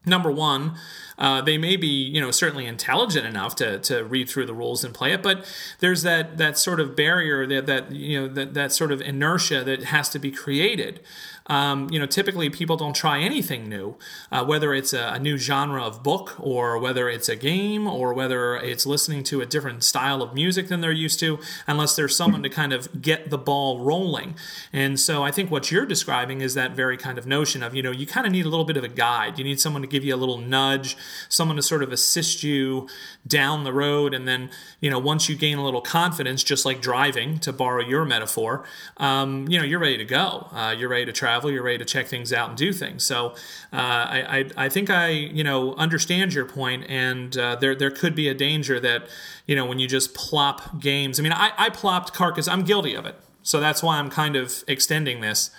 number 0.08 0.32
one, 0.32 0.76
uh, 1.20 1.42
they 1.42 1.58
may 1.58 1.76
be, 1.76 1.88
you 1.88 2.20
know, 2.20 2.32
certainly 2.32 2.66
intelligent 2.66 3.28
enough 3.28 3.56
to, 3.58 3.78
to 3.80 4.04
read 4.04 4.28
through 4.28 4.48
the 4.48 4.56
rules 4.56 4.84
and 4.84 4.92
play 4.92 5.14
it, 5.14 5.22
but 5.22 5.46
there's 5.80 6.02
that 6.02 6.38
that 6.40 6.58
sort 6.58 6.80
of 6.80 6.96
barrier 6.96 7.46
that 7.46 7.68
that 7.68 7.92
you 7.92 8.20
know 8.20 8.28
that 8.28 8.56
that 8.56 8.72
sort 8.72 8.92
of 8.92 9.02
inertia 9.02 9.64
that 9.64 9.84
has 9.84 10.10
to 10.10 10.20
be 10.20 10.32
created. 10.32 11.02
Um, 11.52 11.90
you 11.92 12.00
know, 12.00 12.06
typically 12.06 12.50
people 12.50 12.78
don't 12.78 12.96
try 12.96 13.20
anything 13.20 13.68
new, 13.68 13.98
uh, 14.32 14.46
whether 14.46 14.74
it's 14.74 14.94
a, 14.94 15.16
a, 15.16 15.20
new 15.20 15.38
genre 15.38 15.84
of 15.84 16.02
book 16.02 16.38
or 16.40 16.78
whether 16.78 17.10
it's 17.10 17.28
a 17.28 17.36
game 17.36 17.88
or 17.88 18.14
whether 18.14 18.56
it's 18.56 18.86
listening 18.86 19.22
to 19.26 19.42
a 19.42 19.46
different 19.46 19.84
style 19.84 20.22
of 20.22 20.34
music 20.34 20.70
than 20.70 20.80
they're 20.80 20.94
used 20.94 21.20
to, 21.20 21.40
unless 21.68 21.94
there's 21.98 22.16
someone 22.16 22.42
to 22.44 22.48
kind 22.50 22.72
of 22.72 23.02
get 23.02 23.30
the 23.30 23.38
ball 23.38 23.82
rolling. 23.82 24.34
And 24.72 24.98
so 24.98 25.24
I 25.24 25.32
think 25.32 25.52
what 25.52 25.70
you're 25.70 25.86
describing 25.86 26.40
is 26.40 26.54
that 26.54 26.72
very 26.72 26.96
kind 26.96 27.18
of 27.18 27.28
notion 27.28 27.64
of, 27.64 27.76
you 27.76 27.84
know, 27.84 27.92
you 27.92 28.08
kind 28.08 28.26
of 28.26 28.32
need 28.32 28.46
a 28.46 28.50
little 28.50 28.64
bit 28.64 28.78
of 28.78 28.86
a 28.86 28.88
guide. 28.88 29.38
You 29.38 29.44
need 29.44 29.60
someone 29.60 29.82
to 29.82 29.90
give 29.90 30.06
you 30.06 30.16
a 30.16 30.22
little 30.24 30.38
nudge, 30.38 30.96
someone 31.28 31.58
to 31.58 31.62
sort 31.62 31.84
of 31.84 31.92
assist 31.92 32.44
you 32.44 32.88
down 33.28 33.66
the 33.66 33.74
road. 33.74 34.14
And 34.14 34.26
then, 34.26 34.52
you 34.80 34.90
know, 34.90 35.00
once 35.00 35.28
you 35.28 35.36
gain 35.36 35.58
a 35.58 35.66
little 35.66 35.82
confidence, 35.82 36.46
just 36.46 36.66
like 36.66 36.82
driving, 36.82 37.40
to 37.40 37.52
borrow 37.52 37.84
your 37.84 38.06
metaphor, 38.06 38.64
um, 38.96 39.50
you 39.50 39.60
know, 39.60 39.66
you're 39.66 39.80
ready 39.80 39.98
to 39.98 40.06
go. 40.06 40.48
Uh, 40.54 40.74
you're 40.78 40.88
ready 40.88 41.06
to 41.06 41.12
travel 41.12 41.41
travel, 41.42 41.52
you're 41.52 41.64
ready 41.64 41.78
to 41.80 41.86
check 41.86 42.08
things 42.08 42.32
out 42.32 42.50
and 42.50 42.58
do 42.58 42.72
things. 42.72 43.04
So 43.04 43.32
uh, 43.74 43.76
I, 43.76 44.40
I, 44.40 44.66
I 44.66 44.70
think 44.70 44.90
I 44.90 45.10
you 45.10 45.44
know 45.44 45.74
understand 45.76 46.34
your 46.34 46.46
point, 46.46 46.86
and 46.88 47.36
uh, 47.38 47.56
there 47.56 47.76
there 47.76 47.92
could 47.92 48.16
be 48.16 48.28
a 48.28 48.34
danger 48.34 48.80
that 48.80 49.08
you 49.48 49.56
know 49.56 49.66
when 49.66 49.80
you 49.80 49.88
just 49.88 50.14
plop 50.14 50.80
games. 50.80 51.20
I 51.20 51.24
mean, 51.24 51.34
I, 51.34 51.52
I 51.58 51.70
plopped 51.70 52.14
Carcass. 52.14 52.48
I'm 52.48 52.64
guilty 52.64 52.96
of 52.96 53.06
it, 53.06 53.16
so 53.44 53.60
that's 53.60 53.82
why 53.82 53.98
I'm 53.98 54.10
kind 54.10 54.36
of 54.36 54.64
extending 54.68 55.22
this. 55.22 55.50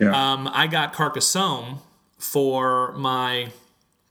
Yeah. 0.00 0.10
Um, 0.10 0.48
I 0.52 0.66
got 0.66 0.92
Carcassonne 0.92 1.78
for 2.18 2.92
my 2.92 3.52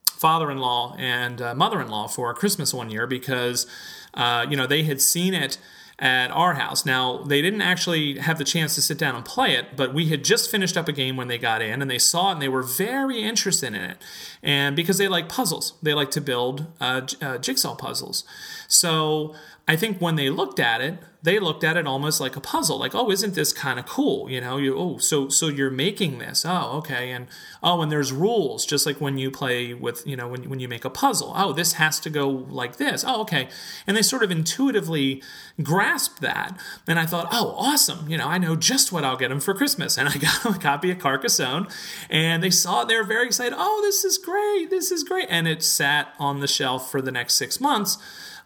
father-in-law 0.06 0.96
and 0.98 1.42
uh, 1.42 1.54
mother-in-law 1.54 2.08
for 2.08 2.34
Christmas 2.34 2.74
one 2.74 2.90
year 2.90 3.06
because 3.06 3.68
uh, 4.14 4.46
you 4.50 4.56
know 4.56 4.68
they 4.68 4.84
had 4.84 5.02
seen 5.02 5.34
it 5.34 5.58
at 6.00 6.32
our 6.32 6.56
house. 6.56 6.86
Now, 6.86 7.20
they 7.20 7.42
didn't 7.42 7.62
actually 7.62 8.18
have 8.20 8.38
the 8.38 8.44
chance 8.44 8.76
to 8.76 8.82
sit 8.82 8.98
down 8.98 9.16
and 9.16 9.24
play 9.24 9.56
it, 9.56 9.76
but 9.76 9.94
we 9.94 10.08
had 10.10 10.24
just 10.24 10.50
finished 10.50 10.76
up 10.76 10.88
a 10.88 10.92
game 10.92 11.16
when 11.16 11.28
they 11.28 11.38
got 11.38 11.62
in 11.62 11.82
and 11.82 11.90
they 11.90 12.00
saw 12.00 12.30
it 12.30 12.34
and 12.34 12.42
they 12.42 12.50
were 12.50 12.64
very 12.64 13.22
interested 13.22 13.68
in 13.68 13.76
it. 13.76 13.98
And 14.42 14.76
because 14.76 14.98
they 14.98 15.08
like 15.08 15.30
puzzles, 15.30 15.74
they 15.82 15.94
like 15.94 16.12
to 16.12 16.22
build 16.22 16.68
uh, 16.82 17.02
uh, 17.22 17.38
jigsaw 17.38 17.76
puzzles. 17.76 18.24
So 18.68 19.36
I 19.68 19.76
think 19.76 20.02
when 20.02 20.16
they 20.16 20.30
looked 20.30 20.60
at 20.60 20.82
it, 20.82 20.98
they 21.24 21.40
looked 21.40 21.64
at 21.64 21.78
it 21.78 21.88
almost 21.88 22.20
like 22.20 22.36
a 22.36 22.42
puzzle 22.42 22.78
like 22.78 22.94
oh 22.94 23.10
isn't 23.10 23.34
this 23.34 23.54
kind 23.54 23.80
of 23.80 23.86
cool 23.86 24.30
you 24.30 24.40
know 24.40 24.58
you 24.58 24.78
oh 24.78 24.98
so 24.98 25.30
so 25.30 25.48
you're 25.48 25.72
making 25.72 26.20
this 26.20 26.46
oh 26.46 26.78
okay 26.78 27.12
and 27.12 27.28
oh 27.64 27.82
and 27.82 27.92
there's 27.92 28.12
rules 28.12 28.66
just 28.66 28.86
like 28.86 29.00
when 29.00 29.18
you 29.18 29.32
play 29.32 29.74
with 29.74 30.06
you 30.06 30.16
know 30.16 30.28
when, 30.28 30.50
when 30.50 30.60
you 30.60 30.68
make 30.68 30.86
a 30.86 30.90
puzzle 30.90 31.34
oh 31.36 31.54
this 31.54 31.74
has 31.74 32.00
to 32.00 32.10
go 32.10 32.28
like 32.30 32.76
this 32.76 33.04
oh 33.08 33.22
okay 33.22 33.48
and 33.88 33.96
they 33.98 34.02
sort 34.02 34.22
of 34.22 34.30
intuitively 34.30 35.24
grasped 35.62 36.20
that 36.22 36.58
and 36.88 36.98
i 36.98 37.06
thought 37.06 37.28
oh 37.32 37.54
awesome 37.58 38.10
you 38.10 38.18
know 38.18 38.28
i 38.28 38.40
know 38.40 38.56
just 38.56 38.92
what 38.92 39.04
i'll 39.04 39.18
get 39.18 39.30
them 39.30 39.40
for 39.40 39.54
christmas 39.54 39.98
and 40.00 40.10
i 40.10 40.18
got 40.18 40.44
them 40.44 40.54
a 40.54 40.60
copy 40.60 40.90
of 40.90 40.98
carcassonne 40.98 41.68
and 42.10 42.42
they 42.42 42.50
saw 42.50 42.82
it 42.82 42.88
they 42.88 42.96
were 42.96 43.04
very 43.04 43.28
excited 43.28 43.54
oh 43.56 43.82
this 43.84 44.04
is 44.04 44.18
great 44.18 44.70
this 44.70 44.92
is 44.92 45.04
great 45.04 45.28
and 45.30 45.48
it 45.48 45.62
sat 45.62 46.14
on 46.18 46.40
the 46.40 46.48
shelf 46.48 46.90
for 46.90 47.02
the 47.02 47.12
next 47.12 47.36
six 47.36 47.62
months 47.62 47.98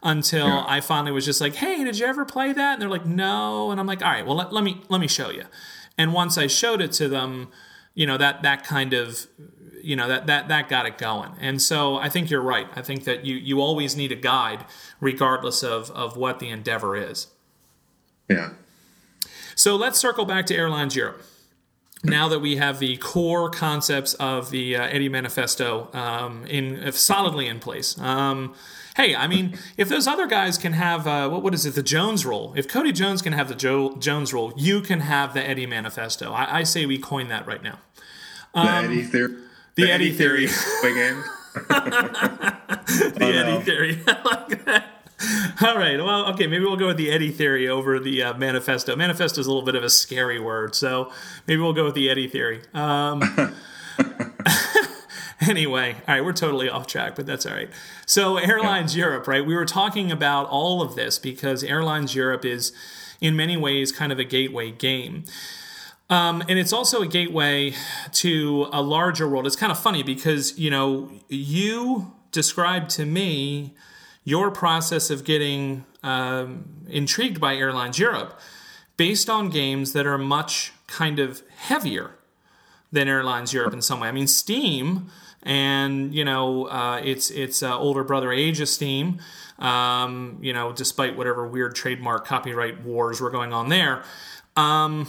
until 0.04 0.48
yeah. 0.48 0.63
I 0.67 0.82
finally 0.82 1.12
was 1.12 1.26
just 1.26 1.41
like, 1.41 1.56
"Hey, 1.56 1.84
did 1.84 1.98
you 1.98 2.06
ever 2.06 2.26
play 2.26 2.54
that?" 2.54 2.74
And 2.74 2.82
they're 2.82 2.89
like, 2.89 3.06
"No." 3.06 3.72
And 3.72 3.80
I'm 3.80 3.88
like, 3.88 4.04
"All 4.04 4.12
right, 4.12 4.26
well 4.26 4.36
let, 4.36 4.54
let 4.54 4.63
me 4.63 4.82
let 4.89 5.02
me 5.02 5.08
show 5.08 5.30
you." 5.30 5.43
And 5.98 6.13
once 6.13 6.38
I 6.38 6.48
showed 6.48 6.82
it 6.82 6.91
to 6.93 7.08
them, 7.08 7.50
you 7.96 8.06
know 8.06 8.17
that 8.17 8.43
that 8.43 8.63
kind 8.63 8.93
of 8.93 9.28
you 9.88 9.95
know 9.95 10.08
that 10.08 10.28
that 10.28 10.50
that 10.50 10.67
got 10.67 10.86
it 10.86 10.97
going. 10.97 11.32
And 11.39 11.62
so 11.62 11.95
I 11.95 12.10
think 12.10 12.30
you're 12.30 12.41
right. 12.41 12.67
I 12.76 12.82
think 12.82 13.06
that 13.06 13.26
you 13.26 13.36
you 13.36 13.62
always 13.62 13.95
need 13.95 14.12
a 14.12 14.15
guide 14.15 14.65
regardless 15.00 15.63
of 15.63 15.89
of 15.91 16.17
what 16.17 16.39
the 16.39 16.50
endeavor 16.50 16.95
is. 16.95 17.28
Yeah. 18.30 18.50
So 19.56 19.76
let's 19.76 19.97
circle 19.97 20.26
back 20.26 20.45
to 20.47 20.56
Airlines 20.56 20.95
Europe 20.95 21.23
now 22.04 22.28
that 22.28 22.39
we 22.39 22.58
have 22.58 22.80
the 22.80 22.97
core 22.97 23.50
concepts 23.50 24.13
of 24.15 24.52
the 24.52 24.76
uh, 24.76 24.84
Eddy 24.84 25.10
Manifesto 25.10 25.89
um, 25.93 26.45
in 26.45 26.91
solidly 26.91 27.47
in 27.47 27.60
place. 27.60 27.97
Um, 27.97 28.54
hey, 28.97 29.15
I 29.15 29.28
mean, 29.28 29.58
if 29.78 29.89
those 29.89 30.06
other 30.06 30.28
guys 30.28 30.58
can 30.58 30.73
have 30.73 31.08
uh, 31.08 31.30
what 31.30 31.43
what 31.43 31.54
is 31.54 31.65
it, 31.65 31.76
the 31.76 31.84
Jones 31.84 32.26
rule? 32.26 32.54
If 32.58 32.67
Cody 32.67 32.91
Jones 32.91 33.21
can 33.21 33.34
have 33.34 33.47
the 33.47 33.56
Joe 33.56 33.95
Jones 33.95 34.34
rule, 34.34 34.54
you 34.58 34.82
can 34.82 35.00
have 35.00 35.34
the 35.34 35.47
Eddy 35.47 35.65
Manifesto. 35.65 36.34
I, 36.34 36.60
I 36.60 36.63
say 36.63 36.86
we 36.86 36.97
coin 36.97 37.30
that 37.30 37.47
right 37.47 37.63
now. 37.63 37.80
Um, 38.54 38.65
the 38.65 38.71
Eddy 38.73 39.04
theory. 39.04 39.36
The, 39.77 39.91
Eddy, 39.91 40.11
theory. 40.11 40.47
theory. 40.47 41.21
the 41.53 43.17
oh, 43.21 43.25
Eddy 43.25 43.51
no. 43.51 43.61
theory. 43.61 44.01
I 44.07 44.21
like 44.23 44.65
that. 44.65 44.87
All 45.61 45.77
right. 45.77 46.03
Well, 46.03 46.33
okay. 46.33 46.47
Maybe 46.47 46.65
we'll 46.65 46.77
go 46.77 46.87
with 46.87 46.97
the 46.97 47.11
Eddy 47.11 47.29
theory 47.29 47.69
over 47.69 47.99
the 47.99 48.23
uh, 48.23 48.33
manifesto. 48.33 48.95
Manifesto 48.95 49.39
is 49.39 49.45
a 49.45 49.51
little 49.51 49.65
bit 49.65 49.75
of 49.75 49.83
a 49.83 49.89
scary 49.91 50.39
word, 50.39 50.73
so 50.73 51.11
maybe 51.45 51.61
we'll 51.61 51.73
go 51.73 51.85
with 51.85 51.93
the 51.93 52.09
Eddy 52.09 52.27
theory. 52.27 52.61
Um, 52.73 53.21
anyway, 55.41 55.93
all 56.07 56.15
right, 56.15 56.25
we're 56.25 56.33
totally 56.33 56.69
off 56.69 56.87
track, 56.87 57.15
but 57.15 57.27
that's 57.27 57.45
all 57.45 57.53
right. 57.53 57.69
So, 58.07 58.37
Airlines 58.37 58.95
yeah. 58.95 59.05
Europe, 59.05 59.27
right? 59.27 59.45
We 59.45 59.53
were 59.53 59.65
talking 59.65 60.11
about 60.11 60.47
all 60.47 60.81
of 60.81 60.95
this 60.95 61.19
because 61.19 61.63
Airlines 61.63 62.15
Europe 62.15 62.45
is, 62.45 62.71
in 63.21 63.35
many 63.35 63.57
ways, 63.57 63.91
kind 63.91 64.11
of 64.11 64.17
a 64.17 64.23
gateway 64.23 64.71
game. 64.71 65.25
Um, 66.10 66.41
and 66.48 66.58
it's 66.58 66.72
also 66.72 67.02
a 67.02 67.08
gateway 67.08 67.74
to 68.13 68.67
a 68.72 68.82
larger 68.82 69.28
world. 69.28 69.46
It's 69.46 69.58
kind 69.58 69.72
of 69.72 69.80
funny 69.80 70.04
because, 70.04 70.58
you 70.58 70.70
know, 70.70 71.12
you 71.28 72.13
described 72.32 72.89
to 72.91 73.06
me 73.06 73.74
your 74.24 74.52
process 74.52 75.10
of 75.10 75.24
getting 75.26 75.86
um, 76.04 76.86
intrigued 76.88 77.41
by 77.41 77.56
Airlines 77.56 78.00
Europe 78.00 78.39
based 78.96 79.30
on 79.30 79.50
games 79.50 79.93
that 79.93 80.06
are 80.06 80.17
much 80.17 80.72
kind 80.88 81.20
of 81.20 81.43
heavier 81.58 82.12
than 82.91 83.08
Airlines 83.08 83.54
Europe 83.54 83.74
in 83.74 83.82
some 83.82 84.00
way. 84.00 84.08
I 84.08 84.12
mean, 84.12 84.28
Steam 84.28 85.10
and 85.43 86.13
you 86.13 86.26
know 86.26 86.65
uh, 86.65 87.00
its 87.04 87.30
its 87.30 87.63
uh, 87.63 87.78
older 87.78 88.04
brother 88.04 88.32
Age 88.32 88.60
of 88.60 88.70
Steam. 88.70 89.20
Um, 89.60 90.38
you 90.41 90.54
know, 90.54 90.72
despite 90.72 91.17
whatever 91.17 91.48
weird 91.48 91.74
trademark 91.74 92.26
copyright 92.28 92.84
wars 92.84 93.20
were 93.20 93.32
going 93.32 93.54
on 93.54 93.70
there. 93.70 94.04
Um, 94.56 95.08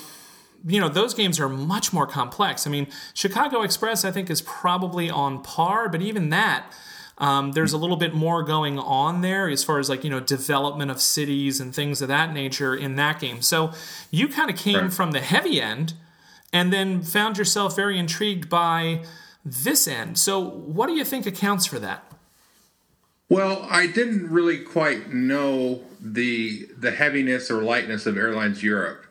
you 0.66 0.80
know, 0.80 0.88
those 0.88 1.14
games 1.14 1.38
are 1.38 1.48
much 1.48 1.92
more 1.92 2.06
complex. 2.06 2.66
I 2.66 2.70
mean, 2.70 2.88
Chicago 3.14 3.62
Express, 3.62 4.04
I 4.04 4.10
think, 4.10 4.30
is 4.30 4.42
probably 4.42 5.10
on 5.10 5.42
par, 5.42 5.88
but 5.88 6.02
even 6.02 6.30
that, 6.30 6.72
um, 7.18 7.52
there's 7.52 7.72
a 7.72 7.78
little 7.78 7.96
bit 7.96 8.14
more 8.14 8.42
going 8.42 8.78
on 8.78 9.22
there 9.22 9.48
as 9.48 9.64
far 9.64 9.78
as 9.78 9.88
like, 9.88 10.04
you 10.04 10.10
know, 10.10 10.20
development 10.20 10.90
of 10.90 11.00
cities 11.00 11.60
and 11.60 11.74
things 11.74 12.00
of 12.00 12.08
that 12.08 12.32
nature 12.32 12.74
in 12.74 12.96
that 12.96 13.20
game. 13.20 13.42
So 13.42 13.72
you 14.10 14.28
kind 14.28 14.50
of 14.50 14.56
came 14.56 14.76
right. 14.76 14.92
from 14.92 15.10
the 15.10 15.20
heavy 15.20 15.60
end 15.60 15.94
and 16.52 16.72
then 16.72 17.02
found 17.02 17.36
yourself 17.36 17.74
very 17.74 17.98
intrigued 17.98 18.48
by 18.48 19.04
this 19.44 19.88
end. 19.88 20.18
So 20.18 20.38
what 20.40 20.86
do 20.86 20.94
you 20.94 21.04
think 21.04 21.26
accounts 21.26 21.66
for 21.66 21.78
that? 21.80 22.04
Well, 23.28 23.66
I 23.68 23.86
didn't 23.86 24.30
really 24.30 24.58
quite 24.58 25.12
know 25.12 25.82
the 26.00 26.66
the 26.78 26.92
heaviness 26.92 27.50
or 27.50 27.62
lightness 27.62 28.06
of 28.06 28.16
Airlines 28.16 28.62
Europe. 28.62 29.04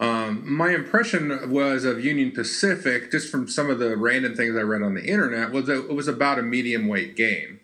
Um, 0.00 0.44
my 0.50 0.70
impression 0.70 1.50
was 1.50 1.84
of 1.84 2.04
Union 2.04 2.30
Pacific, 2.30 3.10
just 3.10 3.30
from 3.30 3.48
some 3.48 3.68
of 3.68 3.78
the 3.78 3.96
random 3.96 4.36
things 4.36 4.56
I 4.56 4.60
read 4.60 4.82
on 4.82 4.94
the 4.94 5.04
internet, 5.04 5.50
was 5.50 5.66
that 5.66 5.88
it 5.88 5.94
was 5.94 6.06
about 6.06 6.38
a 6.38 6.42
medium 6.42 6.86
weight 6.86 7.16
game. 7.16 7.60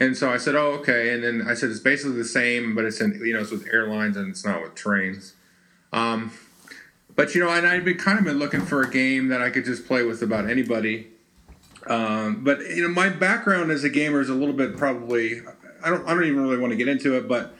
And 0.00 0.16
so 0.16 0.32
I 0.32 0.38
said, 0.38 0.56
"Oh, 0.56 0.72
okay." 0.80 1.14
And 1.14 1.22
then 1.22 1.44
I 1.46 1.54
said, 1.54 1.70
"It's 1.70 1.78
basically 1.78 2.16
the 2.16 2.24
same, 2.24 2.74
but 2.74 2.84
it's 2.84 3.00
in 3.00 3.20
you 3.24 3.34
know 3.34 3.40
it's 3.40 3.50
with 3.50 3.68
airlines 3.72 4.16
and 4.16 4.28
it's 4.28 4.44
not 4.44 4.62
with 4.62 4.74
trains." 4.74 5.34
Um, 5.92 6.32
but 7.14 7.34
you 7.34 7.40
know, 7.44 7.50
and 7.50 7.66
I'd 7.66 7.84
been 7.84 7.98
kind 7.98 8.18
of 8.18 8.24
been 8.24 8.38
looking 8.38 8.62
for 8.62 8.82
a 8.82 8.90
game 8.90 9.28
that 9.28 9.42
I 9.42 9.50
could 9.50 9.64
just 9.64 9.86
play 9.86 10.02
with 10.02 10.22
about 10.22 10.48
anybody. 10.48 11.08
Um, 11.86 12.42
but 12.42 12.60
you 12.60 12.82
know, 12.82 12.88
my 12.88 13.10
background 13.10 13.70
as 13.70 13.84
a 13.84 13.90
gamer 13.90 14.20
is 14.20 14.28
a 14.28 14.34
little 14.34 14.54
bit 14.54 14.76
probably 14.76 15.42
I 15.84 15.90
don't 15.90 16.06
I 16.08 16.14
don't 16.14 16.24
even 16.24 16.40
really 16.40 16.58
want 16.58 16.72
to 16.72 16.76
get 16.76 16.88
into 16.88 17.16
it, 17.16 17.28
but 17.28 17.54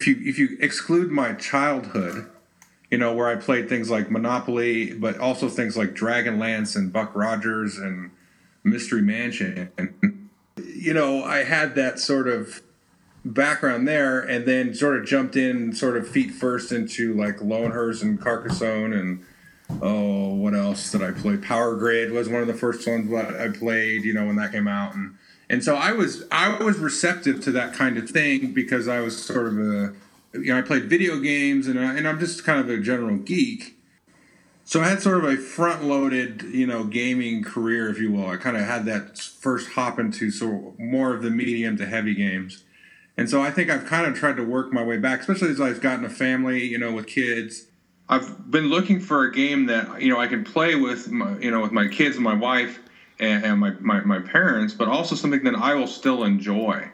if 0.00 0.06
you 0.06 0.16
if 0.20 0.38
you 0.38 0.58
exclude 0.60 1.10
my 1.10 1.32
childhood 1.34 2.28
you 2.90 2.98
know, 2.98 3.12
where 3.12 3.28
I 3.28 3.36
played 3.36 3.68
things 3.68 3.90
like 3.90 4.10
Monopoly, 4.10 4.92
but 4.92 5.18
also 5.18 5.48
things 5.48 5.76
like 5.76 5.94
Dragonlance 5.94 6.76
and 6.76 6.92
Buck 6.92 7.14
Rogers 7.14 7.78
and 7.78 8.10
Mystery 8.62 9.02
Mansion. 9.02 9.70
And, 9.76 10.28
you 10.56 10.94
know, 10.94 11.24
I 11.24 11.44
had 11.44 11.74
that 11.74 11.98
sort 11.98 12.28
of 12.28 12.62
background 13.24 13.88
there 13.88 14.20
and 14.20 14.46
then 14.46 14.74
sort 14.74 14.96
of 14.96 15.06
jumped 15.06 15.36
in 15.36 15.72
sort 15.72 15.96
of 15.96 16.08
feet 16.08 16.30
first 16.30 16.70
into 16.70 17.12
like 17.14 17.40
Lonehurst 17.40 18.02
and 18.02 18.20
Carcassonne 18.20 18.92
and 18.92 19.24
oh 19.82 20.32
what 20.34 20.54
else 20.54 20.92
did 20.92 21.02
I 21.02 21.10
play? 21.10 21.36
Power 21.36 21.74
Grid 21.74 22.12
was 22.12 22.28
one 22.28 22.40
of 22.40 22.46
the 22.46 22.54
first 22.54 22.86
ones 22.86 23.10
that 23.10 23.40
I 23.40 23.48
played, 23.48 24.04
you 24.04 24.14
know, 24.14 24.26
when 24.26 24.36
that 24.36 24.52
came 24.52 24.68
out 24.68 24.94
and 24.94 25.16
and 25.48 25.62
so 25.62 25.74
I 25.74 25.92
was 25.92 26.24
I 26.30 26.62
was 26.62 26.78
receptive 26.78 27.42
to 27.44 27.52
that 27.52 27.74
kind 27.74 27.98
of 27.98 28.08
thing 28.08 28.52
because 28.52 28.86
I 28.86 29.00
was 29.00 29.20
sort 29.20 29.46
of 29.48 29.58
a 29.58 29.92
you 30.42 30.52
know, 30.52 30.58
I 30.58 30.62
played 30.62 30.84
video 30.84 31.18
games 31.18 31.66
and, 31.66 31.78
I, 31.78 31.96
and 31.96 32.06
I'm 32.06 32.18
just 32.18 32.44
kind 32.44 32.60
of 32.60 32.68
a 32.68 32.80
general 32.80 33.16
geek. 33.16 33.76
So 34.64 34.80
I 34.80 34.88
had 34.88 35.00
sort 35.00 35.22
of 35.22 35.24
a 35.24 35.36
front 35.36 35.84
loaded, 35.84 36.42
you 36.42 36.66
know, 36.66 36.82
gaming 36.82 37.44
career, 37.44 37.88
if 37.88 37.98
you 37.98 38.10
will. 38.10 38.26
I 38.26 38.36
kind 38.36 38.56
of 38.56 38.64
had 38.64 38.84
that 38.86 39.16
first 39.16 39.70
hop 39.70 40.00
into 40.00 40.30
sort 40.30 40.54
of 40.54 40.78
more 40.80 41.14
of 41.14 41.22
the 41.22 41.30
medium 41.30 41.76
to 41.76 41.86
heavy 41.86 42.14
games. 42.14 42.64
And 43.16 43.30
so 43.30 43.40
I 43.40 43.50
think 43.50 43.70
I've 43.70 43.86
kind 43.86 44.06
of 44.06 44.14
tried 44.14 44.36
to 44.36 44.42
work 44.42 44.72
my 44.72 44.82
way 44.82 44.96
back, 44.98 45.20
especially 45.20 45.50
as 45.50 45.60
I've 45.60 45.80
gotten 45.80 46.04
a 46.04 46.10
family, 46.10 46.64
you 46.64 46.78
know, 46.78 46.92
with 46.92 47.06
kids. 47.06 47.66
I've 48.08 48.50
been 48.50 48.68
looking 48.68 49.00
for 49.00 49.24
a 49.24 49.32
game 49.32 49.66
that, 49.66 50.02
you 50.02 50.12
know, 50.12 50.18
I 50.18 50.26
can 50.26 50.44
play 50.44 50.74
with, 50.74 51.10
my, 51.10 51.38
you 51.38 51.50
know, 51.50 51.60
with 51.60 51.72
my 51.72 51.86
kids 51.86 52.16
and 52.16 52.24
my 52.24 52.34
wife 52.34 52.80
and, 53.18 53.44
and 53.44 53.60
my, 53.60 53.70
my, 53.80 54.00
my 54.00 54.18
parents, 54.18 54.74
but 54.74 54.88
also 54.88 55.14
something 55.14 55.44
that 55.44 55.54
I 55.54 55.74
will 55.74 55.86
still 55.86 56.24
enjoy. 56.24 56.88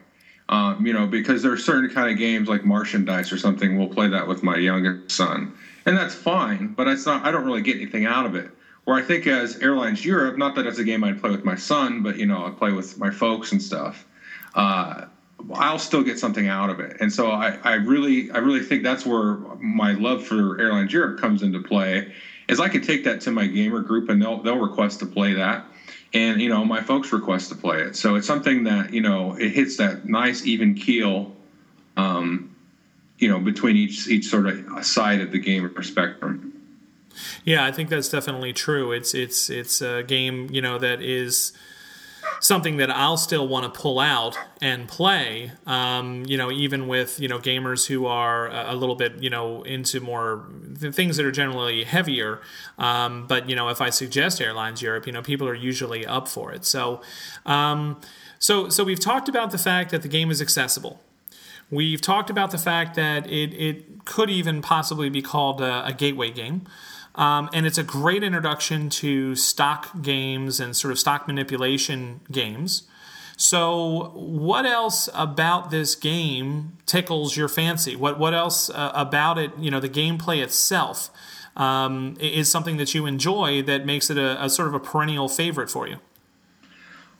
Um, 0.49 0.85
you 0.85 0.91
know, 0.91 1.07
because 1.07 1.41
there 1.41 1.53
are 1.53 1.57
certain 1.57 1.89
kind 1.89 2.11
of 2.11 2.17
games 2.17 2.49
like 2.49 2.65
Martian 2.65 3.05
Dice 3.05 3.31
or 3.31 3.37
something. 3.37 3.77
We'll 3.77 3.87
play 3.87 4.09
that 4.09 4.27
with 4.27 4.43
my 4.43 4.57
youngest 4.57 5.15
son, 5.15 5.53
and 5.85 5.95
that's 5.95 6.13
fine. 6.13 6.67
But 6.67 6.87
it's 6.87 7.05
not. 7.05 7.25
I 7.25 7.31
don't 7.31 7.45
really 7.45 7.61
get 7.61 7.77
anything 7.77 8.05
out 8.05 8.25
of 8.25 8.35
it. 8.35 8.51
Where 8.83 8.97
I 8.97 9.01
think 9.01 9.25
as 9.25 9.57
Airlines 9.59 10.03
Europe, 10.03 10.37
not 10.37 10.55
that 10.55 10.67
it's 10.67 10.79
a 10.79 10.83
game 10.83 11.03
I'd 11.05 11.21
play 11.21 11.31
with 11.31 11.45
my 11.45 11.55
son, 11.55 12.03
but 12.03 12.17
you 12.17 12.25
know, 12.25 12.45
I 12.45 12.49
play 12.49 12.73
with 12.73 12.97
my 12.97 13.09
folks 13.09 13.53
and 13.53 13.61
stuff. 13.61 14.05
Uh, 14.53 15.05
I'll 15.53 15.79
still 15.79 16.03
get 16.03 16.19
something 16.19 16.47
out 16.47 16.69
of 16.69 16.79
it, 16.81 16.97
and 16.99 17.11
so 17.11 17.31
I, 17.31 17.57
I 17.63 17.73
really, 17.75 18.29
I 18.31 18.39
really 18.39 18.61
think 18.61 18.83
that's 18.83 19.05
where 19.05 19.35
my 19.59 19.93
love 19.93 20.23
for 20.23 20.59
Airlines 20.59 20.91
Europe 20.91 21.19
comes 21.19 21.41
into 21.41 21.59
play. 21.59 22.13
Is 22.49 22.59
I 22.59 22.67
can 22.67 22.81
take 22.81 23.05
that 23.05 23.21
to 23.21 23.31
my 23.31 23.47
gamer 23.47 23.79
group, 23.79 24.09
and 24.09 24.21
they'll 24.21 24.41
they'll 24.41 24.59
request 24.59 24.99
to 24.99 25.05
play 25.05 25.33
that 25.33 25.65
and 26.13 26.41
you 26.41 26.49
know 26.49 26.63
my 26.63 26.81
folks 26.81 27.11
request 27.11 27.49
to 27.49 27.55
play 27.55 27.81
it. 27.81 27.95
So 27.95 28.15
it's 28.15 28.27
something 28.27 28.63
that 28.65 28.93
you 28.93 29.01
know 29.01 29.35
it 29.35 29.49
hits 29.49 29.77
that 29.77 30.05
nice 30.05 30.45
even 30.45 30.75
keel 30.75 31.33
um, 31.97 32.55
you 33.17 33.27
know 33.27 33.39
between 33.39 33.75
each 33.75 34.07
each 34.07 34.25
sort 34.25 34.47
of 34.47 34.85
side 34.85 35.21
of 35.21 35.31
the 35.31 35.39
game 35.39 35.73
spectrum. 35.83 36.49
Yeah 37.43 37.63
i 37.63 37.71
think 37.71 37.89
that's 37.89 38.09
definitely 38.09 38.53
true. 38.53 38.91
It's 38.91 39.13
it's 39.13 39.49
it's 39.49 39.81
a 39.81 40.03
game 40.03 40.49
you 40.51 40.61
know 40.61 40.77
that 40.79 41.01
is 41.01 41.53
something 42.43 42.75
that 42.75 42.91
I'll 42.91 43.15
still 43.15 43.47
want 43.47 43.73
to 43.73 43.79
pull 43.79 43.99
out 43.99 44.37
and 44.61 44.85
play. 44.85 45.53
Um, 45.65 46.25
you 46.27 46.37
know, 46.37 46.51
even 46.51 46.87
with 46.87 47.19
you 47.19 47.29
know 47.29 47.39
gamers 47.39 47.87
who 47.87 48.05
are 48.05 48.49
a 48.51 48.75
little 48.75 48.95
bit 48.95 49.23
you 49.23 49.29
know 49.29 49.63
into 49.63 50.01
more 50.01 50.45
things 50.77 51.17
that 51.17 51.25
are 51.25 51.31
generally 51.31 51.85
heavier. 51.85 52.41
Um, 52.77 53.27
but 53.27 53.49
you 53.49 53.55
know, 53.55 53.69
if 53.69 53.81
I 53.81 53.89
suggest 53.89 54.41
Airlines 54.41 54.81
Europe, 54.81 55.07
you 55.07 55.13
know, 55.13 55.21
people 55.21 55.47
are 55.47 55.55
usually 55.55 56.05
up 56.05 56.27
for 56.27 56.51
it. 56.51 56.65
So, 56.65 57.01
um, 57.45 57.99
so 58.39 58.67
so 58.67 58.83
we've 58.83 58.99
talked 58.99 59.29
about 59.29 59.51
the 59.51 59.57
fact 59.57 59.91
that 59.91 60.01
the 60.01 60.09
game 60.09 60.29
is 60.29 60.41
accessible. 60.41 60.99
We've 61.71 62.01
talked 62.01 62.29
about 62.29 62.51
the 62.51 62.57
fact 62.57 62.95
that 62.95 63.25
it, 63.25 63.53
it 63.53 64.05
could 64.05 64.29
even 64.29 64.61
possibly 64.61 65.09
be 65.09 65.21
called 65.21 65.61
a, 65.61 65.87
a 65.87 65.93
gateway 65.93 66.29
game. 66.29 66.67
Um, 67.15 67.49
and 67.53 67.65
it's 67.65 67.77
a 67.77 67.83
great 67.83 68.23
introduction 68.23 68.89
to 68.89 69.35
stock 69.35 70.01
games 70.01 70.59
and 70.59 70.75
sort 70.75 70.91
of 70.91 70.99
stock 70.99 71.27
manipulation 71.27 72.21
games. 72.31 72.83
So, 73.37 74.11
what 74.15 74.65
else 74.65 75.09
about 75.13 75.69
this 75.71 75.95
game 75.95 76.77
tickles 76.85 77.35
your 77.35 77.47
fancy? 77.47 77.95
What 77.95 78.19
what 78.19 78.33
else 78.33 78.69
uh, 78.69 78.91
about 78.93 79.37
it? 79.37 79.51
You 79.57 79.71
know, 79.71 79.79
the 79.79 79.89
gameplay 79.89 80.41
itself 80.41 81.09
um, 81.55 82.15
is 82.19 82.49
something 82.49 82.77
that 82.77 82.93
you 82.93 83.05
enjoy 83.05 83.61
that 83.63 83.85
makes 83.85 84.09
it 84.09 84.17
a, 84.17 84.43
a, 84.43 84.49
sort 84.49 84.67
of 84.67 84.73
a 84.73 84.79
perennial 84.79 85.29
favorite 85.29 85.69
for 85.69 85.87
you. 85.87 85.97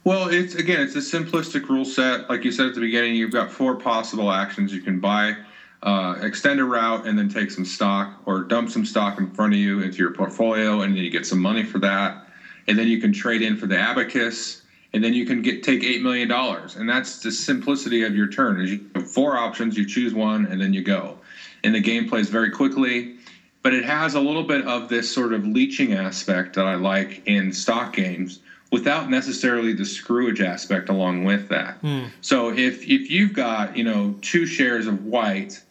Well, 0.03 0.29
it's 0.29 0.55
again, 0.55 0.81
it's 0.81 0.95
a 0.95 0.99
simplistic 0.99 1.67
rule 1.69 1.85
set. 1.85 2.29
Like 2.29 2.43
you 2.43 2.51
said 2.51 2.67
at 2.67 2.75
the 2.75 2.81
beginning, 2.81 3.15
you've 3.15 3.31
got 3.31 3.51
four 3.51 3.75
possible 3.75 4.31
actions 4.31 4.73
you 4.73 4.81
can 4.81 4.99
buy 4.99 5.35
uh, 5.83 6.17
extend 6.21 6.59
a 6.59 6.63
route 6.63 7.05
and 7.05 7.17
then 7.17 7.29
take 7.29 7.51
some 7.51 7.65
stock 7.65 8.21
or 8.25 8.41
dump 8.41 8.69
some 8.69 8.85
stock 8.85 9.19
in 9.19 9.29
front 9.29 9.53
of 9.53 9.59
you 9.59 9.81
into 9.81 9.97
your 9.97 10.11
portfolio 10.11 10.81
and 10.81 10.95
then 10.95 11.03
you 11.03 11.09
get 11.09 11.25
some 11.25 11.39
money 11.39 11.63
for 11.63 11.77
that. 11.79 12.25
And 12.67 12.79
then 12.79 12.87
you 12.87 12.99
can 12.99 13.11
trade 13.11 13.41
in 13.41 13.57
for 13.57 13.67
the 13.67 13.77
abacus 13.77 14.61
and 14.93 15.03
then 15.03 15.13
you 15.13 15.25
can 15.25 15.41
get 15.41 15.61
take 15.61 15.83
eight 15.83 16.01
million 16.01 16.29
dollars. 16.29 16.77
And 16.77 16.89
that's 16.89 17.19
the 17.19 17.31
simplicity 17.31 18.03
of 18.03 18.15
your 18.15 18.27
turn 18.27 18.61
is 18.61 18.71
you 18.71 18.85
have 18.95 19.11
four 19.11 19.37
options 19.37 19.77
you 19.77 19.85
choose 19.85 20.13
one 20.13 20.45
and 20.45 20.61
then 20.61 20.73
you 20.73 20.81
go. 20.81 21.17
And 21.65 21.75
the 21.75 21.81
game 21.81 22.07
plays 22.07 22.29
very 22.29 22.49
quickly 22.49 23.15
but 23.61 23.73
it 23.73 23.85
has 23.85 24.13
a 24.13 24.19
little 24.19 24.43
bit 24.43 24.65
of 24.65 24.89
this 24.89 25.09
sort 25.09 25.31
of 25.31 25.45
leeching 25.45 25.93
aspect 25.93 26.53
that 26.55 26.65
i 26.65 26.75
like 26.75 27.25
in 27.25 27.51
stock 27.53 27.93
games 27.93 28.39
without 28.73 29.09
necessarily 29.09 29.71
the 29.71 29.85
screwage 29.85 30.41
aspect 30.41 30.89
along 30.89 31.23
with 31.23 31.47
that. 31.47 31.79
Mm. 31.81 32.09
so 32.21 32.49
if 32.49 32.83
if 32.89 33.09
you've 33.09 33.31
got 33.31 33.77
you 33.77 33.83
know 33.83 34.15
two 34.21 34.45
shares 34.45 34.87
of 34.87 35.05
white 35.05 35.61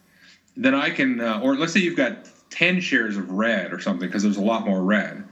then 0.55 0.75
I 0.75 0.89
can, 0.89 1.19
uh, 1.19 1.39
or 1.41 1.55
let's 1.55 1.73
say 1.73 1.79
you've 1.79 1.97
got 1.97 2.29
10 2.49 2.79
shares 2.81 3.17
of 3.17 3.31
red 3.31 3.73
or 3.73 3.79
something, 3.79 4.07
because 4.07 4.23
there's 4.23 4.37
a 4.37 4.41
lot 4.41 4.65
more 4.65 4.83
red, 4.83 5.23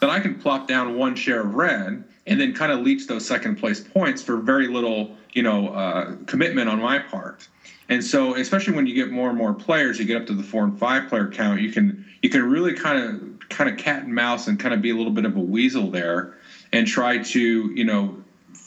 then 0.00 0.10
I 0.10 0.20
can 0.20 0.36
plop 0.36 0.68
down 0.68 0.96
one 0.96 1.16
share 1.16 1.40
of 1.40 1.54
red. 1.54 2.04
and 2.26 2.38
then 2.38 2.52
kind 2.52 2.70
of 2.70 2.80
leech 2.80 3.06
those 3.06 3.24
second 3.24 3.56
place 3.56 3.80
points 3.80 4.20
for 4.20 4.36
very 4.36 4.68
little, 4.68 5.16
you 5.32 5.42
know, 5.42 5.68
uh, 5.68 6.14
commitment 6.26 6.68
on 6.68 6.78
my 6.78 6.98
part. 6.98 7.48
And 7.88 8.04
so, 8.04 8.34
especially 8.34 8.74
when 8.74 8.86
you 8.86 8.94
get 8.94 9.10
more 9.10 9.30
and 9.30 9.38
more 9.38 9.54
players, 9.54 9.98
you 9.98 10.04
get 10.04 10.18
up 10.18 10.26
to 10.26 10.34
the 10.34 10.42
four 10.42 10.62
and 10.62 10.78
five 10.78 11.08
player 11.08 11.26
count, 11.26 11.62
you 11.62 11.72
can 11.72 12.04
you 12.20 12.28
can 12.28 12.42
really 12.42 12.74
kind 12.74 12.98
of 12.98 13.48
kind 13.48 13.70
of 13.70 13.78
cat 13.78 14.02
and 14.02 14.14
mouse 14.14 14.46
and 14.46 14.58
kind 14.58 14.74
of 14.74 14.82
be 14.82 14.90
a 14.90 14.94
little 14.94 15.12
bit 15.12 15.24
of 15.24 15.36
a 15.36 15.40
weasel 15.40 15.90
there, 15.90 16.34
and 16.70 16.86
try 16.86 17.16
to 17.16 17.72
you 17.74 17.84
know 17.84 18.22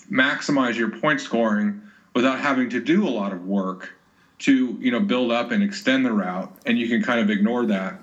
maximize 0.10 0.76
your 0.76 0.90
point 0.90 1.22
scoring 1.22 1.80
without 2.16 2.40
having 2.40 2.68
to 2.70 2.80
do 2.80 3.08
a 3.08 3.10
lot 3.10 3.32
of 3.32 3.46
work 3.46 3.94
to 4.42 4.78
you 4.80 4.92
know 4.92 5.00
build 5.00 5.32
up 5.32 5.52
and 5.52 5.64
extend 5.64 6.06
the 6.06 6.12
route, 6.12 6.52
and 6.66 6.78
you 6.78 6.88
can 6.88 7.02
kind 7.02 7.20
of 7.20 7.30
ignore 7.30 7.66
that 7.68 8.00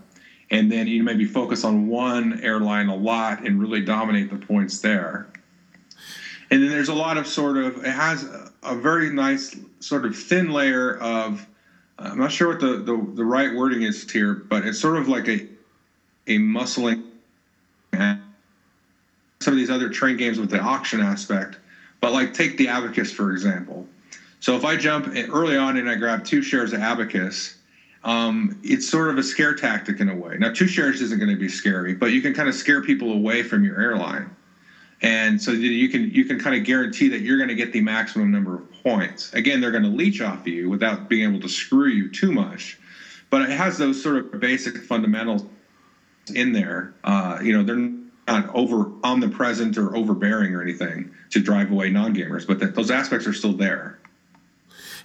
and 0.50 0.70
then 0.70 0.86
you 0.86 1.02
maybe 1.02 1.24
focus 1.24 1.64
on 1.64 1.88
one 1.88 2.40
airline 2.42 2.88
a 2.88 2.94
lot 2.94 3.46
and 3.46 3.60
really 3.60 3.82
dominate 3.82 4.30
the 4.30 4.46
points 4.46 4.80
there. 4.80 5.26
And 6.50 6.62
then 6.62 6.70
there's 6.70 6.88
a 6.88 6.94
lot 6.94 7.18
of 7.18 7.26
sort 7.26 7.58
of 7.58 7.84
it 7.84 7.90
has 7.90 8.26
a 8.62 8.74
very 8.74 9.10
nice 9.10 9.56
sort 9.80 10.06
of 10.06 10.16
thin 10.16 10.50
layer 10.50 10.96
of 10.98 11.46
I'm 11.98 12.18
not 12.18 12.32
sure 12.32 12.48
what 12.48 12.60
the, 12.60 12.78
the, 12.78 13.06
the 13.14 13.24
right 13.24 13.54
wording 13.54 13.82
is 13.82 14.10
here, 14.10 14.34
but 14.34 14.64
it's 14.64 14.78
sort 14.78 14.96
of 14.96 15.08
like 15.08 15.28
a 15.28 15.46
a 16.26 16.38
muscling 16.38 17.04
some 19.40 19.54
of 19.54 19.56
these 19.56 19.70
other 19.70 19.88
train 19.88 20.16
games 20.16 20.38
with 20.38 20.50
the 20.50 20.60
auction 20.60 21.00
aspect. 21.00 21.58
But 22.00 22.12
like 22.12 22.32
take 22.32 22.56
the 22.56 22.68
abacus 22.68 23.12
for 23.12 23.32
example. 23.32 23.86
So 24.40 24.54
if 24.54 24.64
I 24.64 24.76
jump 24.76 25.08
early 25.30 25.56
on 25.56 25.76
and 25.76 25.90
I 25.90 25.96
grab 25.96 26.24
two 26.24 26.42
shares 26.42 26.72
of 26.72 26.80
abacus, 26.80 27.56
um, 28.04 28.58
it's 28.62 28.88
sort 28.88 29.10
of 29.10 29.18
a 29.18 29.22
scare 29.22 29.54
tactic 29.54 30.00
in 30.00 30.08
a 30.08 30.14
way. 30.14 30.36
Now, 30.38 30.50
two 30.52 30.66
shares 30.66 31.00
isn't 31.00 31.18
going 31.18 31.30
to 31.30 31.36
be 31.36 31.48
scary, 31.48 31.94
but 31.94 32.12
you 32.12 32.20
can 32.20 32.32
kind 32.32 32.48
of 32.48 32.54
scare 32.54 32.80
people 32.80 33.12
away 33.12 33.42
from 33.42 33.64
your 33.64 33.80
airline, 33.80 34.30
and 35.02 35.40
so 35.40 35.50
you 35.50 35.88
can 35.88 36.08
you 36.10 36.24
can 36.24 36.38
kind 36.38 36.56
of 36.56 36.64
guarantee 36.64 37.08
that 37.08 37.20
you're 37.20 37.36
going 37.36 37.48
to 37.48 37.54
get 37.54 37.72
the 37.72 37.80
maximum 37.80 38.30
number 38.30 38.54
of 38.56 38.72
points. 38.82 39.32
Again, 39.32 39.60
they're 39.60 39.72
going 39.72 39.82
to 39.82 39.88
leech 39.88 40.20
off 40.20 40.40
of 40.40 40.46
you 40.46 40.68
without 40.68 41.08
being 41.08 41.28
able 41.28 41.40
to 41.40 41.48
screw 41.48 41.88
you 41.88 42.08
too 42.08 42.30
much, 42.30 42.78
but 43.30 43.42
it 43.42 43.50
has 43.50 43.78
those 43.78 44.00
sort 44.00 44.16
of 44.16 44.40
basic 44.40 44.78
fundamentals 44.78 45.44
in 46.32 46.52
there. 46.52 46.94
Uh, 47.02 47.40
you 47.42 47.52
know, 47.52 47.64
they're 47.64 47.90
not 48.28 48.54
over 48.54 48.92
omnipresent 49.02 49.76
or 49.76 49.96
overbearing 49.96 50.54
or 50.54 50.62
anything 50.62 51.10
to 51.30 51.40
drive 51.40 51.72
away 51.72 51.90
non-gamers, 51.90 52.46
but 52.46 52.60
that, 52.60 52.74
those 52.74 52.90
aspects 52.90 53.26
are 53.26 53.32
still 53.32 53.54
there. 53.54 53.98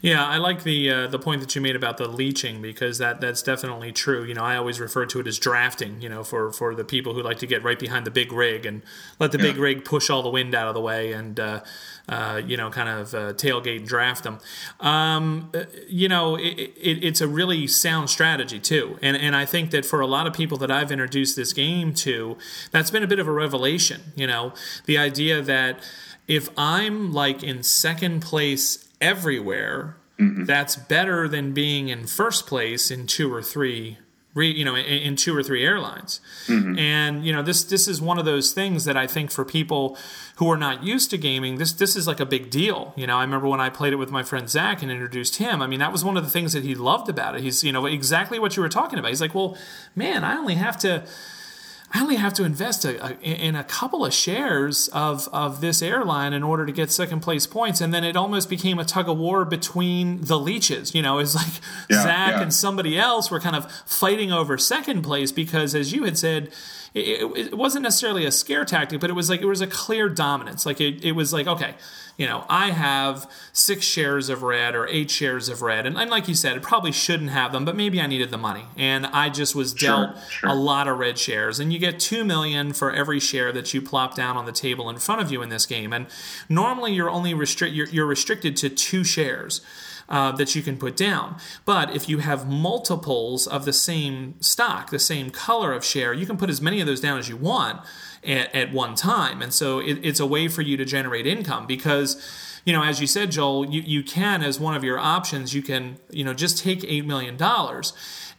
Yeah, 0.04 0.28
I 0.28 0.36
like 0.36 0.64
the 0.64 0.92
uh, 0.92 1.08
the 1.08 1.18
point 1.18 1.40
that 1.40 1.56
you 1.56 1.62
made 1.62 1.78
about 1.78 1.96
the 1.96 2.10
leeching 2.10 2.62
because 2.62 2.98
that 2.98 3.22
that's 3.22 3.42
definitely 3.42 3.94
true. 3.94 4.26
You 4.26 4.34
know, 4.34 4.44
I 4.44 4.58
always 4.58 4.82
refer 4.82 5.06
to 5.06 5.22
it 5.22 5.28
as 5.28 5.40
drafting. 5.40 6.02
You 6.02 6.10
know, 6.10 6.26
for 6.26 6.52
for 6.52 6.76
the 6.76 6.84
people 6.84 7.14
who 7.14 7.24
like 7.24 7.38
to 7.40 7.48
get 7.48 7.64
right 7.64 7.80
behind 7.80 8.06
the 8.06 8.12
big 8.12 8.34
rig 8.34 8.66
and 8.66 8.82
let 9.18 9.32
the 9.32 9.38
yeah. 9.38 9.46
big 9.46 9.58
rig 9.58 9.86
push 9.86 10.10
all 10.10 10.22
the 10.22 10.30
wind 10.30 10.54
out 10.54 10.68
of 10.68 10.76
the 10.76 10.82
way 10.82 11.14
and. 11.14 11.40
Uh, 11.40 11.64
uh, 12.10 12.42
you 12.46 12.58
know, 12.58 12.70
kind 12.70 12.90
of 12.90 13.14
uh, 13.14 13.32
tailgate 13.32 13.78
and 13.78 13.88
draft 13.88 14.26
them. 14.26 14.38
Um, 14.82 15.52
uh, 15.54 15.64
you 15.88 16.10
know, 16.10 16.36
it, 16.36 16.74
it, 16.76 17.02
it's 17.02 17.22
a 17.22 17.30
really 17.30 17.66
sound 17.66 18.10
strategy 18.10 18.60
too, 18.60 19.00
and 19.02 19.16
and 19.16 19.38
I 19.38 19.46
think 19.46 19.72
that 19.72 19.86
for 19.86 20.02
a 20.02 20.06
lot 20.06 20.28
of 20.28 20.34
people 20.34 20.58
that 20.58 20.70
I've 20.70 20.92
introduced 20.92 21.38
this 21.38 21.54
game 21.54 21.94
to, 21.94 22.38
that's 22.72 22.92
been 22.92 23.04
a 23.04 23.08
bit 23.08 23.20
of 23.20 23.28
a 23.30 23.32
revelation. 23.32 24.02
You 24.18 24.28
know, 24.28 24.54
the 24.84 24.98
idea 24.98 25.42
that 25.44 25.80
if 26.28 26.50
I'm 26.58 27.14
like 27.14 27.42
in 27.42 27.64
second 27.64 28.22
place 28.22 28.90
everywhere, 29.04 29.98
mm-hmm. 30.20 30.46
that's 30.46 30.76
better 30.76 31.28
than 31.28 31.54
being 31.54 31.90
in 31.90 32.08
first 32.08 32.48
place 32.48 32.90
in 32.90 33.06
two 33.06 33.32
or 33.32 33.42
three 33.42 33.98
you 34.36 34.66
know 34.66 34.76
in, 34.76 35.16
two 35.16 35.36
or 35.36 35.44
three 35.44 35.64
airlines. 35.64 36.20
Mm-hmm. 36.48 36.80
and 36.80 37.24
you 37.24 37.32
know 37.32 37.44
this 37.44 37.64
this 37.64 37.88
is 37.88 38.02
one 38.02 38.18
of 38.18 38.26
those 38.26 38.52
things 38.52 38.86
that 38.86 38.98
i 38.98 39.06
think 39.06 39.30
for 39.30 39.46
people 39.46 39.96
who 40.38 40.50
are 40.50 40.58
not 40.58 40.84
used 40.84 41.12
to 41.12 41.20
gaming 41.20 41.60
this 41.60 41.72
this 41.72 41.96
is 41.96 42.08
like 42.08 42.20
a 42.20 42.26
big 42.26 42.50
deal. 42.50 42.94
You 42.96 43.06
know 43.06 43.18
i 43.18 43.22
remember 43.22 43.48
when 43.48 43.62
i 43.62 43.70
played 43.70 43.94
it 43.94 43.98
with 43.98 44.10
my 44.10 44.24
friend 44.24 44.50
zach 44.50 44.82
and 44.82 44.92
introduced 44.92 45.36
him. 45.36 45.62
I 45.62 45.68
mean 45.68 45.80
that 45.80 45.92
was 45.92 46.04
one 46.04 46.18
of 46.18 46.24
the 46.24 46.32
things 46.32 46.54
that 46.54 46.64
he 46.64 46.74
loved 46.74 47.10
about 47.10 47.36
it. 47.36 47.42
He's 47.42 47.64
you 47.64 47.72
know 47.72 47.86
exactly 47.86 48.40
what 48.40 48.58
you 48.58 48.64
were 48.64 48.70
talking 48.70 48.98
about. 48.98 49.10
He's 49.10 49.22
like 49.22 49.36
well 49.36 49.56
man 49.96 50.24
i 50.24 50.36
only 50.36 50.56
have 50.56 50.78
to 50.80 51.04
I 51.94 52.02
only 52.02 52.16
have 52.16 52.34
to 52.36 52.44
invest 52.44 52.86
a, 52.86 53.06
a, 53.06 53.18
in 53.22 53.56
a 53.56 53.64
couple 53.64 54.04
of 54.04 54.14
shares 54.14 54.88
of, 54.90 55.30
of 55.32 55.62
this 55.62 55.84
airline 55.84 56.34
in 56.34 56.42
order 56.42 56.66
to 56.66 56.72
get 56.72 56.92
second 56.92 57.20
place 57.20 57.46
points. 57.46 57.82
And 57.82 57.94
then 57.94 58.04
it 58.04 58.18
almost 58.18 58.50
became 58.50 58.80
a 58.80 58.86
tug 58.86 59.08
of 59.08 59.18
war 59.18 59.46
between 59.46 60.22
the 60.22 60.40
leeches. 60.40 60.96
You 60.96 61.04
know, 61.04 61.20
it's 61.20 61.36
like 61.36 61.54
yeah, 61.90 62.02
Zach 62.02 62.32
yeah. 62.32 62.42
and 62.42 62.54
somebody 62.54 62.98
else 62.98 63.30
were 63.30 63.40
kind 63.40 63.56
of 63.56 63.72
fighting 63.86 64.32
over 64.32 64.58
second 64.58 65.04
place 65.04 65.32
because, 65.32 65.76
as 65.76 65.94
you 65.94 66.06
had 66.06 66.18
said, 66.18 66.52
it, 66.94 67.38
it, 67.38 67.58
wasn't 67.58 67.84
necessarily 67.84 68.26
a 68.26 68.32
scare 68.32 68.66
tactic, 68.66 69.00
but 69.00 69.10
it 69.10 69.14
was 69.14 69.30
like 69.30 69.42
it 69.42 69.46
was 69.46 69.62
a 69.62 69.68
clear 69.68 70.10
dominance. 70.10 70.66
Like 70.66 70.80
it, 70.80 71.04
it 71.04 71.14
was 71.14 71.34
like, 71.34 71.48
okay, 71.48 71.74
you 72.18 72.28
know, 72.28 72.46
I 72.48 72.70
have 72.70 73.30
six 73.52 73.84
shares 73.84 74.30
of 74.30 74.44
red 74.44 74.76
or 74.76 74.88
eight 74.88 75.10
shares 75.10 75.50
of 75.50 75.64
red. 75.64 75.88
And, 75.88 75.98
and 75.98 76.12
like 76.12 76.28
you 76.28 76.36
said, 76.36 76.56
it 76.56 76.62
probably 76.62 76.92
shouldn't 76.92 77.32
have 77.32 77.52
them, 77.52 77.66
but 77.66 77.76
maybe 77.76 78.00
I 78.00 78.06
needed 78.06 78.30
the 78.30 78.38
money. 78.38 78.66
And 78.78 79.08
I 79.08 79.30
just 79.30 79.56
was 79.56 79.74
dealt 79.74 80.16
sure, 80.16 80.30
sure. 80.30 80.50
a 80.50 80.54
lot 80.54 80.88
of 80.88 81.00
red 81.00 81.18
shares. 81.18 81.60
And 81.60 81.74
you 81.74 81.80
get 81.80 82.00
two 82.00 82.24
million 82.24 82.74
for 82.74 82.92
every 82.92 83.20
share 83.20 83.52
that 83.54 83.74
you 83.74 83.82
plop 83.82 84.16
down 84.16 84.38
on 84.38 84.46
the 84.46 84.52
table 84.52 84.88
in 84.88 84.98
front 84.98 85.22
of 85.22 85.32
you 85.32 85.42
in 85.42 85.50
this 85.50 85.66
game. 85.66 85.94
And 85.94 86.06
normally 86.48 86.94
you're 86.94 87.10
only 87.10 87.34
restrict 87.34 87.74
you're, 87.74 87.88
you're 87.88 88.06
restricted 88.06 88.56
to 88.58 88.70
two 88.70 89.04
shares 89.04 89.62
uh, 90.10 90.32
that 90.34 90.56
you 90.56 90.62
can 90.62 90.78
put 90.78 90.96
down. 90.96 91.38
But 91.66 91.96
if 91.96 92.08
you 92.10 92.20
have 92.20 92.50
multiples 92.50 93.48
of 93.48 93.66
the 93.66 93.74
same 93.74 94.36
stock, 94.42 94.90
the 94.90 95.00
same 95.00 95.30
color 95.30 95.74
of 95.74 95.84
share, 95.84 96.14
you 96.14 96.26
can 96.26 96.38
put 96.38 96.50
as 96.50 96.62
many 96.62 96.82
of 96.82 96.88
those 96.88 97.02
down 97.02 97.20
as 97.20 97.30
you 97.30 97.38
want 97.38 97.82
at, 98.24 98.54
at 98.54 98.74
one 98.74 98.96
time. 98.96 99.42
And 99.42 99.54
so 99.54 99.80
it, 99.80 100.00
it's 100.04 100.20
a 100.20 100.26
way 100.26 100.48
for 100.48 100.62
you 100.62 100.78
to 100.78 100.86
generate 100.86 101.28
income 101.28 101.68
because 101.68 102.22
you 102.66 102.74
know, 102.74 102.84
as 102.84 103.02
you 103.02 103.08
said, 103.08 103.32
Joel, 103.32 103.70
you, 103.70 103.82
you 103.82 104.04
can, 104.04 104.42
as 104.42 104.60
one 104.60 104.76
of 104.76 104.84
your 104.84 105.00
options, 105.00 105.54
you 105.54 105.62
can, 105.62 105.98
you 106.10 106.24
know, 106.24 106.34
just 106.34 106.58
take 106.58 106.82
$8 106.82 107.06
million 107.06 107.38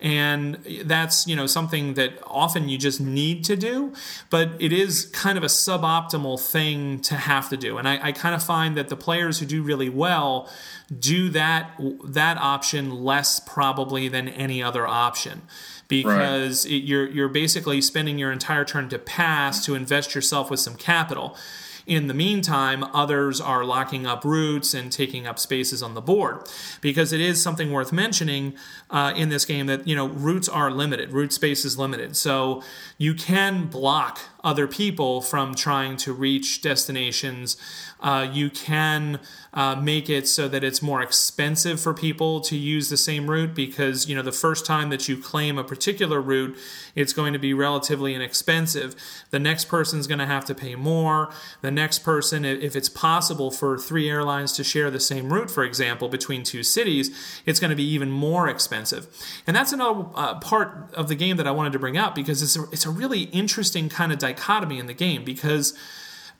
and 0.00 0.56
that's 0.84 1.26
you 1.26 1.36
know 1.36 1.46
something 1.46 1.94
that 1.94 2.12
often 2.26 2.68
you 2.68 2.76
just 2.76 3.00
need 3.00 3.44
to 3.44 3.56
do 3.56 3.92
but 4.28 4.50
it 4.58 4.72
is 4.72 5.06
kind 5.06 5.38
of 5.38 5.44
a 5.44 5.48
suboptimal 5.48 6.40
thing 6.40 7.00
to 7.00 7.14
have 7.14 7.48
to 7.48 7.56
do. 7.56 7.78
And 7.78 7.88
I, 7.88 8.08
I 8.08 8.12
kind 8.12 8.34
of 8.34 8.42
find 8.42 8.76
that 8.76 8.88
the 8.88 8.96
players 8.96 9.38
who 9.38 9.46
do 9.46 9.62
really 9.62 9.88
well 9.88 10.48
do 10.96 11.30
that 11.30 11.80
that 12.04 12.36
option 12.38 13.04
less 13.04 13.40
probably 13.40 14.08
than 14.08 14.28
any 14.28 14.62
other 14.62 14.86
option. 14.86 15.42
Because 15.88 16.66
right. 16.66 16.74
it, 16.74 16.78
you're 16.78 17.08
you're 17.08 17.28
basically 17.28 17.80
spending 17.80 18.18
your 18.18 18.32
entire 18.32 18.64
turn 18.64 18.88
to 18.88 18.98
pass 18.98 19.64
to 19.66 19.74
invest 19.74 20.14
yourself 20.14 20.50
with 20.50 20.60
some 20.60 20.76
capital 20.76 21.36
in 21.86 22.06
the 22.06 22.14
meantime, 22.14 22.82
others 22.82 23.40
are 23.40 23.64
locking 23.64 24.06
up 24.06 24.24
routes 24.24 24.72
and 24.74 24.90
taking 24.90 25.26
up 25.26 25.38
spaces 25.38 25.82
on 25.82 25.94
the 25.94 26.00
board. 26.00 26.48
Because 26.80 27.12
it 27.12 27.20
is 27.20 27.42
something 27.42 27.72
worth 27.72 27.92
mentioning 27.92 28.54
uh, 28.90 29.12
in 29.14 29.28
this 29.28 29.44
game 29.44 29.66
that, 29.66 29.86
you 29.86 29.94
know, 29.94 30.08
routes 30.08 30.48
are 30.48 30.70
limited, 30.70 31.12
route 31.12 31.32
space 31.32 31.64
is 31.64 31.78
limited. 31.78 32.16
So 32.16 32.62
you 32.96 33.14
can 33.14 33.66
block 33.66 34.20
other 34.42 34.66
people 34.66 35.20
from 35.20 35.54
trying 35.54 35.96
to 35.98 36.12
reach 36.12 36.62
destinations. 36.62 37.56
Uh, 38.04 38.28
you 38.30 38.50
can 38.50 39.18
uh, 39.54 39.74
make 39.74 40.10
it 40.10 40.28
so 40.28 40.46
that 40.46 40.62
it's 40.62 40.82
more 40.82 41.00
expensive 41.00 41.80
for 41.80 41.94
people 41.94 42.38
to 42.38 42.54
use 42.54 42.90
the 42.90 42.98
same 42.98 43.30
route 43.30 43.54
because 43.54 44.06
you 44.06 44.14
know 44.14 44.20
the 44.20 44.30
first 44.30 44.66
time 44.66 44.90
that 44.90 45.08
you 45.08 45.16
claim 45.16 45.56
a 45.56 45.64
particular 45.64 46.20
route, 46.20 46.54
it's 46.94 47.14
going 47.14 47.32
to 47.32 47.38
be 47.38 47.54
relatively 47.54 48.14
inexpensive. 48.14 48.94
The 49.30 49.38
next 49.38 49.68
person's 49.68 50.06
going 50.06 50.18
to 50.18 50.26
have 50.26 50.44
to 50.44 50.54
pay 50.54 50.74
more. 50.74 51.32
The 51.62 51.70
next 51.70 52.00
person, 52.00 52.44
if 52.44 52.76
it's 52.76 52.90
possible 52.90 53.50
for 53.50 53.78
three 53.78 54.10
airlines 54.10 54.52
to 54.52 54.64
share 54.64 54.90
the 54.90 55.00
same 55.00 55.32
route, 55.32 55.50
for 55.50 55.64
example, 55.64 56.10
between 56.10 56.42
two 56.42 56.62
cities, 56.62 57.10
it's 57.46 57.58
going 57.58 57.70
to 57.70 57.76
be 57.76 57.88
even 57.88 58.10
more 58.10 58.50
expensive. 58.50 59.06
And 59.46 59.56
that's 59.56 59.72
another 59.72 60.04
uh, 60.14 60.38
part 60.40 60.92
of 60.92 61.08
the 61.08 61.14
game 61.14 61.38
that 61.38 61.46
I 61.46 61.52
wanted 61.52 61.72
to 61.72 61.78
bring 61.78 61.96
up 61.96 62.14
because 62.14 62.42
it's 62.42 62.54
a, 62.54 62.64
it's 62.70 62.84
a 62.84 62.90
really 62.90 63.22
interesting 63.22 63.88
kind 63.88 64.12
of 64.12 64.18
dichotomy 64.18 64.78
in 64.78 64.88
the 64.88 64.92
game 64.92 65.24
because 65.24 65.72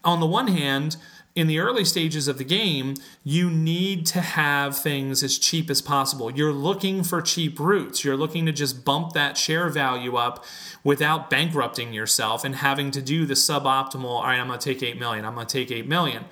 on 0.04 0.20
the 0.20 0.26
one 0.26 0.48
hand, 0.48 0.96
in 1.34 1.48
the 1.48 1.58
early 1.58 1.84
stages 1.84 2.28
of 2.28 2.38
the 2.38 2.44
game, 2.44 2.94
you 3.24 3.50
need 3.50 4.06
to 4.06 4.20
have 4.20 4.78
things 4.78 5.22
as 5.22 5.36
cheap 5.36 5.68
as 5.68 5.82
possible. 5.82 6.30
You're 6.30 6.52
looking 6.52 7.02
for 7.02 7.20
cheap 7.20 7.58
routes. 7.58 8.04
You're 8.04 8.16
looking 8.16 8.46
to 8.46 8.52
just 8.52 8.84
bump 8.84 9.14
that 9.14 9.36
share 9.36 9.68
value 9.68 10.14
up 10.14 10.44
without 10.84 11.30
bankrupting 11.30 11.92
yourself 11.92 12.44
and 12.44 12.56
having 12.56 12.92
to 12.92 13.02
do 13.02 13.26
the 13.26 13.34
suboptimal, 13.34 14.04
all 14.04 14.22
right, 14.22 14.38
I'm 14.38 14.46
going 14.46 14.60
to 14.60 14.74
take 14.74 14.82
8 14.82 14.98
million, 14.98 15.24
I'm 15.24 15.34
going 15.34 15.46
to 15.46 15.52
take 15.52 15.72
8 15.72 15.88
million. 15.88 16.24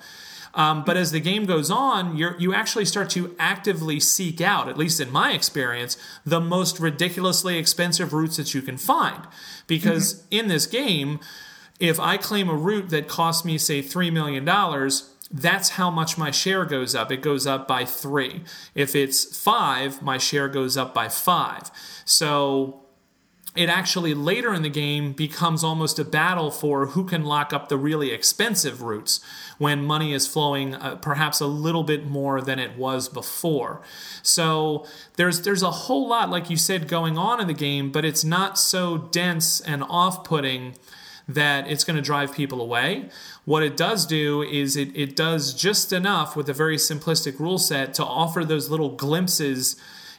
Um, 0.55 0.83
but 0.83 0.97
as 0.97 1.11
the 1.11 1.19
game 1.19 1.45
goes 1.45 1.71
on, 1.71 2.15
you 2.15 2.29
you 2.37 2.53
actually 2.53 2.85
start 2.85 3.09
to 3.11 3.35
actively 3.39 3.99
seek 3.99 4.39
out, 4.39 4.69
at 4.69 4.77
least 4.77 4.99
in 4.99 5.11
my 5.11 5.31
experience, 5.33 5.97
the 6.25 6.39
most 6.39 6.79
ridiculously 6.79 7.57
expensive 7.57 8.13
routes 8.13 8.37
that 8.37 8.53
you 8.53 8.61
can 8.61 8.77
find. 8.77 9.27
Because 9.65 10.13
mm-hmm. 10.13 10.27
in 10.31 10.47
this 10.49 10.67
game, 10.67 11.19
if 11.79 11.99
I 11.99 12.17
claim 12.17 12.49
a 12.49 12.55
route 12.55 12.89
that 12.89 13.07
costs 13.07 13.43
me, 13.43 13.57
say, 13.57 13.81
$3 13.81 14.11
million, 14.11 14.45
that's 15.33 15.69
how 15.69 15.89
much 15.89 16.17
my 16.17 16.29
share 16.29 16.63
goes 16.63 16.93
up. 16.93 17.11
It 17.11 17.21
goes 17.21 17.47
up 17.47 17.67
by 17.67 17.85
three. 17.85 18.43
If 18.75 18.95
it's 18.95 19.35
five, 19.35 20.01
my 20.01 20.19
share 20.19 20.47
goes 20.47 20.77
up 20.77 20.93
by 20.93 21.09
five. 21.09 21.71
So 22.05 22.83
it 23.55 23.69
actually 23.69 24.13
later 24.13 24.53
in 24.53 24.61
the 24.61 24.69
game 24.69 25.13
becomes 25.13 25.63
almost 25.63 25.97
a 25.97 26.05
battle 26.05 26.51
for 26.51 26.87
who 26.87 27.03
can 27.03 27.23
lock 27.23 27.51
up 27.51 27.69
the 27.69 27.77
really 27.77 28.11
expensive 28.11 28.81
routes 28.81 29.19
when 29.57 29.83
money 29.83 30.13
is 30.13 30.27
flowing 30.27 30.75
uh, 30.75 30.95
perhaps 30.95 31.39
a 31.39 31.45
little 31.47 31.83
bit 31.83 32.05
more 32.05 32.41
than 32.41 32.57
it 32.57 32.77
was 32.77 33.09
before. 33.09 33.81
So 34.21 34.85
there's 35.17 35.41
there's 35.41 35.61
a 35.61 35.71
whole 35.71 36.07
lot 36.07 36.29
like 36.29 36.49
you 36.49 36.57
said 36.57 36.87
going 36.87 37.17
on 37.17 37.39
in 37.39 37.47
the 37.47 37.53
game, 37.53 37.91
but 37.91 38.05
it's 38.05 38.23
not 38.23 38.57
so 38.57 38.97
dense 38.97 39.59
and 39.61 39.83
off-putting 39.83 40.75
that 41.33 41.67
it's 41.67 41.83
going 41.83 41.95
to 41.95 42.01
drive 42.01 42.33
people 42.33 42.61
away. 42.61 43.09
What 43.45 43.63
it 43.63 43.75
does 43.75 44.05
do 44.05 44.41
is 44.41 44.75
it, 44.75 44.95
it 44.95 45.15
does 45.15 45.53
just 45.53 45.93
enough 45.93 46.35
with 46.35 46.49
a 46.49 46.53
very 46.53 46.77
simplistic 46.77 47.39
rule 47.39 47.57
set 47.57 47.93
to 47.95 48.05
offer 48.05 48.43
those 48.45 48.69
little 48.69 48.95
glimpses 48.95 49.75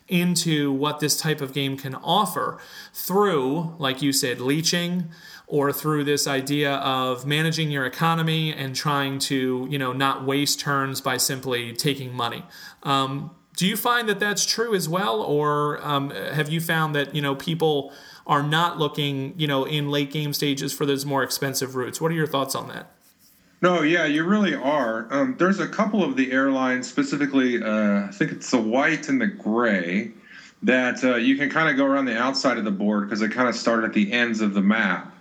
into 0.08 0.70
what 0.70 1.00
this 1.00 1.18
type 1.18 1.40
of 1.40 1.52
game 1.52 1.76
can 1.76 1.94
offer 1.94 2.58
through, 2.92 3.74
like 3.78 4.02
you 4.02 4.12
said, 4.12 4.40
leeching 4.40 5.08
or 5.46 5.72
through 5.72 6.04
this 6.04 6.26
idea 6.26 6.74
of 6.76 7.26
managing 7.26 7.70
your 7.70 7.86
economy 7.86 8.52
and 8.52 8.74
trying 8.74 9.18
to, 9.18 9.66
you 9.70 9.78
know, 9.78 9.92
not 9.92 10.24
waste 10.24 10.60
turns 10.60 11.00
by 11.00 11.16
simply 11.16 11.72
taking 11.72 12.12
money. 12.12 12.44
Um, 12.82 13.30
do 13.56 13.66
you 13.66 13.76
find 13.76 14.08
that 14.08 14.18
that's 14.18 14.44
true 14.44 14.74
as 14.74 14.88
well, 14.88 15.20
or 15.22 15.84
um, 15.86 16.10
have 16.10 16.48
you 16.48 16.60
found 16.60 16.94
that 16.94 17.14
you 17.14 17.22
know 17.22 17.34
people 17.34 17.92
are 18.26 18.42
not 18.42 18.78
looking, 18.78 19.34
you 19.38 19.46
know, 19.46 19.64
in 19.64 19.90
late 19.90 20.10
game 20.10 20.32
stages 20.32 20.72
for 20.72 20.86
those 20.86 21.04
more 21.04 21.22
expensive 21.22 21.74
routes? 21.74 22.00
What 22.00 22.10
are 22.10 22.14
your 22.14 22.26
thoughts 22.26 22.54
on 22.54 22.68
that? 22.68 22.90
No, 23.60 23.82
yeah, 23.82 24.04
you 24.04 24.24
really 24.24 24.54
are. 24.54 25.06
Um, 25.10 25.36
there's 25.38 25.60
a 25.60 25.68
couple 25.68 26.02
of 26.04 26.16
the 26.16 26.32
airlines, 26.32 26.88
specifically, 26.88 27.62
uh, 27.62 28.06
I 28.06 28.10
think 28.12 28.32
it's 28.32 28.50
the 28.50 28.60
white 28.60 29.08
and 29.08 29.20
the 29.20 29.26
gray, 29.26 30.12
that 30.62 31.04
uh, 31.04 31.16
you 31.16 31.36
can 31.36 31.50
kind 31.50 31.68
of 31.68 31.76
go 31.76 31.84
around 31.84 32.06
the 32.06 32.18
outside 32.18 32.58
of 32.58 32.64
the 32.64 32.70
board 32.70 33.06
because 33.06 33.20
they 33.20 33.28
kind 33.28 33.48
of 33.48 33.54
start 33.54 33.84
at 33.84 33.92
the 33.92 34.12
ends 34.12 34.40
of 34.40 34.54
the 34.54 34.60
map. 34.60 35.14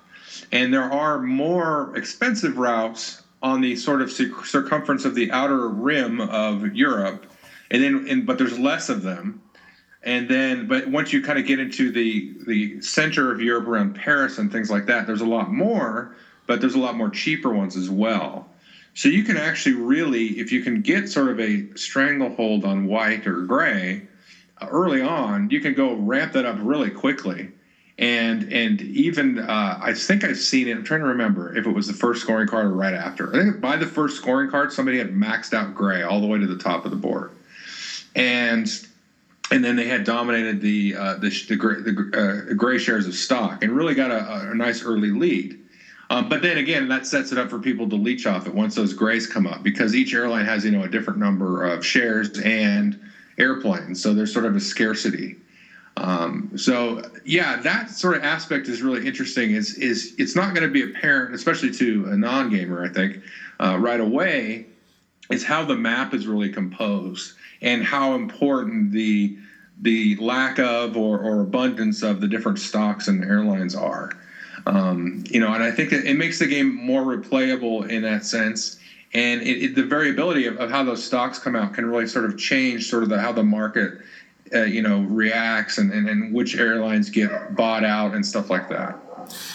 And 0.51 0.73
there 0.73 0.91
are 0.91 1.19
more 1.19 1.95
expensive 1.95 2.57
routes 2.57 3.21
on 3.41 3.59
the 3.59 3.75
sort 3.75 4.01
of 4.01 4.11
circumference 4.11 5.03
of 5.05 5.15
the 5.15 5.31
outer 5.31 5.67
rim 5.67 6.21
of 6.21 6.75
Europe, 6.75 7.25
and 7.69 7.83
then, 7.83 8.05
and, 8.09 8.25
but 8.25 8.37
there's 8.37 8.57
less 8.57 8.87
of 8.89 9.03
them. 9.03 9.41
And 10.05 10.29
then, 10.29 10.67
but 10.67 10.87
once 10.87 11.13
you 11.13 11.21
kind 11.21 11.39
of 11.39 11.45
get 11.45 11.59
into 11.59 11.91
the 11.91 12.33
the 12.45 12.81
center 12.81 13.31
of 13.31 13.41
Europe 13.41 13.67
around 13.67 13.95
Paris 13.95 14.37
and 14.37 14.51
things 14.51 14.69
like 14.69 14.85
that, 14.87 15.07
there's 15.07 15.21
a 15.21 15.25
lot 15.25 15.51
more 15.51 16.13
but 16.45 16.59
there's 16.59 16.75
a 16.75 16.79
lot 16.79 16.95
more 16.95 17.09
cheaper 17.09 17.53
ones 17.53 17.75
as 17.75 17.89
well. 17.89 18.47
So 18.95 19.09
you 19.09 19.23
can 19.23 19.37
actually 19.37 19.75
really, 19.75 20.39
if 20.39 20.51
you 20.51 20.61
can 20.61 20.81
get 20.81 21.09
sort 21.09 21.29
of 21.29 21.39
a 21.39 21.65
stranglehold 21.75 22.63
on 22.63 22.85
white 22.85 23.25
or 23.25 23.41
gray 23.41 24.03
uh, 24.61 24.67
early 24.69 25.01
on, 25.01 25.49
you 25.49 25.59
can 25.59 25.73
go 25.73 25.93
ramp 25.93 26.33
that 26.33 26.45
up 26.45 26.57
really 26.59 26.91
quickly. 26.91 27.49
And 27.99 28.51
and 28.51 28.81
even 28.81 29.37
uh, 29.37 29.79
I 29.81 29.93
think 29.93 30.23
I've 30.23 30.37
seen 30.37 30.67
it. 30.67 30.71
I'm 30.71 30.83
trying 30.83 31.01
to 31.01 31.07
remember 31.07 31.55
if 31.55 31.67
it 31.67 31.71
was 31.71 31.85
the 31.85 31.93
first 31.93 32.21
scoring 32.21 32.47
card 32.47 32.65
or 32.65 32.73
right 32.73 32.93
after. 32.93 33.29
I 33.35 33.43
think 33.43 33.61
by 33.61 33.77
the 33.77 33.85
first 33.85 34.17
scoring 34.17 34.49
card, 34.49 34.73
somebody 34.73 34.97
had 34.97 35.11
maxed 35.11 35.53
out 35.53 35.75
gray 35.75 36.01
all 36.01 36.19
the 36.19 36.25
way 36.25 36.39
to 36.39 36.47
the 36.47 36.57
top 36.57 36.85
of 36.85 36.91
the 36.91 36.97
board, 36.97 37.29
and 38.15 38.67
and 39.53 39.63
then 39.63 39.75
they 39.75 39.85
had 39.85 40.03
dominated 40.03 40.61
the 40.61 40.95
uh, 40.95 41.13
the, 41.13 41.29
the, 41.47 41.55
the 41.55 42.49
uh, 42.49 42.53
gray 42.55 42.79
shares 42.79 43.05
of 43.05 43.13
stock 43.13 43.63
and 43.63 43.71
really 43.71 43.93
got 43.93 44.09
a, 44.09 44.49
a 44.49 44.55
nice 44.55 44.83
early 44.83 45.11
lead. 45.11 45.59
Um, 46.09 46.27
but 46.27 46.41
then 46.41 46.57
again, 46.57 46.87
that 46.87 47.05
sets 47.05 47.31
it 47.31 47.37
up 47.37 47.51
for 47.51 47.59
people 47.59 47.87
to 47.89 47.95
leech 47.95 48.25
off 48.25 48.47
it 48.47 48.53
once 48.53 48.73
those 48.73 48.93
grays 48.93 49.27
come 49.27 49.45
up 49.45 49.61
because 49.61 49.95
each 49.95 50.11
airline 50.13 50.45
has 50.45 50.65
you 50.65 50.71
know 50.71 50.81
a 50.81 50.87
different 50.87 51.19
number 51.19 51.63
of 51.63 51.85
shares 51.85 52.39
and 52.39 52.99
airplanes, 53.37 54.01
so 54.01 54.13
there's 54.15 54.33
sort 54.33 54.45
of 54.45 54.55
a 54.55 54.59
scarcity. 54.59 55.35
Um, 55.97 56.49
so 56.55 57.03
yeah, 57.23 57.57
that 57.57 57.91
sort 57.91 58.15
of 58.15 58.23
aspect 58.23 58.67
is 58.67 58.81
really 58.81 59.05
interesting. 59.05 59.51
Is 59.51 59.75
is 59.75 60.15
it's 60.17 60.35
not 60.35 60.55
going 60.55 60.67
to 60.67 60.73
be 60.73 60.81
apparent, 60.81 61.35
especially 61.35 61.69
to 61.71 62.07
a 62.07 62.17
non-gamer, 62.17 62.83
I 62.83 62.89
think, 62.89 63.19
uh, 63.59 63.77
right 63.79 63.99
away, 63.99 64.65
is 65.29 65.43
how 65.43 65.63
the 65.63 65.75
map 65.75 66.15
is 66.15 66.25
really 66.25 66.49
composed 66.49 67.35
and 67.61 67.83
how 67.83 68.15
important 68.15 68.91
the 68.91 69.37
the 69.81 70.15
lack 70.17 70.59
of 70.59 70.95
or, 70.95 71.19
or 71.19 71.41
abundance 71.41 72.03
of 72.03 72.21
the 72.21 72.27
different 72.27 72.59
stocks 72.59 73.07
and 73.07 73.23
airlines 73.23 73.75
are. 73.75 74.11
Um, 74.65 75.23
you 75.29 75.39
know, 75.39 75.53
and 75.53 75.63
I 75.63 75.71
think 75.71 75.91
it, 75.91 76.05
it, 76.05 76.15
makes 76.15 76.39
the 76.39 76.47
game 76.47 76.73
more 76.73 77.03
replayable 77.03 77.89
in 77.89 78.03
that 78.03 78.23
sense. 78.23 78.77
And 79.13 79.41
it, 79.41 79.63
it, 79.63 79.75
the 79.75 79.83
variability 79.83 80.45
of, 80.45 80.57
of, 80.57 80.71
how 80.71 80.83
those 80.83 81.03
stocks 81.03 81.37
come 81.37 81.55
out 81.55 81.73
can 81.73 81.85
really 81.85 82.07
sort 82.07 82.25
of 82.25 82.37
change 82.37 82.89
sort 82.89 83.03
of 83.03 83.09
the, 83.09 83.19
how 83.19 83.33
the 83.33 83.43
market, 83.43 83.99
uh, 84.53 84.61
you 84.61 84.81
know, 84.81 85.01
reacts 85.01 85.79
and, 85.79 85.91
and, 85.91 86.07
and 86.07 86.33
which 86.33 86.55
airlines 86.55 87.09
get 87.09 87.55
bought 87.55 87.83
out 87.83 88.15
and 88.15 88.25
stuff 88.25 88.49
like 88.49 88.69
that. 88.69 88.97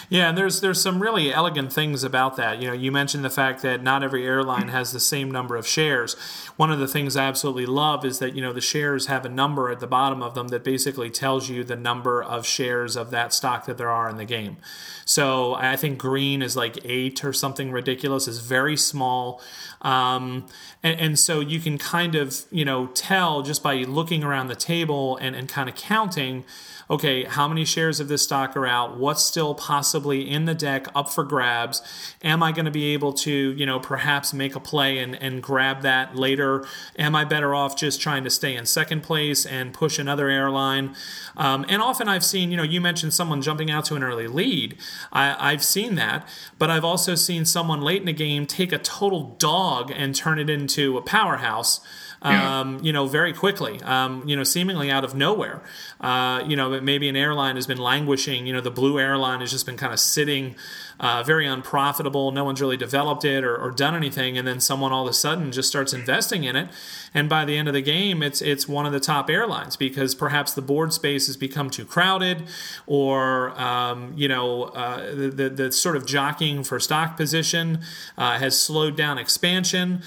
Yeah, 0.09 0.29
and 0.29 0.37
there's 0.37 0.61
there's 0.61 0.81
some 0.81 1.01
really 1.01 1.33
elegant 1.33 1.71
things 1.73 2.03
about 2.03 2.35
that. 2.37 2.61
You 2.61 2.67
know, 2.67 2.73
you 2.73 2.91
mentioned 2.91 3.23
the 3.23 3.29
fact 3.29 3.61
that 3.61 3.83
not 3.83 4.03
every 4.03 4.25
airline 4.25 4.69
has 4.69 4.91
the 4.91 4.99
same 4.99 5.31
number 5.31 5.55
of 5.55 5.67
shares. 5.67 6.15
One 6.55 6.71
of 6.71 6.79
the 6.79 6.87
things 6.87 7.15
I 7.15 7.25
absolutely 7.25 7.65
love 7.65 8.05
is 8.05 8.19
that 8.19 8.35
you 8.35 8.41
know 8.41 8.53
the 8.53 8.61
shares 8.61 9.07
have 9.07 9.25
a 9.25 9.29
number 9.29 9.69
at 9.69 9.79
the 9.79 9.87
bottom 9.87 10.21
of 10.21 10.35
them 10.35 10.49
that 10.49 10.63
basically 10.63 11.09
tells 11.09 11.49
you 11.49 11.63
the 11.63 11.75
number 11.75 12.21
of 12.21 12.45
shares 12.45 12.95
of 12.95 13.11
that 13.11 13.33
stock 13.33 13.65
that 13.65 13.77
there 13.77 13.89
are 13.89 14.09
in 14.09 14.17
the 14.17 14.25
game. 14.25 14.57
So 15.05 15.55
I 15.55 15.75
think 15.75 15.97
green 15.97 16.41
is 16.41 16.55
like 16.55 16.77
eight 16.83 17.23
or 17.23 17.33
something 17.33 17.71
ridiculous. 17.71 18.27
is 18.27 18.39
very 18.39 18.77
small, 18.77 19.41
um, 19.81 20.45
and, 20.83 20.99
and 20.99 21.19
so 21.19 21.39
you 21.39 21.59
can 21.59 21.77
kind 21.77 22.15
of 22.15 22.45
you 22.51 22.65
know 22.65 22.87
tell 22.87 23.41
just 23.41 23.63
by 23.63 23.75
looking 23.77 24.23
around 24.23 24.47
the 24.47 24.55
table 24.55 25.17
and, 25.17 25.35
and 25.35 25.49
kind 25.49 25.69
of 25.69 25.75
counting 25.75 26.45
okay, 26.89 27.23
how 27.23 27.47
many 27.47 27.63
shares 27.63 27.99
of 27.99 28.07
this 28.07 28.23
stock 28.23 28.57
are 28.57 28.65
out? 28.65 28.97
What's 28.97 29.23
still 29.23 29.53
possibly 29.53 30.27
in 30.27 30.45
the 30.45 30.55
deck 30.55 30.87
up 30.95 31.09
for 31.09 31.23
grabs? 31.23 31.83
Am 32.23 32.41
I 32.41 32.51
going 32.51 32.65
to 32.65 32.71
be 32.71 32.93
able 32.93 33.13
to, 33.13 33.31
you 33.31 33.65
know, 33.65 33.79
perhaps 33.79 34.33
make 34.33 34.55
a 34.55 34.59
play 34.59 34.97
and, 34.97 35.15
and 35.21 35.43
grab 35.43 35.83
that 35.83 36.15
later? 36.15 36.65
Am 36.97 37.15
I 37.15 37.25
better 37.25 37.53
off 37.53 37.75
just 37.75 38.01
trying 38.01 38.23
to 38.23 38.29
stay 38.31 38.55
in 38.55 38.65
second 38.65 39.03
place 39.03 39.45
and 39.45 39.71
push 39.71 39.99
another 39.99 40.29
airline? 40.29 40.95
Um, 41.37 41.63
and 41.69 41.81
often 41.81 42.09
I've 42.09 42.25
seen, 42.25 42.49
you 42.49 42.57
know, 42.57 42.63
you 42.63 42.81
mentioned 42.81 43.13
someone 43.13 43.41
jumping 43.41 43.69
out 43.69 43.85
to 43.85 43.95
an 43.95 44.03
early 44.03 44.27
lead. 44.27 44.75
I, 45.13 45.51
I've 45.51 45.63
seen 45.63 45.93
that, 45.95 46.27
but 46.57 46.71
I've 46.71 46.85
also 46.85 47.13
seen 47.13 47.45
someone 47.45 47.81
late 47.81 47.99
in 47.99 48.07
the 48.07 48.13
game 48.13 48.47
take 48.47 48.71
a 48.71 48.79
total 48.79 49.35
dog 49.37 49.91
and 49.95 50.15
turn 50.15 50.39
it 50.39 50.49
into 50.49 50.97
a 50.97 51.01
powerhouse 51.01 51.81
um, 52.21 52.79
you 52.83 52.91
know, 52.91 53.07
very 53.07 53.33
quickly, 53.33 53.81
um, 53.83 54.27
you 54.27 54.35
know, 54.35 54.43
seemingly 54.43 54.91
out 54.91 55.03
of 55.03 55.15
nowhere. 55.15 55.61
Uh, 56.01 56.43
you 56.45 56.55
know, 56.55 56.79
maybe 56.81 57.07
an 57.07 57.15
airline 57.15 57.55
has 57.55 57.67
been 57.67 57.77
languishing. 57.77 58.45
You 58.45 58.53
know, 58.53 58.61
the 58.61 58.71
blue 58.71 58.99
airline 58.99 59.39
has 59.39 59.51
just 59.51 59.65
been 59.65 59.77
kind 59.77 59.93
of 59.93 59.99
sitting, 59.99 60.55
uh, 60.99 61.23
very 61.23 61.45
unprofitable. 61.45 62.31
No 62.31 62.43
one's 62.43 62.59
really 62.59 62.77
developed 62.77 63.23
it 63.23 63.43
or, 63.43 63.55
or, 63.55 63.71
done 63.71 63.95
anything, 63.95 64.37
and 64.37 64.47
then 64.47 64.59
someone 64.59 64.91
all 64.91 65.05
of 65.05 65.09
a 65.09 65.13
sudden 65.13 65.51
just 65.51 65.69
starts 65.69 65.93
investing 65.93 66.43
in 66.43 66.55
it, 66.55 66.69
and 67.13 67.29
by 67.29 67.45
the 67.45 67.55
end 67.55 67.67
of 67.67 67.73
the 67.73 67.81
game, 67.81 68.21
it's 68.21 68.41
it's 68.41 68.67
one 68.67 68.85
of 68.85 68.91
the 68.91 68.99
top 68.99 69.29
airlines 69.29 69.77
because 69.77 70.15
perhaps 70.15 70.53
the 70.53 70.61
board 70.61 70.91
space 70.91 71.27
has 71.27 71.37
become 71.37 71.69
too 71.69 71.85
crowded, 71.85 72.43
or 72.85 73.57
um, 73.59 74.13
you 74.17 74.27
know, 74.27 74.63
uh, 74.63 75.13
the, 75.15 75.29
the, 75.29 75.49
the 75.49 75.71
sort 75.71 75.95
of 75.95 76.05
jockeying 76.05 76.63
for 76.63 76.79
stock 76.79 77.15
position 77.15 77.79
uh, 78.17 78.37
has 78.39 78.59
slowed 78.59 78.97
down 78.97 79.17
expansion 79.17 80.01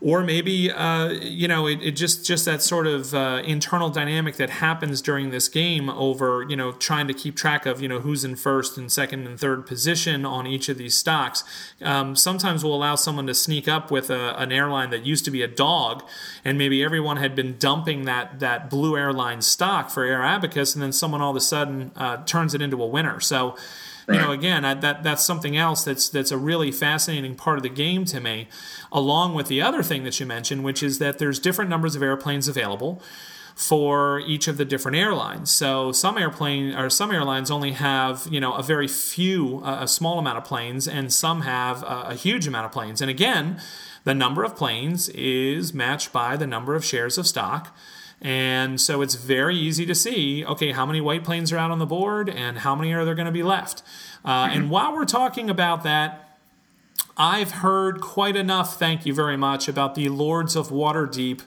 or 0.00 0.22
maybe 0.22 0.70
uh, 0.70 1.08
you 1.10 1.46
know 1.46 1.66
it, 1.66 1.82
it, 1.82 1.92
just 1.92 2.24
just 2.24 2.44
that 2.44 2.62
sort 2.62 2.86
of 2.86 3.14
uh, 3.14 3.42
internal 3.44 3.90
dynamic 3.90 4.36
that 4.36 4.50
happens 4.50 5.02
during 5.02 5.30
this 5.30 5.48
game 5.48 5.90
over 5.90 6.46
you 6.48 6.56
know 6.56 6.72
trying 6.72 7.06
to 7.06 7.14
keep 7.14 7.36
track 7.36 7.66
of 7.66 7.82
you 7.82 7.88
know 7.88 8.00
who's 8.00 8.24
in 8.24 8.36
first 8.36 8.78
and 8.78 8.90
second 8.90 9.26
and 9.26 9.38
third 9.38 9.66
position 9.66 10.24
on 10.24 10.46
each 10.46 10.68
of 10.68 10.78
these 10.78 10.96
stocks 10.96 11.44
um, 11.82 12.16
sometimes 12.16 12.64
will 12.64 12.74
allow 12.74 12.94
someone 12.94 13.26
to 13.26 13.34
sneak 13.34 13.68
up 13.68 13.90
with 13.90 14.10
a, 14.10 14.40
an 14.40 14.52
airline 14.52 14.90
that 14.90 15.04
used 15.04 15.24
to 15.24 15.30
be 15.30 15.42
a 15.42 15.48
dog 15.48 16.02
and 16.44 16.56
maybe 16.56 16.82
everyone 16.82 17.18
had 17.18 17.34
been 17.34 17.56
dumping 17.58 18.04
that 18.04 18.40
that 18.40 18.70
blue 18.70 18.96
airline 18.96 19.42
stock 19.42 19.90
for 19.90 20.04
air 20.04 20.22
abacus 20.22 20.74
and 20.74 20.82
then 20.82 20.92
someone 20.92 21.20
all 21.20 21.30
of 21.30 21.36
a 21.36 21.40
sudden 21.40 21.90
uh, 21.96 22.18
turns 22.24 22.54
it 22.54 22.62
into 22.62 22.82
a 22.82 22.86
winner. 22.86 23.20
So 23.20 23.56
Right. 24.06 24.16
You 24.16 24.20
know, 24.20 24.32
again, 24.32 24.64
I, 24.64 24.74
that 24.74 25.02
that's 25.02 25.24
something 25.24 25.56
else 25.56 25.84
that's 25.84 26.08
that's 26.08 26.30
a 26.30 26.38
really 26.38 26.72
fascinating 26.72 27.34
part 27.34 27.58
of 27.58 27.62
the 27.62 27.68
game 27.68 28.04
to 28.06 28.20
me, 28.20 28.48
along 28.90 29.34
with 29.34 29.48
the 29.48 29.62
other 29.62 29.82
thing 29.82 30.04
that 30.04 30.18
you 30.18 30.26
mentioned, 30.26 30.64
which 30.64 30.82
is 30.82 30.98
that 30.98 31.18
there's 31.18 31.38
different 31.38 31.70
numbers 31.70 31.94
of 31.94 32.02
airplanes 32.02 32.48
available 32.48 33.02
for 33.54 34.20
each 34.20 34.48
of 34.48 34.56
the 34.56 34.64
different 34.64 34.96
airlines. 34.96 35.50
So 35.50 35.92
some 35.92 36.16
airplane 36.16 36.74
or 36.74 36.88
some 36.88 37.10
airlines 37.12 37.50
only 37.50 37.72
have 37.72 38.26
you 38.30 38.40
know 38.40 38.54
a 38.54 38.62
very 38.62 38.88
few, 38.88 39.62
uh, 39.64 39.78
a 39.82 39.88
small 39.88 40.18
amount 40.18 40.38
of 40.38 40.44
planes, 40.44 40.88
and 40.88 41.12
some 41.12 41.42
have 41.42 41.82
a, 41.82 42.06
a 42.08 42.14
huge 42.14 42.46
amount 42.46 42.66
of 42.66 42.72
planes. 42.72 43.00
And 43.00 43.10
again, 43.10 43.60
the 44.04 44.14
number 44.14 44.44
of 44.44 44.56
planes 44.56 45.08
is 45.10 45.74
matched 45.74 46.12
by 46.12 46.36
the 46.36 46.46
number 46.46 46.74
of 46.74 46.84
shares 46.84 47.18
of 47.18 47.26
stock. 47.26 47.76
And 48.22 48.80
so 48.80 49.00
it's 49.00 49.14
very 49.14 49.56
easy 49.56 49.86
to 49.86 49.94
see 49.94 50.44
okay, 50.44 50.72
how 50.72 50.84
many 50.84 51.00
white 51.00 51.24
planes 51.24 51.52
are 51.52 51.58
out 51.58 51.70
on 51.70 51.78
the 51.78 51.86
board 51.86 52.28
and 52.28 52.58
how 52.58 52.74
many 52.74 52.92
are 52.92 53.04
there 53.04 53.14
going 53.14 53.26
to 53.26 53.32
be 53.32 53.42
left. 53.42 53.82
Uh, 54.24 54.46
mm-hmm. 54.46 54.56
And 54.56 54.70
while 54.70 54.94
we're 54.94 55.06
talking 55.06 55.48
about 55.48 55.82
that, 55.84 56.38
I've 57.16 57.50
heard 57.50 58.00
quite 58.00 58.36
enough, 58.36 58.78
thank 58.78 59.04
you 59.04 59.14
very 59.14 59.36
much, 59.36 59.68
about 59.68 59.94
the 59.94 60.08
Lords 60.08 60.56
of 60.56 60.68
Waterdeep 60.68 61.42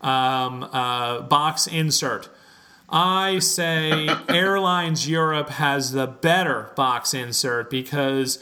um, 0.00 0.64
uh, 0.64 1.20
box 1.22 1.66
insert. 1.66 2.28
I 2.88 3.38
say 3.38 4.08
Airlines 4.28 5.08
Europe 5.08 5.50
has 5.50 5.92
the 5.92 6.06
better 6.06 6.72
box 6.76 7.14
insert 7.14 7.70
because 7.70 8.38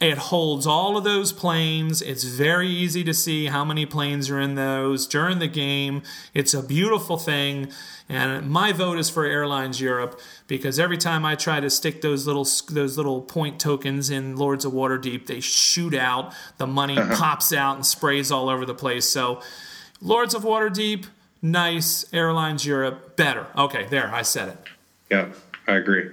it 0.00 0.16
holds 0.18 0.64
all 0.66 0.96
of 0.96 1.02
those 1.02 1.32
planes. 1.32 2.00
It's 2.00 2.22
very 2.22 2.68
easy 2.68 3.02
to 3.02 3.12
see 3.12 3.46
how 3.46 3.64
many 3.64 3.84
planes 3.84 4.30
are 4.30 4.38
in 4.38 4.54
those 4.54 5.06
during 5.08 5.40
the 5.40 5.48
game. 5.48 6.02
It's 6.34 6.54
a 6.54 6.62
beautiful 6.62 7.16
thing. 7.16 7.72
And 8.08 8.48
my 8.48 8.72
vote 8.72 8.98
is 8.98 9.10
for 9.10 9.26
Airlines 9.26 9.80
Europe 9.80 10.20
because 10.46 10.78
every 10.78 10.98
time 10.98 11.24
I 11.24 11.34
try 11.34 11.58
to 11.58 11.68
stick 11.68 12.00
those 12.00 12.26
little 12.26 12.46
those 12.70 12.96
little 12.96 13.20
point 13.20 13.60
tokens 13.60 14.08
in 14.08 14.36
Lords 14.36 14.64
of 14.64 14.72
Waterdeep, 14.72 15.26
they 15.26 15.40
shoot 15.40 15.94
out. 15.94 16.32
The 16.58 16.66
money 16.66 16.96
uh-huh. 16.96 17.16
pops 17.16 17.52
out 17.52 17.74
and 17.74 17.84
sprays 17.84 18.30
all 18.30 18.48
over 18.48 18.64
the 18.64 18.74
place. 18.74 19.08
So, 19.08 19.42
Lords 20.00 20.32
of 20.32 20.42
Waterdeep, 20.42 21.06
nice. 21.42 22.10
Airlines 22.14 22.64
Europe, 22.64 23.16
better. 23.16 23.48
Okay, 23.56 23.86
there, 23.86 24.14
I 24.14 24.22
said 24.22 24.50
it. 24.50 24.58
Yeah, 25.10 25.32
I 25.66 25.74
agree. 25.74 26.08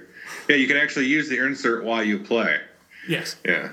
Yeah, 0.48 0.56
you 0.56 0.66
can 0.66 0.76
actually 0.76 1.06
use 1.06 1.28
the 1.28 1.38
insert 1.38 1.84
while 1.84 2.02
you 2.02 2.18
play. 2.18 2.58
Yes. 3.08 3.36
Yeah. 3.44 3.70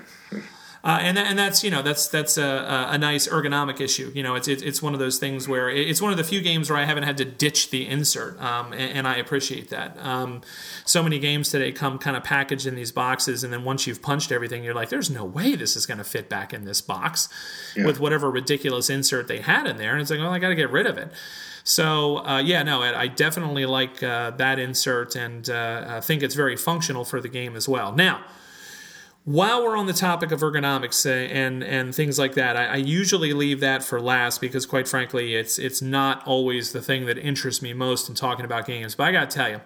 Uh, 0.86 1.00
and 1.02 1.18
and 1.18 1.40
that's 1.40 1.64
you 1.64 1.72
know 1.72 1.82
that's 1.82 2.10
that's 2.10 2.38
a, 2.38 2.88
a 2.90 2.98
nice 2.98 3.26
ergonomic 3.30 3.80
issue. 3.80 4.12
You 4.14 4.22
know, 4.22 4.36
it's 4.36 4.50
it's 4.50 4.82
one 4.82 4.94
of 4.94 5.00
those 5.00 5.18
things 5.18 5.48
where 5.48 5.70
it's 5.70 6.02
one 6.02 6.12
of 6.12 6.18
the 6.18 6.26
few 6.26 6.42
games 6.42 6.70
where 6.70 6.78
I 6.78 6.84
haven't 6.84 7.04
had 7.04 7.16
to 7.20 7.26
ditch 7.26 7.70
the 7.70 7.88
insert, 7.88 8.38
um, 8.42 8.74
and, 8.74 8.98
and, 8.98 9.08
I 9.08 9.16
appreciate 9.16 9.70
that. 9.70 9.98
Um, 10.06 10.42
so 10.84 11.02
many 11.02 11.20
games 11.20 11.48
today 11.48 11.72
come 11.72 12.00
kind 12.00 12.18
of 12.18 12.26
packaged 12.26 12.68
in 12.68 12.76
these 12.76 12.92
boxes, 12.92 13.46
and 13.46 13.54
then 13.54 13.64
once 13.64 13.88
you've 13.88 14.02
punched 14.02 14.30
everything, 14.30 14.62
you're 14.62 14.74
like, 14.74 14.90
"There's 14.90 15.10
no 15.10 15.24
way 15.24 15.56
this 15.56 15.78
is 15.78 15.86
going 15.86 16.00
to 16.00 16.04
fit 16.04 16.28
back 16.28 16.54
in 16.54 16.66
this 16.66 16.82
box," 16.82 17.30
yeah. 17.78 17.86
with 17.86 18.02
whatever 18.02 18.30
ridiculous 18.30 18.90
insert 18.90 19.30
they 19.30 19.40
had 19.40 19.66
in 19.68 19.78
there, 19.78 19.94
and 19.94 20.02
it's 20.02 20.12
like, 20.12 20.20
"Oh, 20.20 20.32
I 20.32 20.40
got 20.40 20.50
to 20.50 20.56
get 20.56 20.70
rid 20.70 20.86
of 20.86 20.98
it." 20.98 21.14
So 21.64 22.26
uh, 22.26 22.40
yeah, 22.40 22.62
no, 22.62 22.82
I 22.82 23.08
definitely 23.08 23.66
like 23.66 24.04
uh, 24.04 24.32
that 24.32 24.60
insert, 24.60 25.16
and 25.16 25.50
uh, 25.50 26.02
think 26.02 26.24
it's 26.24 26.36
very 26.36 26.58
functional 26.58 27.06
for 27.06 27.22
the 27.22 27.30
game 27.30 27.56
as 27.56 27.70
well. 27.70 27.94
Now 27.94 28.26
while 29.26 29.64
we're 29.64 29.78
on 29.78 29.86
the 29.86 29.94
topic 29.94 30.32
of 30.32 30.42
ergonomics 30.42 31.06
uh, 31.06 31.32
and 31.34 31.64
and 31.64 31.96
things 31.96 32.20
like 32.20 32.34
that, 32.36 32.58
I, 32.58 32.66
I, 32.66 32.76
usually 32.76 33.32
leave 33.32 33.62
that 33.62 33.82
for 33.82 34.02
last 34.02 34.42
because, 34.42 34.66
quite 34.66 34.88
frankly, 34.88 35.36
it's 35.36 35.58
it's 35.58 35.82
not 35.82 36.26
always 36.28 36.74
the 36.74 36.82
thing 36.82 37.06
that 37.06 37.18
interests 37.18 37.62
me 37.62 37.74
most 37.74 38.10
in 38.10 38.16
talking 38.16 38.44
about 38.44 38.66
games. 38.66 38.96
But 38.96 39.06
I 39.06 39.12
got 39.14 39.30
to 39.30 39.36
tell 39.36 39.50
you, 39.50 39.62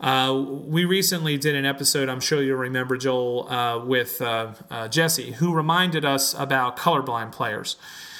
uh, 0.00 0.34
we 0.34 0.84
recently 0.84 1.38
did 1.38 1.54
an 1.54 1.64
episode. 1.64 2.10
I'm 2.10 2.20
sure 2.20 2.42
you'll 2.42 2.58
remember 2.58 2.98
Joel 2.98 3.48
uh, 3.50 3.82
with 3.82 4.20
uh, 4.20 4.52
uh 4.70 4.88
Jesse, 4.88 5.32
who 5.32 5.54
reminded 5.54 6.04
us 6.04 6.34
about 6.34 6.76
colorblind 6.76 7.32
players 7.32 7.76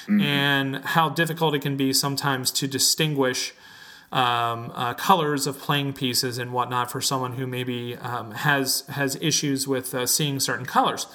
mm-hmm. 0.07 0.21
and 0.21 0.77
how 0.77 1.09
difficult 1.09 1.53
it 1.53 1.61
can 1.61 1.77
be 1.77 1.93
sometimes 1.93 2.49
to 2.51 2.67
distinguish 2.67 3.53
um, 4.13 4.71
uh, 4.75 4.93
colors 4.93 5.47
of 5.47 5.57
playing 5.57 5.93
pieces 5.93 6.37
and 6.37 6.53
whatnot 6.53 6.91
for 6.91 7.01
someone 7.01 7.33
who 7.33 7.47
maybe 7.47 7.97
um, 7.97 8.31
has 8.31 8.81
has 8.89 9.17
issues 9.19 9.67
with 9.67 9.93
uh, 9.95 10.05
seeing 10.05 10.39
certain 10.39 10.67
colors. 10.67 11.07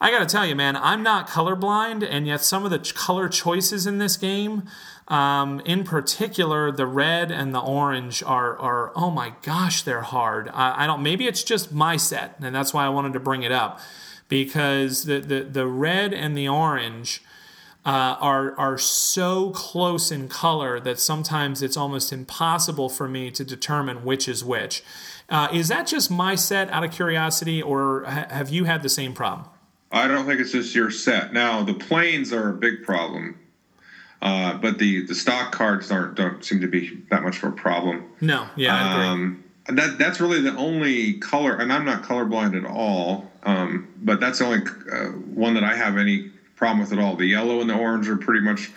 I 0.00 0.10
got 0.10 0.20
to 0.20 0.26
tell 0.26 0.46
you, 0.46 0.56
man, 0.56 0.74
I'm 0.74 1.02
not 1.02 1.28
colorblind, 1.28 2.04
and 2.08 2.26
yet 2.26 2.40
some 2.40 2.64
of 2.64 2.70
the 2.70 2.78
ch- 2.78 2.94
color 2.94 3.28
choices 3.28 3.86
in 3.86 3.98
this 3.98 4.16
game, 4.16 4.64
um, 5.08 5.60
in 5.60 5.84
particular, 5.84 6.72
the 6.72 6.86
red 6.86 7.30
and 7.30 7.54
the 7.54 7.60
orange 7.60 8.22
are 8.22 8.58
are 8.58 8.92
oh 8.96 9.10
my 9.10 9.34
gosh, 9.42 9.82
they're 9.82 10.00
hard. 10.00 10.48
I, 10.54 10.84
I 10.84 10.86
don't. 10.86 11.02
Maybe 11.02 11.26
it's 11.26 11.44
just 11.44 11.70
my 11.70 11.98
set, 11.98 12.36
and 12.40 12.54
that's 12.54 12.72
why 12.72 12.86
I 12.86 12.88
wanted 12.88 13.12
to 13.12 13.20
bring 13.20 13.42
it 13.42 13.52
up 13.52 13.78
because 14.28 15.04
the 15.04 15.20
the, 15.20 15.40
the 15.44 15.66
red 15.66 16.14
and 16.14 16.34
the 16.34 16.48
orange 16.48 17.22
uh, 17.84 18.16
are 18.20 18.56
are 18.58 18.78
so 18.78 19.50
close 19.50 20.12
in 20.12 20.28
color 20.28 20.78
that 20.80 21.00
sometimes 21.00 21.62
it's 21.62 21.76
almost 21.76 22.12
impossible 22.12 22.88
for 22.88 23.08
me 23.08 23.30
to 23.30 23.44
determine 23.44 24.04
which 24.04 24.28
is 24.28 24.44
which. 24.44 24.84
Uh, 25.28 25.48
is 25.52 25.68
that 25.68 25.86
just 25.86 26.10
my 26.10 26.34
set 26.34 26.70
out 26.70 26.84
of 26.84 26.92
curiosity, 26.92 27.60
or 27.60 28.04
ha- 28.04 28.26
have 28.30 28.50
you 28.50 28.64
had 28.64 28.82
the 28.82 28.88
same 28.88 29.12
problem? 29.12 29.48
I 29.90 30.06
don't 30.06 30.26
think 30.26 30.40
it's 30.40 30.52
just 30.52 30.74
your 30.74 30.90
set. 30.90 31.32
Now 31.32 31.62
the 31.62 31.74
planes 31.74 32.32
are 32.32 32.50
a 32.50 32.54
big 32.54 32.84
problem, 32.84 33.38
uh, 34.20 34.54
but 34.58 34.78
the 34.78 35.04
the 35.06 35.14
stock 35.14 35.50
cards 35.50 35.90
aren't 35.90 36.14
don't 36.14 36.44
seem 36.44 36.60
to 36.60 36.68
be 36.68 37.02
that 37.10 37.24
much 37.24 37.42
of 37.42 37.44
a 37.44 37.52
problem. 37.52 38.04
No, 38.20 38.46
yeah, 38.54 39.10
um, 39.10 39.42
that 39.66 39.98
that's 39.98 40.20
really 40.20 40.40
the 40.40 40.56
only 40.56 41.14
color, 41.14 41.56
and 41.56 41.72
I'm 41.72 41.84
not 41.84 42.04
colorblind 42.04 42.56
at 42.56 42.64
all. 42.64 43.30
Um, 43.44 43.88
but 44.00 44.20
that's 44.20 44.38
the 44.38 44.44
only 44.44 44.60
uh, 44.92 45.06
one 45.34 45.54
that 45.54 45.64
I 45.64 45.74
have 45.74 45.98
any 45.98 46.30
problem 46.62 46.78
with 46.78 46.92
it 46.92 47.00
all. 47.00 47.16
The 47.16 47.26
yellow 47.26 47.60
and 47.60 47.68
the 47.68 47.74
orange 47.74 48.08
are 48.08 48.16
pretty 48.16 48.38
much 48.38 48.70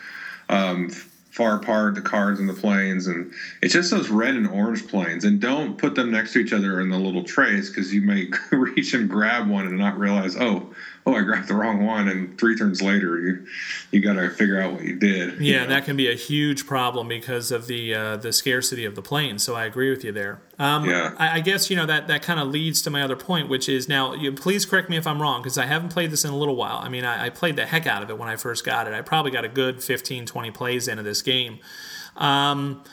um, 0.49 0.89
far 0.89 1.57
apart, 1.57 1.93
the 1.93 2.01
cards 2.01 2.39
and 2.39 2.49
the 2.49 2.53
planes, 2.53 3.05
and 3.05 3.31
it's 3.61 3.75
just 3.75 3.91
those 3.91 4.09
red 4.09 4.33
and 4.33 4.47
orange 4.47 4.87
planes. 4.87 5.23
And 5.23 5.39
don't 5.39 5.77
put 5.77 5.93
them 5.93 6.09
next 6.09 6.33
to 6.33 6.39
each 6.39 6.51
other 6.51 6.81
in 6.81 6.89
the 6.89 6.97
little 6.97 7.23
trays 7.23 7.69
because 7.69 7.93
you 7.93 8.01
may 8.01 8.31
reach 8.51 8.95
and 8.95 9.07
grab 9.07 9.47
one 9.47 9.67
and 9.67 9.77
not 9.77 9.99
realize, 9.99 10.35
oh, 10.35 10.73
oh, 11.07 11.13
I 11.13 11.21
grabbed 11.21 11.47
the 11.47 11.53
wrong 11.53 11.85
one, 11.85 12.07
and 12.07 12.37
three 12.39 12.57
turns 12.57 12.81
later, 12.81 13.19
you 13.19 13.45
you 13.91 14.01
got 14.01 14.13
to 14.13 14.29
figure 14.31 14.59
out 14.59 14.73
what 14.73 14.83
you 14.83 14.95
did. 14.95 15.39
Yeah, 15.39 15.53
you 15.53 15.59
know? 15.59 15.67
that 15.67 15.85
can 15.85 15.95
be 15.95 16.09
a 16.09 16.15
huge 16.15 16.65
problem 16.65 17.07
because 17.07 17.51
of 17.51 17.67
the 17.67 17.93
uh, 17.93 18.17
the 18.17 18.33
scarcity 18.33 18.85
of 18.85 18.95
the 18.95 19.03
plane. 19.03 19.37
So 19.37 19.53
I 19.55 19.65
agree 19.65 19.91
with 19.91 20.03
you 20.03 20.11
there. 20.11 20.41
Um, 20.57 20.89
yeah. 20.89 21.13
I, 21.17 21.37
I, 21.37 21.39
guess 21.41 21.69
you 21.69 21.75
know 21.75 21.85
that 21.85 22.07
that 22.07 22.23
kind 22.23 22.39
of 22.39 22.47
leads 22.47 22.81
to 22.83 22.89
my 22.89 23.03
other 23.03 23.15
point, 23.15 23.49
which 23.49 23.69
is 23.69 23.87
now. 23.87 24.13
You, 24.13 24.31
please 24.31 24.65
correct 24.65 24.89
me 24.89 24.97
if 24.97 25.05
I'm 25.05 25.21
wrong 25.21 25.41
because 25.41 25.57
I 25.57 25.67
haven't 25.67 25.89
played 25.89 26.09
this 26.09 26.25
in 26.25 26.31
a 26.31 26.37
little 26.37 26.55
while. 26.55 26.77
I 26.77 26.89
mean, 26.89 27.05
I, 27.05 27.25
I, 27.25 27.29
played 27.29 27.55
the 27.55 27.65
heck 27.67 27.85
out 27.85 28.01
of 28.01 28.09
it 28.09 28.17
when 28.17 28.27
I 28.27 28.35
first 28.35 28.65
got 28.65 28.87
it. 28.87 28.93
I 28.93 29.01
probably 29.01 29.31
got 29.31 29.45
a 29.45 29.49
good 29.49 29.83
15, 29.83 30.25
20 30.25 30.51
plays 30.51 30.87
into 30.87 31.03
this 31.03 31.21
game. 31.21 31.59
Um, 32.15 32.83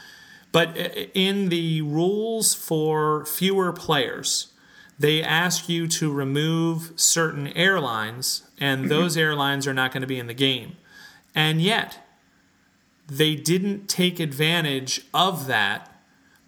but 0.51 0.77
in 1.15 1.49
the 1.49 1.81
rules 1.81 2.53
for 2.53 3.25
fewer 3.25 3.73
players, 3.73 4.52
they 5.03 5.21
ask 5.21 5.69
you 5.69 5.89
to 5.89 6.13
remove 6.13 6.93
certain 6.95 7.49
airlines, 7.49 8.49
and 8.61 8.83
mm-hmm. 8.83 8.89
those 8.89 9.17
airlines 9.17 9.67
are 9.67 9.75
not 9.75 9.93
going 9.93 10.01
to 10.01 10.07
be 10.07 10.19
in 10.19 10.29
the 10.29 10.35
game. 10.35 10.77
And 11.35 11.61
yet, 11.61 11.99
they 13.09 13.35
didn't 13.35 13.89
take 13.89 14.21
advantage 14.21 15.01
of 15.13 15.49
that 15.49 15.89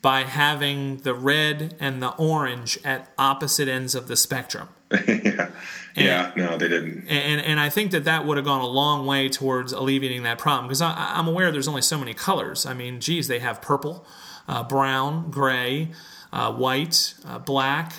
by 0.01 0.23
having 0.23 0.99
the 0.99 1.15
red 1.15 1.75
and 1.81 2.01
the 2.01 2.11
orange 2.11 2.79
at 2.85 3.11
opposite 3.19 3.67
ends 3.67 3.97
of 3.97 4.07
the 4.07 4.17
spectrum. 4.17 4.69
yeah. 4.93 5.51
And, 5.97 6.07
yeah, 6.07 6.33
no, 6.37 6.57
they 6.57 6.69
didn't. 6.69 7.09
And, 7.09 7.41
and 7.41 7.59
I 7.59 7.71
think 7.71 7.91
that 7.91 8.05
that 8.05 8.25
would 8.25 8.37
have 8.37 8.47
gone 8.47 8.61
a 8.61 8.69
long 8.69 9.05
way 9.05 9.29
towards 9.29 9.73
alleviating 9.73 10.23
that 10.23 10.39
problem 10.39 10.69
because 10.69 10.81
I'm 10.81 11.27
aware 11.27 11.51
there's 11.51 11.69
only 11.69 11.83
so 11.83 11.99
many 11.99 12.15
colors. 12.15 12.67
I 12.67 12.75
mean, 12.75 13.01
geez, 13.01 13.27
they 13.27 13.41
have 13.41 13.61
purple, 13.61 14.07
uh, 14.47 14.63
brown, 14.63 15.31
gray, 15.31 15.89
uh, 16.33 16.53
white, 16.53 17.15
uh, 17.27 17.39
black, 17.41 17.95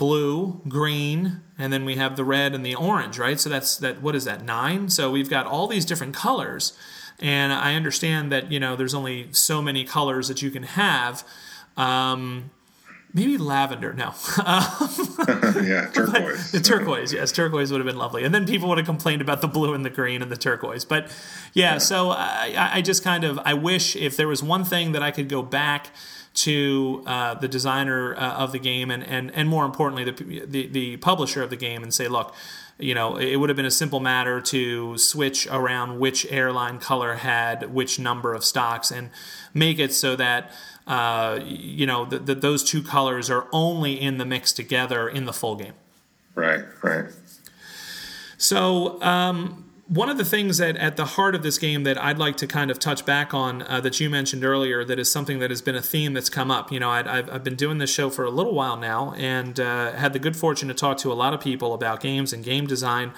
blue, 0.00 0.62
green, 0.66 1.42
and 1.58 1.70
then 1.70 1.84
we 1.84 1.96
have 1.96 2.16
the 2.16 2.24
red 2.24 2.54
and 2.54 2.64
the 2.64 2.74
orange, 2.74 3.18
right? 3.18 3.38
So 3.38 3.50
that's 3.50 3.76
that. 3.76 4.00
What 4.00 4.16
is 4.16 4.24
that? 4.24 4.42
Nine. 4.42 4.88
So 4.88 5.10
we've 5.10 5.28
got 5.28 5.44
all 5.46 5.66
these 5.66 5.84
different 5.84 6.14
colors, 6.14 6.72
and 7.20 7.52
I 7.52 7.74
understand 7.74 8.32
that 8.32 8.50
you 8.50 8.58
know 8.58 8.76
there's 8.76 8.94
only 8.94 9.28
so 9.32 9.60
many 9.60 9.84
colors 9.84 10.28
that 10.28 10.40
you 10.40 10.50
can 10.50 10.62
have. 10.62 11.22
Um, 11.76 12.50
maybe 13.12 13.36
lavender. 13.36 13.92
No. 13.92 14.14
yeah, 14.38 15.90
turquoise. 15.92 16.50
the 16.50 16.60
turquoise, 16.64 17.12
yes, 17.12 17.30
turquoise 17.30 17.70
would 17.70 17.78
have 17.78 17.86
been 17.86 17.98
lovely. 17.98 18.24
And 18.24 18.34
then 18.34 18.46
people 18.46 18.70
would 18.70 18.78
have 18.78 18.86
complained 18.86 19.20
about 19.20 19.42
the 19.42 19.48
blue 19.48 19.74
and 19.74 19.84
the 19.84 19.90
green 19.90 20.22
and 20.22 20.32
the 20.32 20.36
turquoise. 20.36 20.86
But 20.86 21.04
yeah, 21.52 21.72
yeah. 21.72 21.78
so 21.78 22.10
I, 22.10 22.70
I 22.74 22.80
just 22.80 23.04
kind 23.04 23.24
of 23.24 23.38
I 23.44 23.52
wish 23.52 23.96
if 23.96 24.16
there 24.16 24.28
was 24.28 24.42
one 24.42 24.64
thing 24.64 24.92
that 24.92 25.02
I 25.02 25.10
could 25.10 25.28
go 25.28 25.42
back 25.42 25.88
to 26.32 27.02
uh, 27.06 27.34
the 27.34 27.48
designer 27.48 28.14
uh, 28.14 28.34
of 28.34 28.52
the 28.52 28.58
game 28.58 28.90
and, 28.90 29.02
and, 29.02 29.30
and 29.34 29.48
more 29.48 29.64
importantly 29.64 30.04
the, 30.04 30.46
the, 30.46 30.66
the 30.68 30.96
publisher 30.98 31.42
of 31.42 31.50
the 31.50 31.56
game 31.56 31.82
and 31.82 31.92
say 31.92 32.06
look 32.08 32.34
you 32.78 32.94
know 32.94 33.16
it 33.16 33.36
would 33.36 33.50
have 33.50 33.56
been 33.56 33.66
a 33.66 33.70
simple 33.70 34.00
matter 34.00 34.40
to 34.40 34.96
switch 34.96 35.46
around 35.48 35.98
which 35.98 36.24
airline 36.30 36.78
color 36.78 37.14
had 37.14 37.72
which 37.72 37.98
number 37.98 38.32
of 38.32 38.44
stocks 38.44 38.90
and 38.90 39.10
make 39.54 39.78
it 39.78 39.92
so 39.92 40.16
that 40.16 40.52
uh, 40.86 41.38
you 41.44 41.86
know 41.86 42.04
that 42.04 42.40
those 42.40 42.64
two 42.64 42.82
colors 42.82 43.30
are 43.30 43.46
only 43.52 44.00
in 44.00 44.18
the 44.18 44.24
mix 44.24 44.52
together 44.52 45.08
in 45.08 45.24
the 45.24 45.32
full 45.32 45.54
game. 45.54 45.74
Right 46.34 46.64
right. 46.82 47.06
So 48.38 49.00
um, 49.02 49.69
one 49.90 50.08
of 50.08 50.18
the 50.18 50.24
things 50.24 50.58
that 50.58 50.76
at 50.76 50.96
the 50.96 51.04
heart 51.04 51.34
of 51.34 51.42
this 51.42 51.58
game 51.58 51.82
that 51.82 52.00
I'd 52.00 52.16
like 52.16 52.36
to 52.36 52.46
kind 52.46 52.70
of 52.70 52.78
touch 52.78 53.04
back 53.04 53.34
on 53.34 53.62
uh, 53.62 53.80
that 53.80 53.98
you 53.98 54.08
mentioned 54.08 54.44
earlier 54.44 54.84
that 54.84 55.00
is 55.00 55.10
something 55.10 55.40
that 55.40 55.50
has 55.50 55.62
been 55.62 55.74
a 55.74 55.82
theme 55.82 56.12
that's 56.12 56.30
come 56.30 56.48
up. 56.48 56.70
You 56.70 56.78
know, 56.78 56.88
i 56.88 57.02
have 57.02 57.42
been 57.42 57.56
doing 57.56 57.78
this 57.78 57.92
show 57.92 58.08
for 58.08 58.24
a 58.24 58.30
little 58.30 58.54
while 58.54 58.76
now 58.76 59.12
and 59.14 59.58
uh, 59.58 59.90
had 59.94 60.12
the 60.12 60.20
good 60.20 60.36
fortune 60.36 60.68
to 60.68 60.74
talk 60.74 60.98
to 60.98 61.10
a 61.10 61.14
lot 61.14 61.34
of 61.34 61.40
people 61.40 61.74
about 61.74 62.00
games 62.00 62.32
and 62.32 62.44
game 62.44 62.68
design 62.68 63.12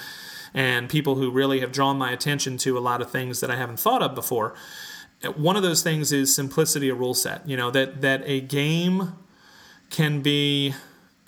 and 0.54 0.88
people 0.88 1.16
who 1.16 1.30
really 1.30 1.60
have 1.60 1.72
drawn 1.72 1.98
my 1.98 2.10
attention 2.10 2.56
to 2.56 2.78
a 2.78 2.80
lot 2.80 3.02
of 3.02 3.10
things 3.10 3.40
that 3.40 3.50
I 3.50 3.56
haven't 3.56 3.78
thought 3.78 4.00
of 4.00 4.14
before. 4.14 4.54
One 5.36 5.56
of 5.56 5.62
those 5.62 5.82
things 5.82 6.10
is 6.10 6.34
simplicity 6.34 6.88
of 6.88 6.98
rule 6.98 7.12
set. 7.12 7.46
You 7.46 7.58
know, 7.58 7.70
that, 7.70 8.00
that 8.00 8.22
a 8.24 8.40
game 8.40 9.12
can 9.90 10.22
be 10.22 10.72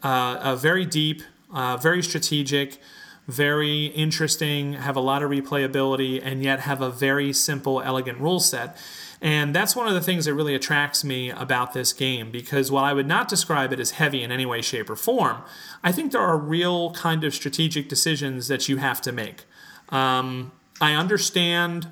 uh, 0.03 0.39
a 0.41 0.57
very 0.57 0.87
deep, 0.87 1.21
uh, 1.53 1.77
very 1.77 2.03
strategic, 2.03 2.79
very 3.27 3.87
interesting, 3.87 4.75
have 4.75 4.97
a 4.97 5.01
lot 5.01 5.23
of 5.23 5.31
replayability, 5.31 6.21
and 6.23 6.43
yet 6.43 6.61
have 6.61 6.81
a 6.81 6.91
very 6.91 7.33
simple, 7.33 7.81
elegant 7.81 8.19
rule 8.19 8.41
set. 8.41 8.77
And 9.21 9.55
that's 9.55 9.75
one 9.75 9.89
of 9.89 9.95
the 9.95 10.03
things 10.03 10.27
that 10.27 10.35
really 10.35 10.55
attracts 10.55 11.03
me 11.03 11.31
about 11.31 11.73
this 11.73 11.95
game 11.95 12.31
because 12.31 12.71
while 12.71 12.85
I 12.85 12.93
would 12.93 13.07
not 13.07 13.27
describe 13.27 13.73
it 13.73 13.81
as 13.81 13.93
heavy 13.93 14.23
in 14.23 14.31
any 14.31 14.45
way, 14.45 14.61
shape, 14.61 14.91
or 14.91 14.97
form, 14.97 15.39
I 15.83 15.93
think 15.93 16.13
there 16.13 16.21
are 16.21 16.37
real 16.37 16.91
kind 16.91 17.25
of 17.25 17.35
strategic 17.35 17.89
decisions 17.89 18.49
that 18.49 18.69
you 18.69 18.77
have 18.77 19.01
to 19.01 19.13
make. 19.13 19.45
Um, 19.89 20.53
I 20.79 20.93
understand 20.93 21.89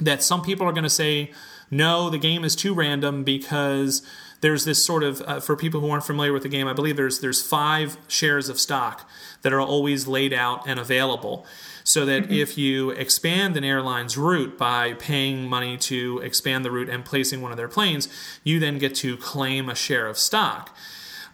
that 0.00 0.22
some 0.22 0.42
people 0.42 0.66
are 0.66 0.72
going 0.72 0.84
to 0.84 0.90
say, 0.90 1.32
no, 1.70 2.08
the 2.08 2.18
game 2.18 2.44
is 2.44 2.56
too 2.56 2.72
random 2.72 3.24
because 3.24 4.02
there's 4.42 4.64
this 4.64 4.84
sort 4.84 5.02
of 5.02 5.22
uh, 5.22 5.40
for 5.40 5.56
people 5.56 5.80
who 5.80 5.90
aren't 5.90 6.04
familiar 6.04 6.32
with 6.32 6.42
the 6.42 6.48
game 6.48 6.68
i 6.68 6.72
believe 6.72 6.96
there's 6.96 7.20
there's 7.20 7.40
five 7.40 7.96
shares 8.06 8.48
of 8.48 8.60
stock 8.60 9.08
that 9.40 9.52
are 9.52 9.60
always 9.60 10.06
laid 10.06 10.32
out 10.32 10.62
and 10.68 10.78
available 10.78 11.46
so 11.84 12.04
that 12.06 12.24
mm-hmm. 12.24 12.32
if 12.32 12.56
you 12.56 12.90
expand 12.90 13.56
an 13.56 13.64
airline's 13.64 14.16
route 14.16 14.56
by 14.56 14.94
paying 14.94 15.48
money 15.48 15.76
to 15.76 16.18
expand 16.18 16.64
the 16.64 16.70
route 16.70 16.88
and 16.88 17.04
placing 17.04 17.40
one 17.40 17.50
of 17.50 17.56
their 17.56 17.68
planes, 17.68 18.08
you 18.44 18.60
then 18.60 18.78
get 18.78 18.94
to 18.96 19.16
claim 19.16 19.68
a 19.68 19.74
share 19.74 20.06
of 20.06 20.18
stock. 20.18 20.76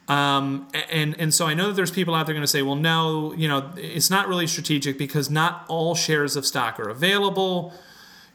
Um, 0.08 0.68
and 0.90 1.18
and 1.20 1.34
so 1.34 1.46
I 1.46 1.52
know 1.52 1.68
that 1.68 1.74
there's 1.74 1.90
people 1.90 2.14
out 2.14 2.26
there 2.26 2.34
going 2.34 2.42
to 2.42 2.48
say, 2.48 2.62
well, 2.62 2.76
no, 2.76 3.34
you 3.34 3.46
know, 3.46 3.72
it's 3.76 4.08
not 4.08 4.26
really 4.26 4.46
strategic 4.46 4.96
because 4.96 5.28
not 5.28 5.66
all 5.68 5.94
shares 5.94 6.34
of 6.34 6.46
stock 6.46 6.80
are 6.80 6.88
available. 6.88 7.74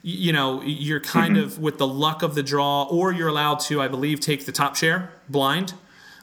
You 0.06 0.34
know, 0.34 0.62
you're 0.64 1.00
kind 1.00 1.38
mm-hmm. 1.38 1.46
of 1.46 1.60
with 1.60 1.78
the 1.78 1.88
luck 1.88 2.24
of 2.24 2.36
the 2.36 2.44
draw, 2.44 2.84
or 2.84 3.14
you're 3.14 3.30
allowed 3.30 3.62
to, 3.62 3.82
I 3.82 3.88
believe, 3.88 4.20
take 4.20 4.46
the 4.46 4.52
top 4.52 4.76
share 4.76 5.14
blind. 5.30 5.74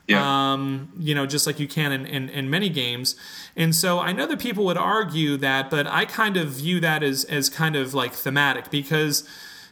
Yeah. 0.06 0.52
Um, 0.52 0.92
you 0.98 1.14
know, 1.14 1.24
just 1.24 1.46
like 1.46 1.60
you 1.60 1.68
can 1.68 1.92
in, 1.92 2.04
in, 2.04 2.28
in, 2.30 2.50
many 2.50 2.68
games. 2.68 3.14
And 3.56 3.74
so 3.74 4.00
I 4.00 4.12
know 4.12 4.26
that 4.26 4.40
people 4.40 4.64
would 4.64 4.76
argue 4.76 5.36
that, 5.36 5.70
but 5.70 5.86
I 5.86 6.04
kind 6.04 6.36
of 6.36 6.48
view 6.48 6.80
that 6.80 7.04
as, 7.04 7.24
as 7.24 7.48
kind 7.48 7.76
of 7.76 7.94
like 7.94 8.12
thematic 8.12 8.70
because, 8.70 9.22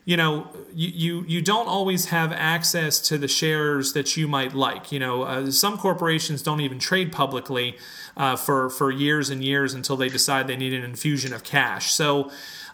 you 0.04 0.16
know, 0.16 0.48
you, 0.72 0.90
you, 0.94 1.24
you 1.26 1.42
don't 1.42 1.66
always 1.66 2.06
have 2.06 2.30
access 2.32 3.00
to 3.08 3.18
the 3.18 3.26
shares 3.26 3.94
that 3.94 4.16
you 4.16 4.28
might 4.28 4.54
like. 4.54 4.92
You 4.92 5.00
know, 5.00 5.22
uh, 5.22 5.50
some 5.50 5.76
corporations 5.76 6.40
don't 6.40 6.60
even 6.60 6.78
trade 6.78 7.10
publicly 7.10 7.76
uh, 8.16 8.36
for, 8.36 8.70
for 8.70 8.92
years 8.92 9.30
and 9.30 9.42
years 9.42 9.74
until 9.74 9.96
they 9.96 10.08
decide 10.08 10.46
they 10.46 10.56
need 10.56 10.72
an 10.72 10.84
infusion 10.84 11.32
of 11.32 11.42
cash. 11.42 11.92
So, 11.92 12.30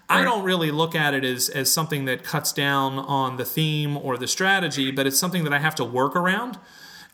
I 0.08 0.22
don't 0.22 0.44
really 0.44 0.70
look 0.70 0.94
at 0.94 1.14
it 1.14 1.24
as, 1.24 1.48
as 1.48 1.72
something 1.72 2.04
that 2.04 2.22
cuts 2.22 2.52
down 2.52 2.98
on 2.98 3.36
the 3.36 3.44
theme 3.44 3.96
or 3.96 4.16
the 4.16 4.28
strategy, 4.28 4.90
but 4.90 5.06
it's 5.06 5.18
something 5.18 5.44
that 5.44 5.52
I 5.52 5.58
have 5.58 5.74
to 5.76 5.84
work 5.84 6.14
around 6.14 6.58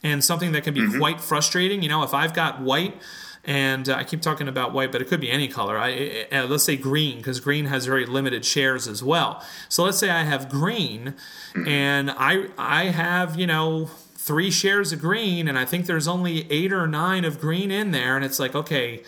and 0.03 0.25
something 0.25 0.53
that 0.53 0.65
can 0.65 0.75
be 0.75 0.81
mm-hmm. 0.81 0.99
quite 0.99 1.21
frustrating. 1.21 1.83
You 1.83 1.89
know, 1.89 2.03
if 2.03 2.13
I've 2.13 2.35
got 2.35 2.61
white 2.61 3.01
and 3.45 3.89
uh, 3.89 3.95
I 3.95 4.05
keep 4.05 4.23
talking 4.23 4.49
about 4.49 4.73
white, 4.73 4.93
but 4.93 5.01
it 5.01 5.09
could 5.09 5.21
be 5.21 5.31
any 5.31 5.49
color. 5.49 5.79
I, 5.79 6.27
uh, 6.33 6.47
let's 6.47 6.65
say 6.65 6.77
green 6.77 7.19
because 7.19 7.41
green 7.41 7.67
has 7.67 7.87
very 7.87 8.07
limited 8.07 8.45
shares 8.45 8.87
as 8.87 9.03
well. 9.03 9.45
So 9.69 9.85
let's 9.85 9.99
say 9.99 10.11
I 10.11 10.25
have 10.25 10.49
green, 10.49 11.15
mm-hmm. 11.55 11.69
and 11.69 12.11
I 12.11 12.49
I 12.59 12.87
have 12.87 13.39
you 13.39 13.47
know 13.47 13.87
three 14.15 14.51
shares 14.51 14.93
of 14.93 15.01
green, 15.01 15.49
and 15.49 15.59
I 15.59 15.65
think 15.65 15.87
there's 15.87 16.09
only 16.09 16.51
eight 16.51 16.73
or 16.73 16.87
nine 16.87 17.25
of 17.25 17.41
green 17.41 17.71
in 17.71 17.93
there, 17.93 18.17
and 18.17 18.25
it's 18.25 18.39
like 18.39 18.55
okay, 18.55 19.03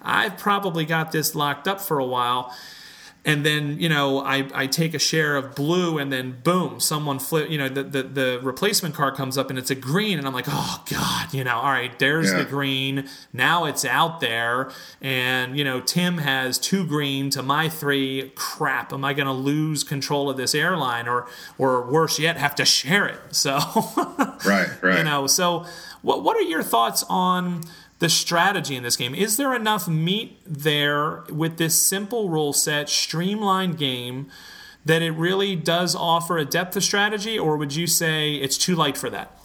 I've 0.00 0.38
probably 0.38 0.84
got 0.84 1.10
this 1.10 1.34
locked 1.34 1.66
up 1.66 1.80
for 1.80 1.98
a 1.98 2.06
while 2.06 2.54
and 3.24 3.46
then 3.46 3.78
you 3.78 3.88
know 3.88 4.20
I, 4.20 4.48
I 4.54 4.66
take 4.66 4.94
a 4.94 4.98
share 4.98 5.36
of 5.36 5.54
blue 5.54 5.98
and 5.98 6.12
then 6.12 6.40
boom 6.42 6.80
someone 6.80 7.18
flip 7.18 7.50
you 7.50 7.58
know 7.58 7.68
the, 7.68 7.82
the, 7.84 8.02
the 8.02 8.40
replacement 8.42 8.94
card 8.94 9.14
comes 9.14 9.38
up 9.38 9.50
and 9.50 9.58
it's 9.58 9.70
a 9.70 9.74
green. 9.74 10.18
And 10.18 10.26
i'm 10.26 10.34
like 10.34 10.46
oh 10.48 10.82
god 10.90 11.32
you 11.32 11.44
know 11.44 11.56
all 11.56 11.70
right 11.70 11.96
there's 11.98 12.30
yeah. 12.30 12.38
the 12.38 12.44
green. 12.44 13.08
Now 13.32 13.64
it's 13.64 13.84
out 13.84 14.20
there. 14.20 14.70
And 15.00 15.56
you 15.56 15.64
know 15.64 15.80
tim 15.80 16.18
has 16.18 16.58
two 16.58 16.86
green 16.86 17.30
to 17.30 17.42
my 17.42 17.68
three. 17.68 18.32
Crap 18.34 18.92
am 18.92 19.04
i 19.04 19.12
going 19.12 19.26
to 19.26 19.32
lose 19.32 19.84
control 19.84 20.28
of 20.28 20.36
this 20.36 20.54
airline 20.54 21.08
or 21.08 21.26
or 21.58 21.90
worse 21.90 22.18
yet 22.18 22.36
have 22.36 22.54
to 22.56 22.64
share 22.64 23.06
it? 23.06 23.20
So 23.30 23.58
right 24.44 24.68
right. 24.82 24.98
you 24.98 25.04
know 25.04 25.26
so 25.26 25.64
what 26.02 26.22
what 26.22 26.36
are 26.36 26.42
your 26.42 26.62
thoughts 26.62 27.04
on 27.08 27.62
the 28.02 28.08
strategy 28.08 28.74
in 28.74 28.82
this 28.82 28.96
game. 28.96 29.14
Is 29.14 29.36
there 29.36 29.54
enough 29.54 29.86
meat 29.86 30.36
there 30.44 31.20
with 31.30 31.56
this 31.56 31.80
simple 31.80 32.28
rule 32.28 32.52
set, 32.52 32.88
streamlined 32.88 33.78
game, 33.78 34.28
that 34.84 35.02
it 35.02 35.12
really 35.12 35.54
does 35.54 35.94
offer 35.94 36.36
a 36.36 36.44
depth 36.44 36.76
of 36.76 36.82
strategy, 36.82 37.38
or 37.38 37.56
would 37.56 37.76
you 37.76 37.86
say 37.86 38.34
it's 38.34 38.58
too 38.58 38.74
light 38.74 38.96
for 38.98 39.08
that? 39.10 39.38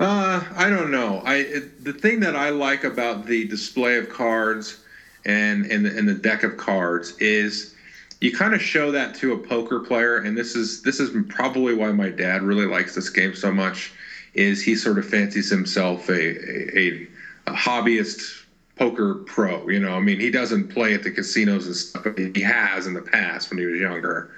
Uh, 0.00 0.42
I 0.56 0.68
don't 0.68 0.90
know. 0.90 1.22
I 1.24 1.36
it, 1.36 1.84
the 1.84 1.92
thing 1.92 2.18
that 2.20 2.34
I 2.34 2.50
like 2.50 2.82
about 2.82 3.24
the 3.24 3.46
display 3.46 3.98
of 3.98 4.08
cards 4.08 4.80
and 5.24 5.64
and 5.66 5.86
the, 5.86 5.96
and 5.96 6.08
the 6.08 6.14
deck 6.14 6.42
of 6.42 6.56
cards 6.56 7.16
is 7.18 7.76
you 8.20 8.32
kind 8.32 8.52
of 8.52 8.60
show 8.60 8.90
that 8.90 9.14
to 9.20 9.32
a 9.32 9.38
poker 9.38 9.78
player, 9.78 10.16
and 10.16 10.36
this 10.36 10.56
is 10.56 10.82
this 10.82 10.98
is 10.98 11.10
probably 11.28 11.72
why 11.72 11.92
my 11.92 12.08
dad 12.08 12.42
really 12.42 12.66
likes 12.66 12.96
this 12.96 13.10
game 13.10 13.36
so 13.36 13.52
much. 13.52 13.92
Is 14.34 14.60
he 14.60 14.74
sort 14.74 14.98
of 14.98 15.08
fancies 15.08 15.48
himself 15.48 16.08
a, 16.08 16.76
a, 16.76 17.06
a 17.46 17.52
hobbyist 17.52 18.44
poker 18.76 19.14
pro. 19.26 19.68
You 19.68 19.80
know, 19.80 19.94
I 19.94 20.00
mean, 20.00 20.20
he 20.20 20.30
doesn't 20.30 20.68
play 20.68 20.94
at 20.94 21.02
the 21.02 21.10
casinos 21.10 21.66
and 21.66 21.76
stuff. 21.76 22.06
He 22.16 22.40
has 22.42 22.86
in 22.86 22.94
the 22.94 23.02
past 23.02 23.50
when 23.50 23.58
he 23.58 23.66
was 23.66 23.80
younger. 23.80 24.30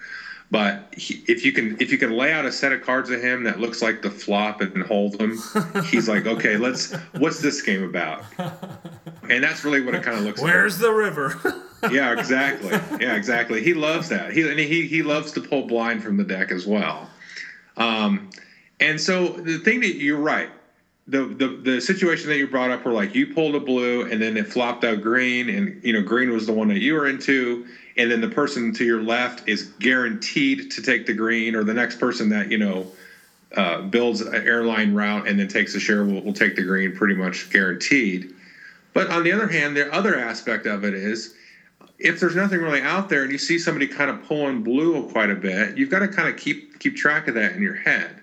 But 0.48 0.94
he, 0.96 1.24
if 1.26 1.44
you 1.44 1.50
can 1.50 1.76
if 1.80 1.90
you 1.90 1.98
can 1.98 2.12
lay 2.12 2.32
out 2.32 2.44
a 2.44 2.52
set 2.52 2.72
of 2.72 2.82
cards 2.82 3.08
to 3.08 3.18
him 3.18 3.42
that 3.44 3.58
looks 3.58 3.82
like 3.82 4.02
the 4.02 4.10
flop 4.10 4.60
and 4.60 4.80
hold 4.84 5.18
them, 5.18 5.36
he's 5.90 6.08
like, 6.08 6.26
okay, 6.26 6.56
let's. 6.56 6.94
What's 7.18 7.40
this 7.40 7.60
game 7.62 7.82
about? 7.82 8.24
And 9.28 9.42
that's 9.42 9.64
really 9.64 9.80
what 9.80 9.96
it 9.96 10.04
kind 10.04 10.16
of 10.16 10.22
looks. 10.22 10.40
Like. 10.40 10.52
Where's 10.52 10.80
like. 10.80 10.82
the 10.82 10.92
river? 10.92 11.62
yeah, 11.90 12.12
exactly. 12.12 12.70
Yeah, 13.04 13.16
exactly. 13.16 13.60
He 13.62 13.74
loves 13.74 14.08
that. 14.10 14.32
He 14.32 14.48
and 14.48 14.58
he 14.58 14.86
he 14.86 15.02
loves 15.02 15.32
to 15.32 15.40
pull 15.40 15.66
blind 15.66 16.04
from 16.04 16.16
the 16.16 16.24
deck 16.24 16.52
as 16.52 16.64
well. 16.64 17.10
Um, 17.76 18.30
and 18.78 19.00
so 19.00 19.28
the 19.28 19.58
thing 19.58 19.80
that 19.80 19.96
you're 19.96 20.16
right 20.16 20.50
the, 21.08 21.24
the 21.26 21.48
the 21.48 21.80
situation 21.80 22.28
that 22.30 22.36
you 22.36 22.48
brought 22.48 22.70
up 22.70 22.84
where 22.84 22.92
like 22.92 23.14
you 23.14 23.26
pulled 23.32 23.54
a 23.54 23.60
blue 23.60 24.02
and 24.10 24.20
then 24.20 24.36
it 24.36 24.46
flopped 24.46 24.84
out 24.84 25.00
green 25.00 25.48
and 25.48 25.82
you 25.84 25.92
know 25.92 26.02
green 26.02 26.32
was 26.32 26.46
the 26.46 26.52
one 26.52 26.68
that 26.68 26.80
you 26.80 26.94
were 26.94 27.06
into 27.06 27.64
and 27.96 28.10
then 28.10 28.20
the 28.20 28.28
person 28.28 28.72
to 28.72 28.84
your 28.84 29.00
left 29.00 29.48
is 29.48 29.64
guaranteed 29.78 30.70
to 30.70 30.82
take 30.82 31.06
the 31.06 31.12
green 31.12 31.54
or 31.54 31.62
the 31.62 31.74
next 31.74 32.00
person 32.00 32.28
that 32.28 32.50
you 32.50 32.58
know 32.58 32.86
uh, 33.56 33.80
builds 33.82 34.20
an 34.20 34.34
airline 34.34 34.92
route 34.92 35.28
and 35.28 35.38
then 35.38 35.46
takes 35.46 35.74
a 35.76 35.80
share 35.80 36.04
will, 36.04 36.20
will 36.22 36.32
take 36.32 36.56
the 36.56 36.62
green 36.62 36.94
pretty 36.94 37.14
much 37.14 37.48
guaranteed. 37.50 38.34
But 38.92 39.08
on 39.08 39.22
the 39.22 39.30
other 39.30 39.46
hand 39.46 39.76
the 39.76 39.92
other 39.94 40.18
aspect 40.18 40.66
of 40.66 40.84
it 40.84 40.94
is 40.94 41.34
if 41.98 42.18
there's 42.18 42.34
nothing 42.34 42.60
really 42.60 42.82
out 42.82 43.08
there 43.08 43.22
and 43.22 43.30
you 43.30 43.38
see 43.38 43.58
somebody 43.58 43.86
kind 43.86 44.10
of 44.10 44.24
pulling 44.24 44.62
blue 44.62 45.08
quite 45.10 45.30
a 45.30 45.36
bit 45.36 45.78
you've 45.78 45.88
got 45.88 46.00
to 46.00 46.08
kind 46.08 46.28
of 46.28 46.36
keep 46.36 46.80
keep 46.80 46.96
track 46.96 47.28
of 47.28 47.34
that 47.34 47.52
in 47.52 47.62
your 47.62 47.76
head 47.76 48.22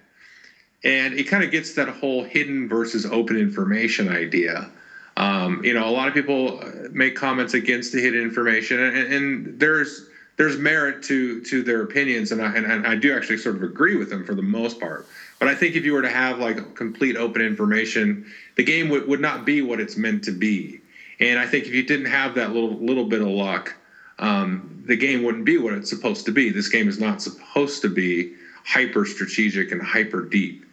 and 0.84 1.14
it 1.14 1.24
kind 1.26 1.44
of 1.44 1.52
gets 1.52 1.74
that 1.74 1.88
whole 1.88 2.24
hidden 2.24 2.68
versus 2.68 3.06
open 3.06 3.38
information 3.38 4.10
idea. 4.10 4.70
Um, 5.16 5.64
you 5.64 5.74
know, 5.74 5.88
a 5.88 5.92
lot 5.92 6.08
of 6.08 6.14
people 6.14 6.60
uh, 6.60 6.90
make 6.92 7.16
comments 7.16 7.54
against 7.54 7.94
the 7.94 8.02
hidden 8.02 8.22
information, 8.22 8.80
and, 8.80 9.14
and 9.14 9.60
there's 9.60 10.08
there's 10.38 10.58
merit 10.58 11.04
to 11.04 11.42
to 11.42 11.62
their 11.62 11.84
opinions, 11.84 12.32
and 12.32 12.42
I, 12.42 12.54
and, 12.54 12.66
and 12.66 12.88
I 12.88 12.96
do 12.96 13.16
actually 13.16 13.38
sort 13.38 13.56
of 13.56 13.64
agree 13.64 13.96
with 13.96 14.10
them 14.10 14.26
for 14.26 14.34
the 14.34 14.42
most 14.42 14.80
part. 14.80 15.06
But 15.40 15.48
I 15.48 15.56
think 15.56 15.76
if 15.76 15.86
you 15.86 15.94
were 15.94 16.02
to 16.02 16.10
have 16.10 16.40
like 16.40 16.76
complete 16.76 17.16
open 17.16 17.42
information, 17.42 18.26
the 18.56 18.64
game 18.64 18.90
would, 18.90 19.08
would 19.08 19.20
not 19.20 19.46
be 19.46 19.62
what 19.62 19.80
it's 19.80 19.96
meant 19.96 20.24
to 20.24 20.32
be. 20.32 20.82
And 21.20 21.40
I 21.40 21.46
think 21.46 21.66
if 21.68 21.74
you 21.74 21.84
didn't 21.84 22.08
have 22.08 22.36
that 22.36 22.52
little 22.52 22.76
little 22.84 23.06
bit 23.06 23.22
of 23.22 23.28
luck, 23.28 23.76
um, 24.18 24.84
the 24.86 24.96
game 24.96 25.22
wouldn't 25.22 25.46
be 25.46 25.58
what 25.58 25.74
it's 25.74 25.90
supposed 25.90 26.26
to 26.26 26.32
be. 26.32 26.50
This 26.50 26.70
game 26.70 26.90
is 26.90 27.00
not 27.00 27.22
supposed 27.22 27.84
to 27.84 27.90
be 27.90 28.34
hyper 28.66 29.06
strategic 29.06 29.72
and 29.72 29.82
hyper 29.82 30.22
deep. 30.22 30.66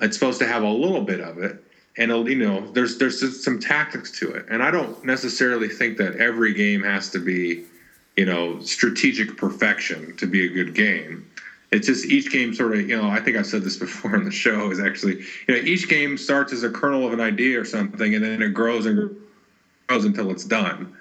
It's 0.00 0.16
supposed 0.18 0.38
to 0.40 0.46
have 0.46 0.62
a 0.62 0.68
little 0.68 1.02
bit 1.02 1.20
of 1.20 1.38
it, 1.38 1.62
and 1.96 2.10
you 2.28 2.36
know, 2.36 2.70
there's 2.72 2.98
there's 2.98 3.42
some 3.42 3.58
tactics 3.58 4.10
to 4.18 4.32
it. 4.32 4.46
And 4.50 4.62
I 4.62 4.70
don't 4.70 5.02
necessarily 5.04 5.68
think 5.68 5.96
that 5.98 6.16
every 6.16 6.52
game 6.52 6.82
has 6.82 7.10
to 7.10 7.18
be, 7.18 7.64
you 8.16 8.26
know, 8.26 8.60
strategic 8.60 9.36
perfection 9.36 10.16
to 10.16 10.26
be 10.26 10.46
a 10.46 10.48
good 10.48 10.74
game. 10.74 11.30
It's 11.72 11.86
just 11.86 12.06
each 12.06 12.30
game 12.30 12.54
sort 12.54 12.76
of, 12.76 12.88
you 12.88 12.96
know, 12.96 13.08
I 13.08 13.20
think 13.20 13.36
I've 13.36 13.46
said 13.46 13.62
this 13.62 13.76
before 13.86 14.14
on 14.14 14.24
the 14.24 14.30
show 14.30 14.70
is 14.70 14.80
actually, 14.80 15.24
you 15.48 15.54
know, 15.54 15.56
each 15.56 15.88
game 15.88 16.16
starts 16.16 16.52
as 16.52 16.62
a 16.62 16.70
kernel 16.70 17.06
of 17.06 17.12
an 17.12 17.20
idea 17.20 17.60
or 17.60 17.64
something, 17.64 18.14
and 18.14 18.22
then 18.22 18.42
it 18.42 18.50
grows 18.50 18.86
and 18.86 19.16
grows 19.88 20.04
until 20.04 20.30
it's 20.30 20.44
done 20.44 20.95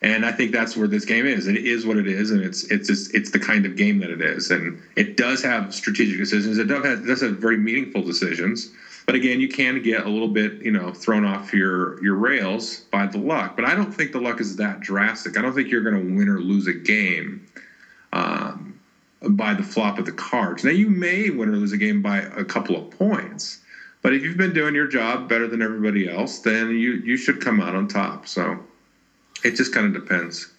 and 0.00 0.24
I 0.24 0.30
think 0.32 0.52
that's 0.52 0.76
where 0.76 0.86
this 0.86 1.04
game 1.04 1.26
is. 1.26 1.46
It 1.48 1.56
is 1.56 1.84
what 1.84 1.96
it 1.96 2.06
is, 2.06 2.30
and 2.30 2.42
it's 2.42 2.64
it's 2.64 2.86
just, 2.88 3.14
it's 3.14 3.30
the 3.30 3.38
kind 3.38 3.66
of 3.66 3.76
game 3.76 3.98
that 3.98 4.10
it 4.10 4.20
is, 4.20 4.50
and 4.50 4.80
it 4.96 5.16
does 5.16 5.42
have 5.42 5.74
strategic 5.74 6.18
decisions. 6.18 6.58
It 6.58 6.68
does 6.68 6.84
have, 6.84 7.06
does 7.06 7.20
have 7.22 7.36
very 7.38 7.56
meaningful 7.56 8.02
decisions, 8.02 8.70
but 9.06 9.14
again, 9.14 9.40
you 9.40 9.48
can 9.48 9.82
get 9.82 10.06
a 10.06 10.08
little 10.08 10.28
bit 10.28 10.62
you 10.62 10.70
know 10.70 10.92
thrown 10.92 11.24
off 11.24 11.52
your 11.52 12.02
your 12.02 12.14
rails 12.14 12.80
by 12.90 13.06
the 13.06 13.18
luck. 13.18 13.56
But 13.56 13.64
I 13.64 13.74
don't 13.74 13.92
think 13.92 14.12
the 14.12 14.20
luck 14.20 14.40
is 14.40 14.56
that 14.56 14.80
drastic. 14.80 15.36
I 15.36 15.42
don't 15.42 15.54
think 15.54 15.70
you're 15.70 15.82
going 15.82 16.08
to 16.08 16.14
win 16.16 16.28
or 16.28 16.40
lose 16.40 16.66
a 16.66 16.74
game. 16.74 17.44
Um, 18.12 18.78
by 19.30 19.52
the 19.52 19.62
flop 19.62 19.98
of 19.98 20.04
the 20.04 20.12
cards. 20.12 20.62
Now 20.64 20.70
you 20.70 20.88
may 20.88 21.30
win 21.30 21.48
or 21.48 21.56
lose 21.56 21.72
a 21.72 21.76
game 21.76 22.00
by 22.00 22.18
a 22.18 22.44
couple 22.44 22.76
of 22.76 22.90
points, 22.90 23.58
but 24.00 24.14
if 24.14 24.22
you've 24.22 24.36
been 24.36 24.52
doing 24.52 24.74
your 24.74 24.86
job 24.86 25.28
better 25.28 25.48
than 25.48 25.60
everybody 25.60 26.08
else, 26.08 26.38
then 26.38 26.70
you 26.70 26.92
you 26.92 27.16
should 27.16 27.40
come 27.40 27.60
out 27.60 27.74
on 27.74 27.88
top. 27.88 28.28
So 28.28 28.64
it 29.44 29.56
just 29.56 29.72
kind 29.72 29.86
of 29.86 30.02
depends. 30.02 30.50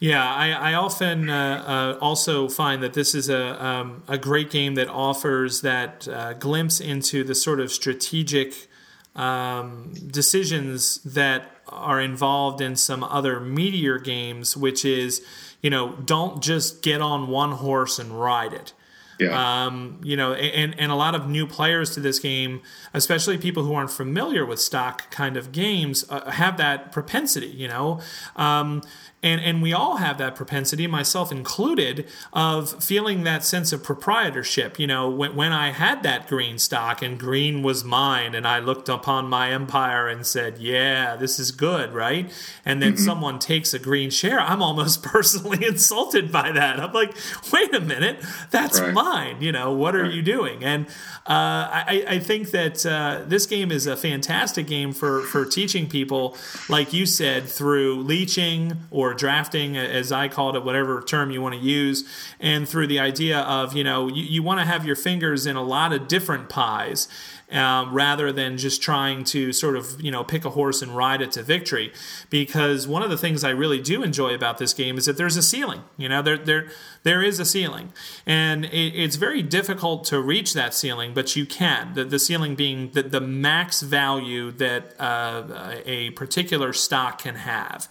Yeah, 0.00 0.24
I, 0.24 0.50
I 0.50 0.74
often 0.74 1.30
uh, 1.30 1.94
uh, 1.96 1.98
also 2.00 2.48
find 2.48 2.82
that 2.82 2.94
this 2.94 3.14
is 3.14 3.28
a, 3.28 3.64
um, 3.64 4.02
a 4.08 4.18
great 4.18 4.50
game 4.50 4.74
that 4.74 4.88
offers 4.88 5.60
that 5.60 6.08
uh, 6.08 6.34
glimpse 6.34 6.80
into 6.80 7.24
the 7.24 7.34
sort 7.34 7.60
of 7.60 7.70
strategic 7.70 8.68
um, 9.14 9.92
decisions 10.10 10.98
that 11.04 11.50
are 11.68 12.00
involved 12.00 12.60
in 12.60 12.76
some 12.76 13.04
other 13.04 13.40
meteor 13.40 13.98
games, 13.98 14.56
which 14.56 14.84
is, 14.84 15.24
you 15.62 15.70
know, 15.70 15.92
don't 16.04 16.42
just 16.42 16.82
get 16.82 17.00
on 17.00 17.28
one 17.28 17.52
horse 17.52 17.98
and 17.98 18.20
ride 18.20 18.52
it. 18.52 18.72
Yeah. 19.18 19.66
Um, 19.66 20.00
you 20.02 20.16
know, 20.16 20.34
and, 20.34 20.78
and 20.78 20.90
a 20.90 20.94
lot 20.94 21.14
of 21.14 21.28
new 21.28 21.46
players 21.46 21.90
to 21.94 22.00
this 22.00 22.18
game, 22.18 22.62
especially 22.92 23.38
people 23.38 23.62
who 23.64 23.74
aren't 23.74 23.90
familiar 23.90 24.44
with 24.44 24.60
stock 24.60 25.10
kind 25.10 25.36
of 25.36 25.52
games, 25.52 26.04
uh, 26.10 26.30
have 26.30 26.56
that 26.56 26.92
propensity, 26.92 27.48
you 27.48 27.68
know. 27.68 28.00
Um, 28.36 28.82
and 29.24 29.40
and 29.40 29.62
we 29.62 29.72
all 29.72 29.96
have 29.96 30.18
that 30.18 30.36
propensity 30.36 30.86
myself 30.86 31.32
included 31.32 32.06
of 32.32 32.84
feeling 32.84 33.24
that 33.24 33.42
sense 33.42 33.72
of 33.72 33.82
proprietorship 33.82 34.78
you 34.78 34.86
know 34.86 35.08
when, 35.08 35.34
when 35.34 35.50
i 35.50 35.70
had 35.70 36.02
that 36.02 36.28
green 36.28 36.58
stock 36.58 37.02
and 37.02 37.18
green 37.18 37.62
was 37.62 37.82
mine 37.82 38.34
and 38.34 38.46
i 38.46 38.58
looked 38.60 38.88
upon 38.88 39.26
my 39.26 39.50
empire 39.50 40.06
and 40.06 40.26
said 40.26 40.58
yeah 40.58 41.16
this 41.16 41.40
is 41.40 41.50
good 41.50 41.92
right 41.92 42.30
and 42.64 42.82
then 42.82 42.92
mm-hmm. 42.92 43.04
someone 43.04 43.38
takes 43.38 43.72
a 43.72 43.78
green 43.78 44.10
share 44.10 44.38
i'm 44.40 44.62
almost 44.62 45.02
personally 45.14 45.66
insulted 45.66 46.30
by 46.30 46.52
that 46.52 46.78
i'm 46.78 46.92
like 46.92 47.16
wait 47.52 47.74
a 47.74 47.80
minute 47.80 48.22
that's 48.50 48.78
right. 48.78 48.92
mine 48.92 49.40
you 49.40 49.50
know 49.50 49.72
what 49.72 49.96
are 49.96 50.02
right. 50.02 50.12
you 50.12 50.22
doing 50.22 50.62
and 50.62 50.86
uh, 51.26 51.72
I, 51.88 52.04
I 52.06 52.18
think 52.18 52.50
that 52.50 52.84
uh, 52.84 53.22
this 53.26 53.46
game 53.46 53.72
is 53.72 53.86
a 53.86 53.96
fantastic 53.96 54.66
game 54.66 54.92
for 54.92 55.22
for 55.22 55.46
teaching 55.46 55.88
people 55.88 56.36
like 56.68 56.92
you 56.92 57.06
said 57.06 57.44
through 57.44 58.02
leeching 58.02 58.76
or 58.90 59.13
drafting, 59.14 59.76
as 59.76 60.12
I 60.12 60.28
called 60.28 60.56
it, 60.56 60.64
whatever 60.64 61.02
term 61.02 61.30
you 61.30 61.40
want 61.40 61.54
to 61.54 61.60
use, 61.60 62.04
and 62.40 62.68
through 62.68 62.88
the 62.88 62.98
idea 62.98 63.40
of, 63.40 63.74
you 63.74 63.84
know, 63.84 64.08
you, 64.08 64.22
you 64.22 64.42
want 64.42 64.60
to 64.60 64.66
have 64.66 64.84
your 64.84 64.96
fingers 64.96 65.46
in 65.46 65.56
a 65.56 65.62
lot 65.62 65.92
of 65.92 66.08
different 66.08 66.48
pies. 66.48 67.08
Um, 67.52 67.94
rather 67.94 68.32
than 68.32 68.56
just 68.56 68.82
trying 68.82 69.22
to 69.24 69.52
sort 69.52 69.76
of 69.76 70.00
you 70.00 70.10
know 70.10 70.24
pick 70.24 70.44
a 70.44 70.50
horse 70.50 70.80
and 70.82 70.96
ride 70.96 71.20
it 71.20 71.32
to 71.32 71.42
victory. 71.42 71.92
Because 72.30 72.88
one 72.88 73.02
of 73.02 73.10
the 73.10 73.18
things 73.18 73.44
I 73.44 73.50
really 73.50 73.80
do 73.80 74.02
enjoy 74.02 74.34
about 74.34 74.58
this 74.58 74.72
game 74.72 74.96
is 74.96 75.04
that 75.04 75.16
there's 75.16 75.36
a 75.36 75.42
ceiling. 75.42 75.82
You 75.96 76.08
know, 76.08 76.22
there 76.22 76.38
there 76.38 76.68
there 77.02 77.22
is 77.22 77.38
a 77.38 77.44
ceiling, 77.44 77.92
and 78.26 78.64
it, 78.64 78.94
it's 78.94 79.16
very 79.16 79.42
difficult 79.42 80.04
to 80.04 80.20
reach 80.20 80.54
that 80.54 80.74
ceiling, 80.74 81.12
but 81.14 81.36
you 81.36 81.44
can. 81.46 81.94
The, 81.94 82.04
the 82.04 82.18
ceiling 82.18 82.54
being 82.54 82.90
the, 82.92 83.02
the 83.02 83.20
max 83.20 83.82
value 83.82 84.50
that 84.52 84.98
uh, 84.98 85.74
a 85.84 86.10
particular 86.10 86.72
stock 86.72 87.18
can 87.22 87.36
have. 87.36 87.88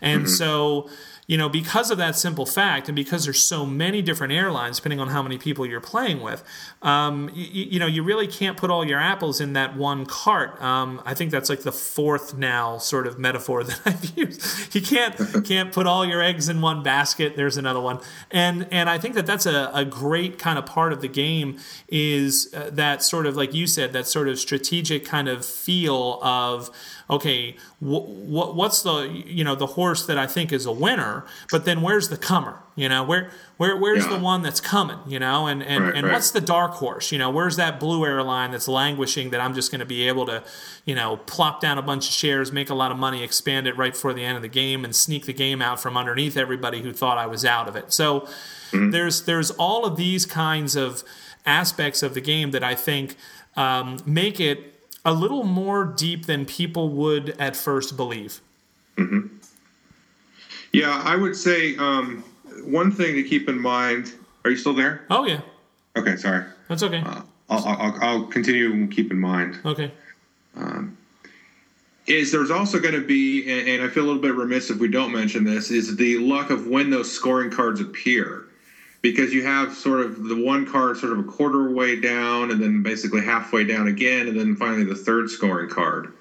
And 0.00 0.22
mm-hmm. 0.22 0.32
so, 0.32 0.90
you 1.26 1.38
know, 1.38 1.48
because 1.48 1.90
of 1.90 1.98
that 1.98 2.16
simple 2.16 2.44
fact, 2.44 2.88
and 2.88 2.96
because 2.96 3.24
there's 3.24 3.42
so 3.42 3.64
many 3.64 4.02
different 4.02 4.32
airlines, 4.32 4.76
depending 4.76 4.98
on 4.98 5.08
how 5.08 5.22
many 5.22 5.38
people 5.38 5.64
you're 5.64 5.80
playing 5.80 6.20
with, 6.20 6.42
um, 6.82 7.30
you, 7.32 7.64
you, 7.64 7.78
know, 7.78 7.86
you 7.86 8.02
really 8.02 8.26
can't 8.26 8.56
put 8.56 8.70
all 8.70 8.84
your 8.84 8.98
apples 8.98 9.40
in 9.40 9.52
that 9.52 9.76
one 9.76 10.04
cart. 10.04 10.60
Um, 10.60 11.00
I 11.04 11.14
think 11.14 11.30
that's 11.30 11.48
like 11.48 11.60
the 11.60 11.70
fourth 11.70 12.36
now 12.36 12.78
sort 12.78 13.06
of 13.06 13.20
metaphor 13.20 13.62
that 13.64 13.80
I've 13.84 14.18
used. 14.18 14.74
You 14.74 14.82
can't 14.82 15.44
can't 15.44 15.72
put 15.72 15.86
all 15.86 16.04
your 16.04 16.20
eggs 16.20 16.48
in 16.48 16.60
one 16.60 16.82
basket. 16.82 17.36
There's 17.36 17.56
another 17.56 17.80
one, 17.80 18.00
and 18.32 18.66
and 18.72 18.90
I 18.90 18.98
think 18.98 19.14
that 19.14 19.26
that's 19.26 19.46
a, 19.46 19.70
a 19.72 19.84
great 19.84 20.38
kind 20.38 20.58
of 20.58 20.66
part 20.66 20.92
of 20.92 21.02
the 21.02 21.08
game 21.08 21.58
is 21.88 22.52
uh, 22.52 22.70
that 22.72 23.02
sort 23.02 23.26
of 23.26 23.36
like 23.36 23.54
you 23.54 23.68
said, 23.68 23.92
that 23.92 24.08
sort 24.08 24.28
of 24.28 24.40
strategic 24.40 25.04
kind 25.04 25.28
of 25.28 25.44
feel 25.44 26.18
of 26.22 26.70
okay, 27.12 27.52
wh- 27.80 28.08
wh- 28.26 28.56
what's 28.56 28.82
the 28.82 29.22
you 29.26 29.44
know 29.44 29.54
the 29.54 29.66
horse 29.66 30.06
that 30.06 30.18
I 30.18 30.26
think 30.26 30.52
is 30.52 30.66
a 30.66 30.72
winner, 30.72 31.24
but 31.50 31.64
then 31.64 31.82
where's 31.82 32.08
the 32.08 32.16
comer? 32.16 32.58
You 32.74 32.88
know, 32.88 33.04
where 33.04 33.30
where 33.58 33.76
where's 33.76 34.04
yeah. 34.04 34.16
the 34.16 34.18
one 34.18 34.42
that's 34.42 34.60
coming? 34.60 34.98
You 35.06 35.18
know, 35.18 35.46
and 35.46 35.62
and, 35.62 35.84
right, 35.84 35.94
and 35.94 36.06
right. 36.06 36.14
what's 36.14 36.30
the 36.30 36.40
dark 36.40 36.72
horse? 36.72 37.12
You 37.12 37.18
know, 37.18 37.30
where's 37.30 37.56
that 37.56 37.78
blue 37.78 38.04
airline 38.06 38.50
that's 38.50 38.66
languishing 38.66 39.30
that 39.30 39.40
I'm 39.40 39.54
just 39.54 39.70
going 39.70 39.80
to 39.80 39.86
be 39.86 40.08
able 40.08 40.24
to, 40.26 40.42
you 40.86 40.94
know, 40.94 41.18
plop 41.18 41.60
down 41.60 41.76
a 41.76 41.82
bunch 41.82 42.08
of 42.08 42.14
shares, 42.14 42.50
make 42.50 42.70
a 42.70 42.74
lot 42.74 42.90
of 42.90 42.98
money, 42.98 43.22
expand 43.22 43.66
it 43.66 43.76
right 43.76 43.92
before 43.92 44.14
the 44.14 44.24
end 44.24 44.36
of 44.36 44.42
the 44.42 44.48
game, 44.48 44.84
and 44.84 44.96
sneak 44.96 45.26
the 45.26 45.34
game 45.34 45.60
out 45.60 45.80
from 45.80 45.96
underneath 45.96 46.36
everybody 46.36 46.82
who 46.82 46.92
thought 46.92 47.18
I 47.18 47.26
was 47.26 47.44
out 47.44 47.68
of 47.68 47.76
it. 47.76 47.92
So 47.92 48.20
mm-hmm. 48.70 48.90
there's 48.90 49.24
there's 49.24 49.50
all 49.52 49.84
of 49.84 49.96
these 49.96 50.24
kinds 50.24 50.74
of 50.74 51.04
aspects 51.44 52.02
of 52.02 52.14
the 52.14 52.20
game 52.20 52.52
that 52.52 52.64
I 52.64 52.74
think 52.74 53.16
um, 53.56 53.98
make 54.06 54.40
it 54.40 54.71
a 55.04 55.12
little 55.12 55.44
more 55.44 55.84
deep 55.84 56.26
than 56.26 56.46
people 56.46 56.88
would 56.90 57.30
at 57.38 57.56
first 57.56 57.96
believe. 57.96 58.40
Mm-hmm. 58.96 59.28
Yeah, 60.72 61.02
I 61.04 61.16
would 61.16 61.36
say 61.36 61.76
um, 61.76 62.24
one 62.64 62.90
thing 62.90 63.14
to 63.14 63.22
keep 63.22 63.48
in 63.48 63.60
mind. 63.60 64.12
Are 64.44 64.50
you 64.50 64.56
still 64.56 64.74
there? 64.74 65.04
Oh 65.10 65.24
yeah. 65.24 65.40
Okay, 65.96 66.16
sorry. 66.16 66.44
That's 66.68 66.82
okay. 66.82 67.00
Uh, 67.00 67.22
I'll, 67.50 67.64
I'll, 67.66 67.98
I'll, 68.00 68.26
continue 68.26 68.72
and 68.72 68.90
keep 68.90 69.10
in 69.10 69.18
mind. 69.18 69.58
Okay. 69.64 69.92
Um, 70.56 70.96
is 72.06 72.32
there's 72.32 72.50
also 72.50 72.78
going 72.78 72.94
to 72.94 73.06
be, 73.06 73.50
and, 73.50 73.68
and 73.68 73.82
I 73.82 73.88
feel 73.88 74.04
a 74.04 74.06
little 74.06 74.22
bit 74.22 74.34
remiss 74.34 74.70
if 74.70 74.78
we 74.78 74.88
don't 74.88 75.12
mention 75.12 75.44
this, 75.44 75.70
is 75.70 75.96
the 75.96 76.18
luck 76.18 76.50
of 76.50 76.66
when 76.66 76.90
those 76.90 77.12
scoring 77.12 77.50
cards 77.50 77.80
appear 77.80 78.41
because 79.02 79.34
you 79.34 79.42
have 79.42 79.74
sort 79.74 80.00
of 80.00 80.24
the 80.28 80.40
one 80.40 80.64
card 80.64 80.96
sort 80.96 81.12
of 81.12 81.18
a 81.18 81.24
quarter 81.24 81.70
way 81.70 81.96
down 81.96 82.52
and 82.52 82.62
then 82.62 82.82
basically 82.82 83.20
halfway 83.20 83.64
down 83.64 83.88
again 83.88 84.28
and 84.28 84.38
then 84.38 84.54
finally 84.54 84.84
the 84.84 84.94
third 84.94 85.28
scoring 85.28 85.68
card. 85.68 86.12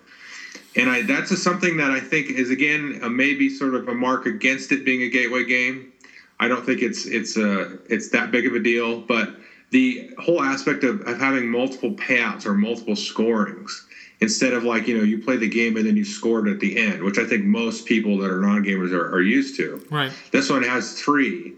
And 0.75 0.89
I, 0.89 1.01
that's 1.01 1.31
a, 1.31 1.37
something 1.37 1.77
that 1.77 1.91
i 1.91 1.99
think 1.99 2.29
is 2.29 2.49
again 2.49 2.99
a 3.01 3.09
maybe 3.09 3.49
sort 3.49 3.75
of 3.75 3.87
a 3.87 3.93
mark 3.93 4.25
against 4.25 4.71
it 4.71 4.83
being 4.83 5.03
a 5.03 5.07
gateway 5.07 5.43
game. 5.43 5.91
I 6.39 6.47
don't 6.47 6.65
think 6.65 6.81
it's 6.81 7.05
it's 7.05 7.37
a 7.37 7.61
uh, 7.61 7.69
it's 7.85 8.09
that 8.09 8.31
big 8.31 8.47
of 8.47 8.55
a 8.55 8.59
deal 8.59 9.01
but 9.01 9.35
the 9.69 10.09
whole 10.17 10.41
aspect 10.41 10.83
of, 10.83 11.01
of 11.01 11.17
having 11.17 11.49
multiple 11.49 11.91
payouts 11.93 12.45
or 12.45 12.53
multiple 12.53 12.95
scorings 12.95 13.85
instead 14.21 14.53
of 14.53 14.63
like 14.63 14.87
you 14.87 14.97
know 14.97 15.03
you 15.03 15.19
play 15.19 15.37
the 15.37 15.47
game 15.47 15.77
and 15.77 15.85
then 15.85 15.95
you 15.95 16.03
score 16.03 16.47
it 16.47 16.49
at 16.49 16.59
the 16.59 16.77
end 16.77 17.03
which 17.03 17.19
i 17.19 17.25
think 17.25 17.43
most 17.43 17.85
people 17.85 18.17
that 18.17 18.31
are 18.31 18.39
non-gamers 18.39 18.91
are, 18.91 19.13
are 19.13 19.21
used 19.21 19.55
to. 19.57 19.79
Right. 19.91 20.11
This 20.31 20.49
one 20.49 20.63
has 20.63 20.93
three 20.93 21.53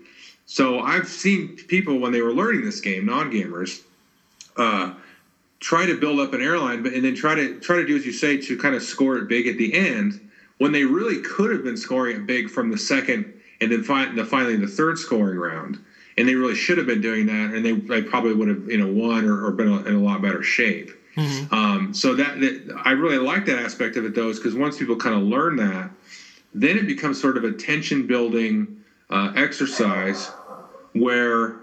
so 0.54 0.82
I've 0.82 1.08
seen 1.08 1.56
people 1.68 1.98
when 1.98 2.12
they 2.12 2.22
were 2.22 2.32
learning 2.32 2.64
this 2.64 2.80
game, 2.80 3.08
non-gamers, 3.08 3.82
uh, 4.56 4.94
try 5.60 5.88
to 5.88 6.00
build 6.00 6.20
up 6.20 6.32
an 6.34 6.44
airline, 6.44 6.84
but 6.84 6.94
and 6.94 7.04
then 7.04 7.16
try 7.16 7.34
to 7.34 7.60
try 7.60 7.78
to 7.78 7.86
do 7.88 7.96
as 7.96 8.06
you 8.06 8.12
say 8.12 8.38
to 8.38 8.56
kind 8.56 8.76
of 8.76 8.84
score 8.84 9.18
it 9.18 9.28
big 9.28 9.48
at 9.48 9.58
the 9.58 9.74
end 9.74 10.30
when 10.60 10.72
they 10.72 10.84
really 10.84 11.20
could 11.24 11.50
have 11.50 11.64
been 11.64 11.76
scoring 11.76 12.18
it 12.18 12.28
big 12.28 12.52
from 12.52 12.70
the 12.70 12.78
second 12.78 13.34
and 13.62 13.72
then 13.72 13.82
find 13.82 14.16
the 14.16 14.24
finally 14.24 14.56
the 14.56 14.68
third 14.68 15.00
scoring 15.00 15.40
round. 15.40 15.80
And 16.20 16.28
they 16.28 16.36
really 16.36 16.54
should 16.54 16.78
have 16.78 16.86
been 16.86 17.02
doing 17.02 17.26
that, 17.26 17.50
and 17.56 17.66
they, 17.66 17.72
they 17.72 18.04
probably 18.04 18.36
would 18.36 18.48
have 18.48 18.70
you 18.70 18.78
know 18.78 18.94
won 18.94 19.26
or, 19.26 19.48
or 19.48 19.52
been 19.54 19.70
in 19.88 19.96
a 19.96 20.00
lot 20.00 20.22
better 20.22 20.44
shape. 20.44 20.92
Mm-hmm. 21.16 21.52
Um, 21.52 21.94
so 21.96 22.14
that, 22.14 22.40
that, 22.42 22.80
I 22.86 22.92
really 22.92 23.18
like 23.18 23.48
that 23.48 23.58
aspect 23.58 23.98
of 23.98 24.06
it 24.06 24.14
though, 24.14 24.30
is 24.30 24.38
because 24.38 24.54
once 24.54 24.78
people 24.78 24.98
kind 24.98 25.16
of 25.16 25.24
learn 25.24 25.56
that, 25.56 25.90
then 26.54 26.78
it 26.78 26.86
becomes 26.86 27.20
sort 27.20 27.38
of 27.38 27.44
a 27.44 27.54
tension 27.54 28.06
building 28.06 28.84
uh, 29.10 29.32
exercise 29.36 30.32
where 30.94 31.58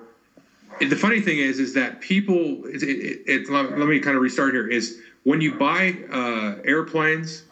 the 0.89 0.97
funny 0.97 1.21
thing 1.21 1.39
is 1.39 1.59
is 1.59 1.75
that 1.75 2.01
people 2.01 2.65
it, 2.67 2.83
it, 2.83 3.23
it, 3.27 3.51
let 3.51 3.89
me 3.89 4.01
kind 4.01 4.17
of 4.17 4.23
restart 4.23 4.55
here 4.55 4.69
is 4.69 5.01
when 5.25 5.41
you 5.41 5.55
buy 5.55 5.97
uh, 6.11 6.57
airplanes 6.65 7.45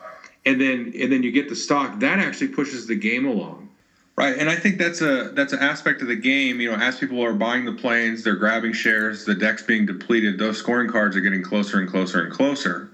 and 0.46 0.60
then 0.60 0.92
and 0.98 1.12
then 1.12 1.22
you 1.22 1.30
get 1.30 1.48
the 1.48 1.56
stock 1.56 2.00
that 2.00 2.18
actually 2.18 2.48
pushes 2.48 2.86
the 2.86 2.94
game 2.94 3.26
along. 3.26 3.68
Right 4.16 4.36
and 4.36 4.50
i 4.50 4.56
think 4.56 4.78
that's 4.78 5.00
a 5.00 5.30
that's 5.34 5.52
an 5.52 5.60
aspect 5.60 6.02
of 6.02 6.08
the 6.08 6.16
game 6.16 6.60
you 6.60 6.68
know 6.68 6.76
as 6.76 6.98
people 6.98 7.24
are 7.24 7.34
buying 7.34 7.64
the 7.64 7.72
planes 7.72 8.24
they're 8.24 8.34
grabbing 8.34 8.72
shares 8.72 9.24
the 9.24 9.34
deck's 9.34 9.62
being 9.62 9.86
depleted 9.86 10.38
those 10.38 10.58
scoring 10.58 10.90
cards 10.90 11.14
are 11.14 11.20
getting 11.20 11.40
closer 11.42 11.78
and 11.78 11.88
closer 11.88 12.24
and 12.24 12.32
closer. 12.32 12.90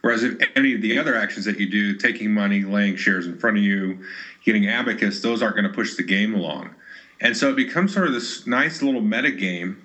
Whereas 0.00 0.24
if 0.24 0.40
any 0.56 0.74
of 0.74 0.82
the 0.82 0.98
other 0.98 1.14
actions 1.14 1.44
that 1.44 1.60
you 1.60 1.70
do 1.70 1.96
taking 1.96 2.32
money 2.32 2.64
laying 2.64 2.96
shares 2.96 3.26
in 3.26 3.36
front 3.36 3.58
of 3.58 3.62
you 3.62 4.00
getting 4.44 4.66
abacus 4.66 5.22
those 5.22 5.40
aren't 5.40 5.54
going 5.54 5.68
to 5.68 5.72
push 5.72 5.94
the 5.94 6.02
game 6.02 6.34
along 6.34 6.74
and 7.20 7.36
so 7.36 7.50
it 7.50 7.56
becomes 7.56 7.94
sort 7.94 8.06
of 8.06 8.12
this 8.12 8.46
nice 8.46 8.82
little 8.82 9.00
meta 9.00 9.30
game. 9.30 9.82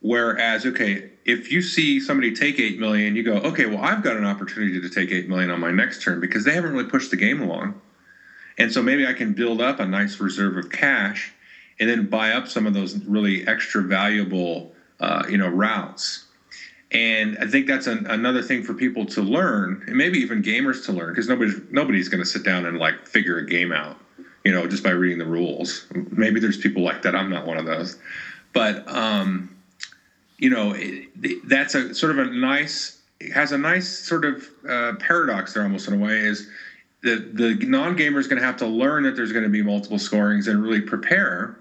Whereas, 0.00 0.64
okay, 0.64 1.10
if 1.24 1.50
you 1.50 1.60
see 1.60 1.98
somebody 1.98 2.32
take 2.32 2.60
eight 2.60 2.78
million, 2.78 3.16
you 3.16 3.22
go, 3.24 3.36
okay, 3.38 3.66
well, 3.66 3.82
I've 3.82 4.02
got 4.02 4.16
an 4.16 4.24
opportunity 4.24 4.80
to 4.80 4.88
take 4.88 5.10
eight 5.10 5.28
million 5.28 5.50
on 5.50 5.58
my 5.58 5.72
next 5.72 6.02
turn 6.02 6.20
because 6.20 6.44
they 6.44 6.54
haven't 6.54 6.72
really 6.72 6.88
pushed 6.88 7.10
the 7.10 7.16
game 7.16 7.42
along. 7.42 7.80
And 8.58 8.72
so 8.72 8.80
maybe 8.82 9.06
I 9.06 9.12
can 9.12 9.32
build 9.32 9.60
up 9.60 9.80
a 9.80 9.86
nice 9.86 10.20
reserve 10.20 10.56
of 10.56 10.70
cash 10.70 11.32
and 11.80 11.88
then 11.88 12.06
buy 12.06 12.32
up 12.32 12.48
some 12.48 12.66
of 12.66 12.74
those 12.74 12.96
really 13.06 13.46
extra 13.46 13.82
valuable, 13.82 14.72
uh, 15.00 15.24
you 15.28 15.38
know, 15.38 15.48
routes. 15.48 16.26
And 16.90 17.36
I 17.38 17.46
think 17.46 17.66
that's 17.66 17.86
an, 17.86 18.06
another 18.06 18.42
thing 18.42 18.62
for 18.62 18.72
people 18.72 19.04
to 19.06 19.20
learn, 19.20 19.84
and 19.86 19.96
maybe 19.96 20.18
even 20.18 20.42
gamers 20.42 20.84
to 20.86 20.92
learn, 20.92 21.10
because 21.10 21.28
nobody's 21.28 21.60
nobody's 21.70 22.08
going 22.08 22.22
to 22.22 22.28
sit 22.28 22.44
down 22.44 22.64
and 22.64 22.78
like 22.78 23.06
figure 23.06 23.36
a 23.38 23.46
game 23.46 23.72
out 23.72 23.98
you 24.48 24.54
know, 24.54 24.66
just 24.66 24.82
by 24.82 24.88
reading 24.88 25.18
the 25.18 25.26
rules. 25.26 25.84
Maybe 25.92 26.40
there's 26.40 26.56
people 26.56 26.82
like 26.82 27.02
that. 27.02 27.14
I'm 27.14 27.28
not 27.28 27.46
one 27.46 27.58
of 27.58 27.66
those, 27.66 27.98
but 28.54 28.88
um, 28.88 29.54
you 30.38 30.48
know, 30.48 30.72
it, 30.74 31.46
that's 31.46 31.74
a 31.74 31.94
sort 31.94 32.12
of 32.12 32.18
a 32.18 32.30
nice 32.30 32.98
it 33.20 33.30
has 33.32 33.52
a 33.52 33.58
nice 33.58 33.86
sort 33.86 34.24
of 34.24 34.48
uh, 34.66 34.94
paradox 34.98 35.52
there, 35.52 35.64
almost 35.64 35.86
in 35.86 35.92
a 35.92 36.02
way. 36.02 36.20
Is 36.20 36.48
the 37.02 37.16
the 37.30 37.56
non 37.66 37.94
gamer 37.94 38.18
is 38.18 38.26
going 38.26 38.40
to 38.40 38.46
have 38.46 38.56
to 38.56 38.66
learn 38.66 39.02
that 39.02 39.16
there's 39.16 39.32
going 39.32 39.44
to 39.44 39.50
be 39.50 39.62
multiple 39.62 39.98
scorings 39.98 40.48
and 40.48 40.62
really 40.62 40.80
prepare. 40.80 41.54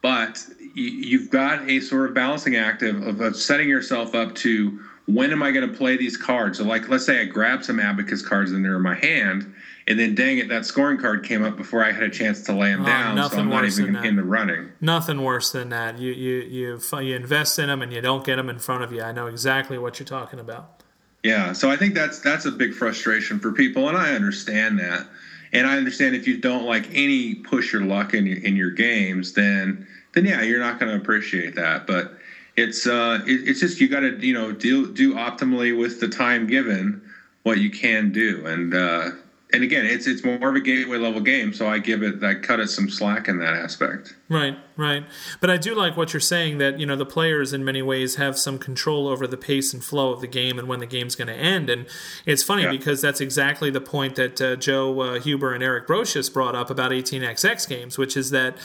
But 0.00 0.42
you, 0.74 1.18
have 1.18 1.30
got 1.30 1.68
a 1.68 1.80
sort 1.80 2.08
of 2.08 2.14
balancing 2.14 2.56
act 2.56 2.82
of, 2.82 3.06
of, 3.06 3.20
of 3.20 3.36
setting 3.36 3.68
yourself 3.68 4.14
up 4.14 4.34
to 4.36 4.78
when 5.06 5.30
am 5.30 5.42
I 5.42 5.50
going 5.50 5.70
to 5.70 5.76
play 5.76 5.98
these 5.98 6.16
cards? 6.16 6.56
So, 6.56 6.64
like, 6.64 6.88
let's 6.88 7.04
say 7.04 7.20
I 7.20 7.26
grab 7.26 7.64
some 7.64 7.78
Abacus 7.80 8.22
cards 8.22 8.52
and 8.52 8.64
they're 8.64 8.76
in 8.76 8.82
my 8.82 8.94
hand, 8.94 9.54
and 9.86 9.98
then 9.98 10.14
dang 10.14 10.38
it, 10.38 10.48
that 10.48 10.64
scoring 10.64 10.98
card 10.98 11.24
came 11.24 11.44
up 11.44 11.56
before 11.56 11.84
I 11.84 11.92
had 11.92 12.02
a 12.02 12.10
chance 12.10 12.42
to 12.44 12.52
lay 12.52 12.70
them 12.70 12.82
oh, 12.82 12.86
down, 12.86 13.30
so 13.30 13.38
I'm 13.38 13.50
not 13.50 13.64
even 13.64 13.96
in 13.96 14.16
the 14.16 14.22
running. 14.22 14.72
Nothing 14.80 15.22
worse 15.22 15.52
than 15.52 15.68
that. 15.70 15.98
You 15.98 16.12
you 16.12 16.36
you 16.38 16.80
you 17.00 17.16
invest 17.16 17.58
in 17.58 17.68
them 17.68 17.82
and 17.82 17.92
you 17.92 18.00
don't 18.00 18.24
get 18.24 18.36
them 18.36 18.48
in 18.48 18.58
front 18.58 18.82
of 18.82 18.92
you. 18.92 19.02
I 19.02 19.12
know 19.12 19.26
exactly 19.26 19.76
what 19.76 19.98
you're 19.98 20.06
talking 20.06 20.40
about. 20.40 20.82
Yeah, 21.22 21.52
so 21.52 21.70
I 21.70 21.76
think 21.76 21.94
that's 21.94 22.20
that's 22.20 22.44
a 22.46 22.50
big 22.50 22.74
frustration 22.74 23.38
for 23.38 23.52
people, 23.52 23.88
and 23.88 23.96
I 23.96 24.14
understand 24.14 24.78
that. 24.78 25.06
And 25.52 25.66
I 25.66 25.76
understand 25.76 26.16
if 26.16 26.26
you 26.26 26.38
don't 26.38 26.64
like 26.64 26.88
any 26.92 27.36
push 27.36 27.72
your 27.72 27.82
luck 27.82 28.12
in 28.12 28.26
your, 28.26 28.38
in 28.38 28.56
your 28.56 28.70
games, 28.70 29.34
then 29.34 29.86
then 30.12 30.24
yeah, 30.24 30.42
you're 30.42 30.60
not 30.60 30.80
going 30.80 30.92
to 30.92 30.96
appreciate 30.96 31.54
that. 31.56 31.86
But 31.86 32.14
it's 32.56 32.86
uh, 32.86 33.20
it, 33.26 33.48
it's 33.48 33.60
just 33.60 33.80
you 33.80 33.88
got 33.88 34.00
to 34.00 34.16
you 34.18 34.32
know 34.32 34.52
do 34.52 34.92
do 34.92 35.14
optimally 35.14 35.78
with 35.78 36.00
the 36.00 36.08
time 36.08 36.46
given 36.46 37.02
what 37.42 37.58
you 37.58 37.70
can 37.70 38.12
do, 38.12 38.46
and 38.46 38.74
uh, 38.74 39.10
and 39.54 39.62
again, 39.62 39.86
it's 39.86 40.08
it's 40.08 40.24
more 40.24 40.48
of 40.48 40.56
a 40.56 40.60
gateway 40.60 40.98
level 40.98 41.20
game, 41.20 41.54
so 41.54 41.68
I 41.68 41.78
give 41.78 42.02
it 42.02 42.22
I 42.24 42.34
cut 42.34 42.58
it 42.58 42.68
some 42.68 42.90
slack 42.90 43.28
in 43.28 43.38
that 43.38 43.54
aspect. 43.54 44.16
Right, 44.28 44.58
right. 44.76 45.04
But 45.40 45.48
I 45.48 45.56
do 45.58 45.76
like 45.76 45.96
what 45.96 46.12
you're 46.12 46.20
saying 46.20 46.58
that 46.58 46.80
you 46.80 46.86
know 46.86 46.96
the 46.96 47.06
players 47.06 47.52
in 47.52 47.64
many 47.64 47.80
ways 47.80 48.16
have 48.16 48.36
some 48.36 48.58
control 48.58 49.06
over 49.06 49.28
the 49.28 49.36
pace 49.36 49.72
and 49.72 49.82
flow 49.82 50.12
of 50.12 50.20
the 50.20 50.26
game 50.26 50.58
and 50.58 50.66
when 50.66 50.80
the 50.80 50.86
game's 50.86 51.14
going 51.14 51.28
to 51.28 51.34
end. 51.34 51.70
And 51.70 51.86
it's 52.26 52.42
funny 52.42 52.64
yeah. 52.64 52.72
because 52.72 53.00
that's 53.00 53.20
exactly 53.20 53.70
the 53.70 53.80
point 53.80 54.16
that 54.16 54.40
uh, 54.42 54.56
Joe 54.56 55.00
uh, 55.00 55.20
Huber 55.20 55.54
and 55.54 55.62
Eric 55.62 55.86
Brosius 55.86 56.32
brought 56.32 56.56
up 56.56 56.68
about 56.68 56.90
18xx 56.90 57.68
games, 57.68 57.96
which 57.96 58.16
is 58.16 58.30
that 58.30 58.56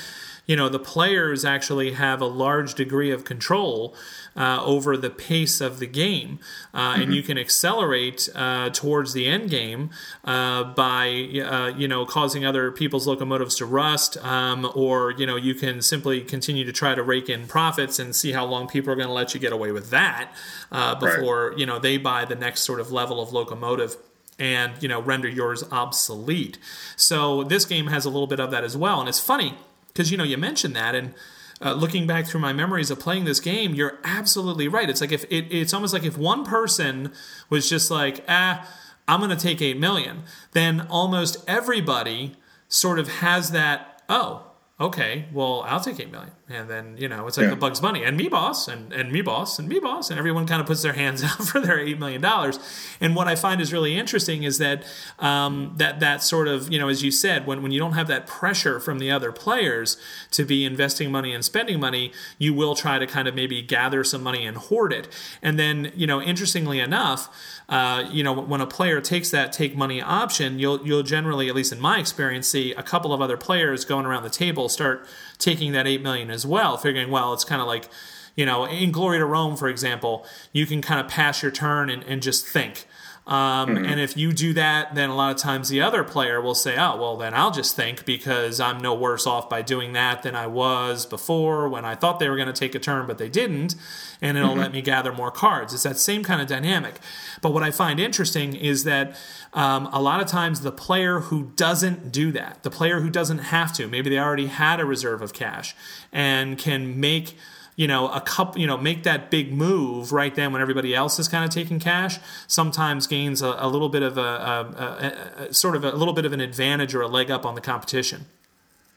you 0.48 0.56
know 0.56 0.70
the 0.70 0.80
players 0.80 1.46
actually 1.46 1.92
have 1.92 2.20
a 2.20 2.26
large 2.26 2.74
degree 2.74 3.12
of 3.12 3.26
control 3.26 3.96
uh, 4.40 4.64
over 4.64 4.96
the 4.96 5.10
pace 5.10 5.60
of 5.60 5.80
the 5.80 5.86
game, 5.86 6.40
uh, 6.74 6.94
mm-hmm. 6.94 7.02
and 7.02 7.14
you 7.14 7.22
can 7.22 7.38
accelerate 7.38 8.30
uh, 8.34 8.70
towards 8.70 9.12
the 9.14 9.28
end 9.28 9.50
game 9.50 9.90
uh, 10.24 10.64
by 10.64 11.08
uh, 11.46 11.78
you 11.78 11.88
know 11.88 12.06
causing 12.06 12.46
other 12.46 12.72
people's 12.72 13.06
locomotives 13.06 13.56
to 13.56 13.66
rust, 13.66 14.18
um, 14.24 14.72
or 14.74 15.12
you 15.12 15.26
know 15.26 15.36
you 15.36 15.54
can 15.54 15.82
simply 15.82 16.22
continue 16.22 16.64
to 16.64 16.72
try 16.72 16.96
to 16.96 17.04
rake 17.04 17.28
in 17.28 17.46
profits 17.48 18.00
and 18.00 18.16
see 18.16 18.32
how 18.32 18.46
long 18.46 18.68
people 18.68 18.92
are 18.92 18.96
going 18.96 19.08
to 19.08 19.14
let 19.14 19.34
you 19.34 19.40
get 19.40 19.52
away 19.52 19.74
with 19.74 19.90
that 19.90 20.32
uh, 20.72 20.96
before 20.96 21.50
right. 21.50 21.60
you 21.60 21.66
know 21.66 21.78
they 21.78 21.98
buy 21.98 22.24
the 22.24 22.36
next 22.36 22.62
sort 22.62 22.80
of 22.80 22.92
level 22.92 23.22
of 23.22 23.34
locomotive 23.34 23.98
and 24.40 24.82
you 24.82 24.88
know 24.88 25.02
render 25.02 25.28
yours 25.28 25.66
obsolete. 25.70 26.58
So 26.96 27.44
this 27.44 27.66
game 27.66 27.88
has 27.88 28.06
a 28.06 28.10
little 28.10 28.28
bit 28.28 28.40
of 28.40 28.52
that 28.52 28.64
as 28.64 28.78
well, 28.78 29.02
and 29.02 29.10
it's 29.10 29.20
funny 29.20 29.56
because 29.88 30.12
you 30.12 30.18
know 30.18 30.24
you 30.24 30.38
mentioned 30.38 30.78
that 30.78 30.96
and 30.96 31.14
uh, 31.62 31.74
looking 31.74 32.08
back 32.08 32.26
through 32.26 32.40
my 32.40 32.54
memories 32.54 32.90
of 32.90 33.00
playing 33.00 33.26
this 33.26 33.40
game 33.40 33.74
you're 33.74 34.00
absolutely 34.04 34.68
right. 34.68 34.90
It's 34.90 35.02
like 35.02 35.12
if 35.12 35.24
it, 35.26 35.52
it's 35.52 35.74
almost 35.74 35.94
like 35.94 36.04
if 36.04 36.18
one 36.18 36.46
person 36.46 37.12
was 37.50 37.70
just 37.70 37.92
like 37.92 38.24
ah 38.28 38.68
i'm 39.08 39.20
going 39.20 39.30
to 39.30 39.36
take 39.36 39.62
8 39.62 39.78
million 39.80 40.24
then 40.52 40.82
almost 40.90 41.38
everybody 41.48 42.36
sort 42.68 43.00
of 43.00 43.08
has 43.08 43.52
that 43.52 44.04
oh 44.08 44.49
okay, 44.80 45.26
well, 45.34 45.62
I'll 45.68 45.82
take 45.82 46.00
eight 46.00 46.12
million. 46.12 46.32
And 46.48 46.70
then, 46.70 46.96
you 46.98 47.08
know, 47.10 47.28
it's 47.28 47.38
like 47.38 47.46
yeah. 47.46 47.50
the 47.52 47.58
Bugs 47.58 47.82
Bunny 47.82 48.04
and 48.04 48.16
me 48.16 48.30
boss 48.30 48.68
and, 48.68 48.94
and 48.94 49.12
me 49.12 49.22
boss 49.22 49.60
and 49.60 49.68
me 49.68 49.80
boss. 49.80 50.10
And 50.10 50.18
everyone 50.18 50.48
kind 50.48 50.62
of 50.62 50.68
puts 50.68 50.82
their 50.82 50.94
hands 50.94 51.24
out 51.24 51.44
for 51.48 51.60
their 51.60 51.80
eight 51.80 52.00
million 52.00 52.22
dollars. 52.22 52.60
And 53.02 53.16
what 53.16 53.28
I 53.28 53.36
find 53.36 53.60
is 53.60 53.74
really 53.74 53.98
interesting 53.98 54.44
is 54.44 54.58
that 54.58 54.84
um, 55.20 55.74
that 55.78 56.00
that 56.00 56.24
sort 56.24 56.48
of, 56.48 56.72
you 56.72 56.80
know, 56.80 56.88
as 56.88 57.04
you 57.04 57.12
said, 57.12 57.46
when, 57.46 57.62
when 57.62 57.72
you 57.72 57.80
don't 57.80 57.94
have 57.94 58.08
that 58.08 58.26
pressure 58.26 58.80
from 58.80 59.00
the 59.00 59.12
other 59.12 59.32
players 59.32 59.98
to 60.32 60.46
be 60.46 60.64
investing 60.64 61.12
money 61.12 61.34
and 61.34 61.44
spending 61.44 61.80
money, 61.80 62.14
you 62.38 62.54
will 62.54 62.74
try 62.74 62.98
to 62.98 63.06
kind 63.06 63.28
of 63.28 63.36
maybe 63.36 63.62
gather 63.62 64.04
some 64.04 64.24
money 64.24 64.46
and 64.46 64.58
hoard 64.58 64.94
it. 64.94 65.10
And 65.42 65.60
then, 65.60 65.92
you 65.94 66.08
know, 66.08 66.22
interestingly 66.22 66.80
enough, 66.80 67.30
uh, 67.68 68.06
you 68.10 68.24
know, 68.24 68.34
when 68.34 68.62
a 68.62 68.68
player 68.68 69.02
takes 69.02 69.30
that 69.30 69.52
take 69.52 69.76
money 69.76 70.02
option, 70.02 70.58
you'll 70.58 70.86
you'll 70.88 71.04
generally, 71.04 71.50
at 71.50 71.56
least 71.56 71.72
in 71.72 71.80
my 71.80 72.00
experience, 72.00 72.48
see 72.48 72.74
a 72.74 72.82
couple 72.82 73.14
of 73.14 73.22
other 73.22 73.38
players 73.38 73.86
going 73.86 74.06
around 74.06 74.24
the 74.24 74.30
table 74.30 74.69
start 74.70 75.06
taking 75.38 75.72
that 75.74 75.88
eight 75.88 76.02
million 76.02 76.30
as 76.30 76.46
well, 76.46 76.78
figuring, 76.78 77.10
well, 77.10 77.34
it's 77.34 77.44
kind 77.44 77.62
of 77.62 77.68
like, 77.68 77.90
you 78.36 78.46
know, 78.46 78.66
in 78.66 78.92
Glory 78.92 79.18
to 79.20 79.26
Rome, 79.26 79.56
for 79.56 79.68
example, 79.68 80.26
you 80.54 80.66
can 80.66 80.82
kind 80.82 81.00
of 81.00 81.08
pass 81.08 81.42
your 81.42 81.52
turn 81.52 81.90
and, 81.90 82.04
and 82.04 82.22
just 82.22 82.46
think. 82.46 82.86
Um, 83.30 83.70
mm-hmm. 83.70 83.86
And 83.86 84.00
if 84.00 84.18
you 84.18 84.34
do 84.34 84.54
that, 84.54 84.96
then 84.96 85.12
a 85.12 85.16
lot 85.16 85.30
of 85.30 85.38
times 85.38 85.70
the 85.70 85.82
other 85.82 86.04
player 86.04 86.42
will 86.42 86.56
say, 86.56 86.76
oh, 86.78 86.98
well, 86.98 87.16
then 87.16 87.36
I'll 87.36 87.52
just 87.52 87.76
think 87.76 88.04
because 88.04 88.60
I'm 88.60 88.80
no 88.80 88.96
worse 88.96 89.28
off 89.28 89.48
by 89.48 89.62
doing 89.62 89.94
that 89.94 90.24
than 90.24 90.36
I 90.36 90.48
was 90.48 91.06
before 91.06 91.70
when 91.70 91.86
I 91.86 91.94
thought 91.94 92.20
they 92.20 92.28
were 92.28 92.36
going 92.36 92.52
to 92.52 92.60
take 92.60 92.74
a 92.74 92.80
turn, 92.80 93.06
but 93.06 93.20
they 93.20 93.30
didn't. 93.30 93.76
And 94.20 94.36
it'll 94.36 94.50
mm-hmm. 94.50 94.62
let 94.62 94.72
me 94.74 94.82
gather 94.82 95.14
more 95.14 95.30
cards. 95.30 95.76
It's 95.76 95.84
that 95.84 96.00
same 96.00 96.24
kind 96.24 96.42
of 96.42 96.48
dynamic. 96.48 97.00
But 97.40 97.54
what 97.54 97.62
I 97.62 97.70
find 97.70 98.00
interesting 98.00 98.56
is 98.56 98.84
that 98.86 99.16
um, 99.54 99.88
a 99.94 100.02
lot 100.02 100.22
of 100.22 100.28
times 100.28 100.62
the 100.62 100.72
player 100.72 101.20
who 101.20 101.52
doesn't 101.56 102.12
do 102.12 102.32
that, 102.32 102.64
the 102.64 102.72
player 102.72 103.00
who 103.02 103.12
doesn't 103.12 103.38
have 103.38 103.72
to, 103.74 103.88
maybe 103.88 104.10
they 104.10 104.18
already 104.18 104.48
had 104.48 104.80
a 104.80 104.86
reserve 104.86 105.22
of 105.22 105.34
cash 105.34 105.76
and 106.12 106.58
can 106.58 107.00
make 107.00 107.36
you 107.80 107.88
know 107.88 108.10
a 108.10 108.20
couple 108.20 108.60
you 108.60 108.68
know 108.68 108.78
make 108.78 109.04
that 109.04 109.32
big 109.32 109.54
move 109.54 110.12
right 110.12 110.36
then 110.36 110.52
when 110.52 110.62
everybody 110.62 110.94
else 110.94 111.18
is 111.18 111.30
kind 111.30 111.46
of 111.46 111.50
taking 111.50 111.80
cash 111.80 112.20
sometimes 112.46 113.08
gains 113.08 113.42
a, 113.42 113.56
a 113.58 113.70
little 113.70 113.88
bit 113.88 114.04
of 114.04 114.18
a, 114.18 114.22
a, 114.22 115.44
a, 115.46 115.54
sort 115.54 115.78
of 115.78 115.86
a 115.86 115.94
little 115.94 116.14
bit 116.14 116.26
of 116.26 116.34
an 116.34 116.42
advantage 116.42 116.94
or 116.94 117.02
a 117.02 117.08
leg 117.08 117.32
up 117.32 117.46
on 117.46 117.56
the 117.56 117.62
competition 117.62 118.26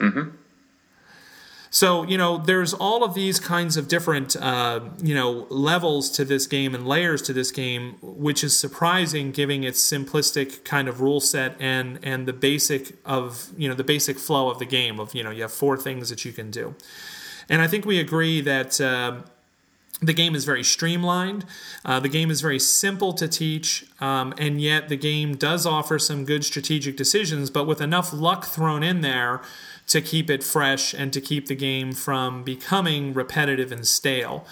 mm-hmm. 0.01 0.31
So, 1.75 2.03
you 2.03 2.19
know, 2.19 2.37
there's 2.37 2.75
all 2.75 3.03
of 3.03 3.15
these 3.15 3.41
kinds 3.41 3.79
of 3.79 3.89
different, 3.89 4.37
uh, 4.37 4.81
you 5.03 5.15
know, 5.15 5.47
levels 5.49 6.11
to 6.11 6.25
this 6.27 6.47
game 6.47 6.75
and 6.75 6.87
layers 6.87 7.23
to 7.23 7.33
this 7.33 7.51
game, 7.51 7.97
which 8.03 8.45
is 8.45 8.59
surprising 8.59 9.31
given 9.31 9.65
its 9.65 9.81
simplistic 9.81 10.65
kind 10.65 10.87
of 10.87 11.01
rule 11.01 11.19
set 11.19 11.57
and, 11.59 11.99
and 12.03 12.29
the 12.29 12.35
basic 12.35 12.95
of, 13.07 13.49
you 13.57 13.71
know, 13.71 13.75
the 13.75 13.85
basic 13.85 14.19
flow 14.19 14.51
of 14.51 14.59
the 14.59 14.67
game 14.67 15.01
of, 15.01 15.15
you 15.15 15.25
know, 15.25 15.31
you 15.31 15.41
have 15.41 15.51
four 15.51 15.79
things 15.79 16.11
that 16.11 16.27
you 16.27 16.33
can 16.35 16.51
do. 16.51 16.75
And 17.53 17.63
I 17.63 17.69
think 17.69 17.85
we 17.85 18.01
agree 18.01 18.41
that. 18.41 18.81
Uh, 18.81 19.21
the 20.05 20.13
game 20.13 20.35
is 20.35 20.45
very 20.45 20.65
streamlined. 20.65 21.45
Uh, 21.85 22.01
the 22.01 22.09
game 22.09 22.29
is 22.29 22.41
very 22.41 22.59
simple 22.59 23.13
to 23.13 23.29
teach, 23.29 23.87
um, 24.01 24.35
and 24.37 24.61
yet 24.61 24.89
the 24.89 24.97
game 24.97 25.37
does 25.37 25.65
offer 25.65 25.97
some 25.97 26.25
good 26.25 26.45
strategic 26.45 26.97
decisions, 26.97 27.51
but 27.51 27.69
with 27.69 27.81
enough 27.81 28.13
luck 28.13 28.47
thrown 28.47 28.83
in 28.83 29.01
there 29.01 29.41
to 29.87 30.01
keep 30.01 30.29
it 30.29 30.43
fresh 30.43 30.93
and 30.93 31.13
to 31.13 31.21
keep 31.21 31.47
the 31.47 31.55
game 31.55 31.93
from 31.93 32.43
becoming 32.43 33.15
repetitive 33.15 33.71
and 33.71 33.87
stale. 33.87 34.45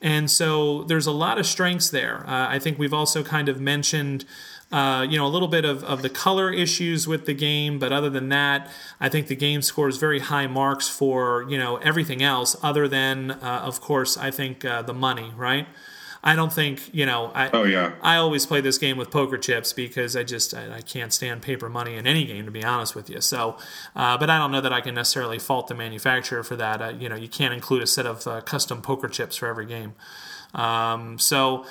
And 0.00 0.30
so 0.30 0.84
there's 0.84 1.06
a 1.06 1.12
lot 1.12 1.38
of 1.38 1.46
strengths 1.46 1.90
there. 1.90 2.24
Uh, 2.26 2.48
I 2.48 2.60
think 2.60 2.78
we've 2.78 2.94
also 2.94 3.24
kind 3.24 3.48
of 3.48 3.60
mentioned 3.60 4.24
uh, 4.72 5.06
you 5.08 5.18
know, 5.18 5.26
a 5.26 5.28
little 5.28 5.48
bit 5.48 5.64
of, 5.64 5.84
of 5.84 6.02
the 6.02 6.08
color 6.08 6.50
issues 6.50 7.06
with 7.06 7.26
the 7.26 7.34
game, 7.34 7.78
but 7.78 7.92
other 7.92 8.08
than 8.08 8.30
that, 8.30 8.70
I 8.98 9.08
think 9.08 9.26
the 9.26 9.36
game 9.36 9.62
scores 9.62 9.98
very 9.98 10.20
high 10.20 10.46
marks 10.46 10.88
for, 10.88 11.44
you 11.48 11.58
know, 11.58 11.76
everything 11.76 12.22
else 12.22 12.56
other 12.62 12.88
than, 12.88 13.32
uh, 13.32 13.62
of 13.64 13.80
course, 13.80 14.16
I 14.16 14.30
think 14.30 14.64
uh, 14.64 14.82
the 14.82 14.94
money, 14.94 15.30
right? 15.36 15.66
I 16.24 16.36
don't 16.36 16.52
think 16.52 16.94
you 16.94 17.04
know. 17.04 17.32
I, 17.34 17.50
oh 17.52 17.64
yeah. 17.64 17.94
I 18.00 18.16
always 18.16 18.46
play 18.46 18.60
this 18.60 18.78
game 18.78 18.96
with 18.96 19.10
poker 19.10 19.36
chips 19.36 19.72
because 19.72 20.14
I 20.14 20.22
just 20.22 20.54
I, 20.54 20.76
I 20.76 20.80
can't 20.80 21.12
stand 21.12 21.42
paper 21.42 21.68
money 21.68 21.96
in 21.96 22.06
any 22.06 22.24
game 22.24 22.44
to 22.44 22.52
be 22.52 22.62
honest 22.62 22.94
with 22.94 23.10
you. 23.10 23.20
So, 23.20 23.56
uh, 23.96 24.16
but 24.18 24.30
I 24.30 24.38
don't 24.38 24.52
know 24.52 24.60
that 24.60 24.72
I 24.72 24.80
can 24.80 24.94
necessarily 24.94 25.40
fault 25.40 25.66
the 25.66 25.74
manufacturer 25.74 26.44
for 26.44 26.54
that. 26.56 26.80
Uh, 26.80 26.88
you 26.90 27.08
know, 27.08 27.16
you 27.16 27.28
can't 27.28 27.52
include 27.52 27.82
a 27.82 27.88
set 27.88 28.06
of 28.06 28.24
uh, 28.28 28.40
custom 28.42 28.82
poker 28.82 29.08
chips 29.08 29.36
for 29.36 29.48
every 29.48 29.66
game. 29.66 29.94
Um, 30.54 31.18
so 31.18 31.66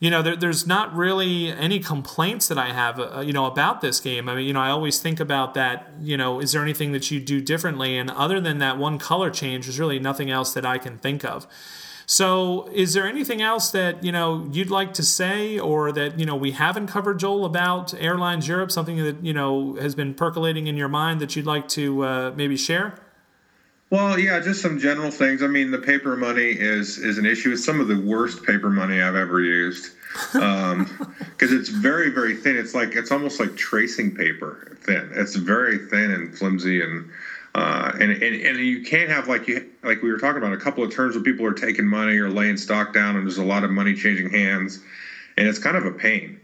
you 0.00 0.08
know, 0.08 0.22
there, 0.22 0.34
there's 0.34 0.66
not 0.66 0.94
really 0.94 1.52
any 1.52 1.78
complaints 1.78 2.48
that 2.48 2.56
I 2.56 2.72
have, 2.72 2.98
uh, 2.98 3.20
you 3.20 3.34
know, 3.34 3.44
about 3.44 3.82
this 3.82 4.00
game. 4.00 4.30
I 4.30 4.34
mean, 4.34 4.46
you 4.46 4.54
know, 4.54 4.60
I 4.60 4.70
always 4.70 4.98
think 4.98 5.20
about 5.20 5.52
that. 5.54 5.90
You 6.00 6.16
know, 6.16 6.40
is 6.40 6.52
there 6.52 6.62
anything 6.62 6.92
that 6.92 7.10
you 7.10 7.20
do 7.20 7.42
differently? 7.42 7.98
And 7.98 8.10
other 8.10 8.40
than 8.40 8.58
that 8.58 8.78
one 8.78 8.98
color 8.98 9.30
change, 9.30 9.66
there's 9.66 9.78
really 9.78 9.98
nothing 9.98 10.30
else 10.30 10.54
that 10.54 10.64
I 10.64 10.78
can 10.78 10.98
think 10.98 11.22
of. 11.22 11.46
So, 12.06 12.68
is 12.72 12.94
there 12.94 13.06
anything 13.06 13.40
else 13.40 13.70
that 13.70 14.02
you 14.02 14.10
know 14.10 14.48
you'd 14.50 14.70
like 14.70 14.94
to 14.94 15.02
say, 15.04 15.60
or 15.60 15.92
that 15.92 16.18
you 16.18 16.26
know 16.26 16.34
we 16.34 16.50
haven't 16.52 16.88
covered, 16.88 17.20
Joel, 17.20 17.44
about 17.44 17.94
Airlines 17.94 18.48
Europe? 18.48 18.72
Something 18.72 18.96
that 19.04 19.22
you 19.22 19.32
know 19.32 19.74
has 19.74 19.94
been 19.94 20.14
percolating 20.14 20.66
in 20.66 20.76
your 20.76 20.88
mind 20.88 21.20
that 21.20 21.36
you'd 21.36 21.46
like 21.46 21.68
to 21.68 22.04
uh, 22.04 22.32
maybe 22.34 22.56
share? 22.56 22.98
Well, 23.90 24.20
yeah, 24.20 24.38
just 24.38 24.62
some 24.62 24.78
general 24.78 25.10
things. 25.10 25.42
I 25.42 25.48
mean, 25.48 25.72
the 25.72 25.78
paper 25.78 26.16
money 26.16 26.52
is 26.52 26.96
is 26.98 27.18
an 27.18 27.26
issue. 27.26 27.52
It's 27.52 27.64
some 27.64 27.80
of 27.80 27.88
the 27.88 28.00
worst 28.00 28.44
paper 28.44 28.70
money 28.70 29.02
I've 29.02 29.16
ever 29.16 29.40
used 29.40 29.92
because 30.32 30.72
um, 30.72 31.16
it's 31.40 31.68
very 31.68 32.10
very 32.10 32.36
thin. 32.36 32.56
It's 32.56 32.72
like 32.72 32.94
it's 32.94 33.10
almost 33.10 33.40
like 33.40 33.56
tracing 33.56 34.14
paper 34.14 34.76
thin. 34.82 35.10
It's 35.14 35.34
very 35.34 35.78
thin 35.78 36.12
and 36.12 36.36
flimsy 36.36 36.80
and. 36.82 37.10
Uh, 37.52 37.90
and, 37.94 38.12
and 38.12 38.22
and 38.22 38.58
you 38.58 38.80
can't 38.84 39.10
have 39.10 39.26
like 39.26 39.48
you 39.48 39.68
like 39.82 40.00
we 40.02 40.12
were 40.12 40.18
talking 40.18 40.40
about 40.40 40.52
a 40.52 40.56
couple 40.56 40.84
of 40.84 40.94
terms 40.94 41.16
where 41.16 41.24
people 41.24 41.44
are 41.44 41.52
taking 41.52 41.84
money 41.84 42.16
or 42.16 42.30
laying 42.30 42.56
stock 42.56 42.94
down 42.94 43.16
and 43.16 43.26
there's 43.26 43.38
a 43.38 43.44
lot 43.44 43.64
of 43.64 43.72
money 43.72 43.92
changing 43.92 44.30
hands 44.30 44.78
and 45.36 45.48
it's 45.48 45.58
kind 45.58 45.76
of 45.76 45.84
a 45.84 45.90
pain 45.90 46.38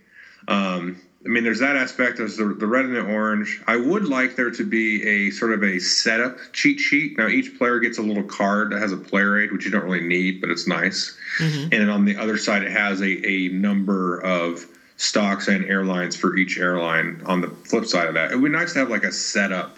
um, 0.49 1.01
I 1.27 1.29
mean, 1.29 1.43
there's 1.43 1.59
that 1.59 1.77
aspect. 1.77 2.19
There's 2.19 2.37
the, 2.37 2.45
the 2.45 2.67
red 2.67 2.85
and 2.85 2.95
the 2.95 3.01
orange. 3.01 3.61
I 3.67 3.77
would 3.77 4.05
like 4.05 4.37
there 4.37 4.51
to 4.51 4.65
be 4.65 5.03
a 5.03 5.31
sort 5.31 5.53
of 5.53 5.65
a 5.65 5.81
setup 5.81 6.39
cheat 6.53 6.79
sheet. 6.79 7.19
Now, 7.19 7.27
each 7.27 7.59
player 7.59 7.81
gets 7.81 7.99
a 7.99 8.03
little 8.03 8.23
card 8.23 8.71
that 8.71 8.81
has 8.81 8.93
a 8.93 8.97
player 8.97 9.41
aid, 9.41 9.51
which 9.51 9.65
you 9.65 9.73
don't 9.73 9.83
really 9.83 10.07
need, 10.07 10.41
but 10.41 10.51
it's 10.51 10.69
nice. 10.69 11.17
Mm-hmm. 11.41 11.63
And 11.63 11.73
then 11.73 11.91
on 11.91 12.05
the 12.05 12.17
other 12.17 12.37
side, 12.37 12.63
it 12.63 12.71
has 12.71 13.01
a, 13.01 13.27
a 13.27 13.49
number 13.49 14.21
of 14.21 14.65
stocks 14.99 15.49
and 15.49 15.65
airlines 15.65 16.15
for 16.15 16.37
each 16.37 16.59
airline. 16.59 17.21
On 17.27 17.41
the 17.41 17.49
flip 17.49 17.87
side 17.87 18.07
of 18.07 18.15
that, 18.15 18.31
it 18.31 18.37
would 18.37 18.53
be 18.53 18.57
nice 18.57 18.73
to 18.75 18.79
have 18.79 18.91
like 18.91 19.05
a 19.05 19.13
setup, 19.13 19.77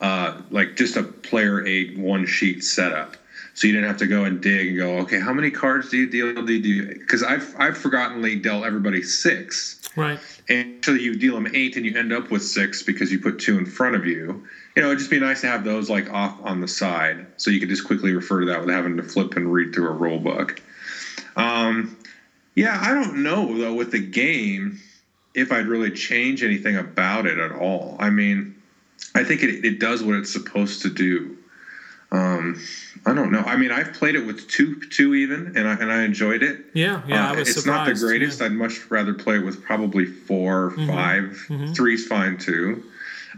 uh, 0.00 0.40
like 0.50 0.76
just 0.76 0.96
a 0.96 1.04
player 1.04 1.64
aid 1.64 1.96
one 1.96 2.26
sheet 2.26 2.64
setup 2.64 3.16
so 3.58 3.66
you 3.66 3.72
didn't 3.72 3.88
have 3.88 3.96
to 3.96 4.06
go 4.06 4.22
and 4.22 4.40
dig 4.40 4.68
and 4.68 4.76
go, 4.76 4.98
okay, 4.98 5.18
how 5.18 5.32
many 5.32 5.50
cards 5.50 5.90
do 5.90 5.96
you 5.96 6.08
deal? 6.08 6.46
Do 6.46 6.52
you 6.52 6.94
Because 6.94 7.24
I've 7.24 7.56
I've 7.58 7.76
forgottenly 7.76 8.36
dealt 8.36 8.64
everybody 8.64 9.02
six, 9.02 9.80
right? 9.96 10.20
And 10.48 10.76
actually, 10.76 11.02
you 11.02 11.16
deal 11.16 11.34
them 11.34 11.48
eight, 11.52 11.76
and 11.76 11.84
you 11.84 11.98
end 11.98 12.12
up 12.12 12.30
with 12.30 12.44
six 12.44 12.84
because 12.84 13.10
you 13.10 13.18
put 13.18 13.40
two 13.40 13.58
in 13.58 13.66
front 13.66 13.96
of 13.96 14.06
you. 14.06 14.46
You 14.76 14.82
know, 14.82 14.90
it'd 14.90 15.00
just 15.00 15.10
be 15.10 15.18
nice 15.18 15.40
to 15.40 15.48
have 15.48 15.64
those 15.64 15.90
like 15.90 16.08
off 16.08 16.38
on 16.44 16.60
the 16.60 16.68
side, 16.68 17.26
so 17.36 17.50
you 17.50 17.58
could 17.58 17.68
just 17.68 17.84
quickly 17.84 18.12
refer 18.12 18.38
to 18.42 18.46
that 18.46 18.60
without 18.60 18.76
having 18.76 18.96
to 18.96 19.02
flip 19.02 19.34
and 19.34 19.52
read 19.52 19.74
through 19.74 19.88
a 19.88 19.92
rule 19.92 20.20
book. 20.20 20.62
Um, 21.34 21.96
yeah, 22.54 22.78
I 22.80 22.94
don't 22.94 23.24
know 23.24 23.58
though 23.58 23.74
with 23.74 23.90
the 23.90 23.98
game 23.98 24.78
if 25.34 25.50
I'd 25.50 25.66
really 25.66 25.90
change 25.90 26.44
anything 26.44 26.76
about 26.76 27.26
it 27.26 27.38
at 27.38 27.50
all. 27.50 27.96
I 27.98 28.10
mean, 28.10 28.54
I 29.16 29.24
think 29.24 29.42
it, 29.42 29.64
it 29.64 29.80
does 29.80 30.04
what 30.04 30.14
it's 30.14 30.32
supposed 30.32 30.82
to 30.82 30.90
do. 30.90 31.37
Um, 32.10 32.62
I 33.04 33.12
don't 33.12 33.30
know. 33.30 33.40
I 33.40 33.56
mean, 33.56 33.70
I've 33.70 33.92
played 33.92 34.14
it 34.14 34.24
with 34.24 34.48
two, 34.48 34.80
two 34.88 35.14
even, 35.14 35.56
and 35.56 35.68
I 35.68 35.74
and 35.74 35.92
I 35.92 36.04
enjoyed 36.04 36.42
it. 36.42 36.64
Yeah, 36.72 37.02
yeah. 37.06 37.30
Uh, 37.30 37.34
it's 37.34 37.54
surprised. 37.54 37.66
not 37.66 37.86
the 37.86 37.94
greatest. 37.94 38.40
Yeah. 38.40 38.46
I'd 38.46 38.52
much 38.52 38.90
rather 38.90 39.12
play 39.12 39.36
it 39.36 39.44
with 39.44 39.62
probably 39.62 40.06
4 40.06 40.70
mm-hmm. 40.70 40.86
5 40.86 41.22
mm-hmm. 41.24 41.72
Three's 41.72 42.06
fine 42.06 42.38
too. 42.38 42.82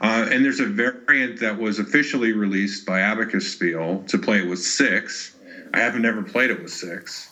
Uh, 0.00 0.28
and 0.30 0.44
there's 0.44 0.60
a 0.60 0.66
variant 0.66 1.40
that 1.40 1.58
was 1.58 1.78
officially 1.78 2.32
released 2.32 2.86
by 2.86 3.00
Abacus 3.00 3.52
Spiel 3.52 4.04
to 4.08 4.18
play 4.18 4.38
it 4.38 4.48
with 4.48 4.60
six. 4.60 5.36
I 5.74 5.80
haven't 5.80 6.02
never 6.02 6.22
played 6.22 6.50
it 6.50 6.62
with 6.62 6.72
six, 6.72 7.30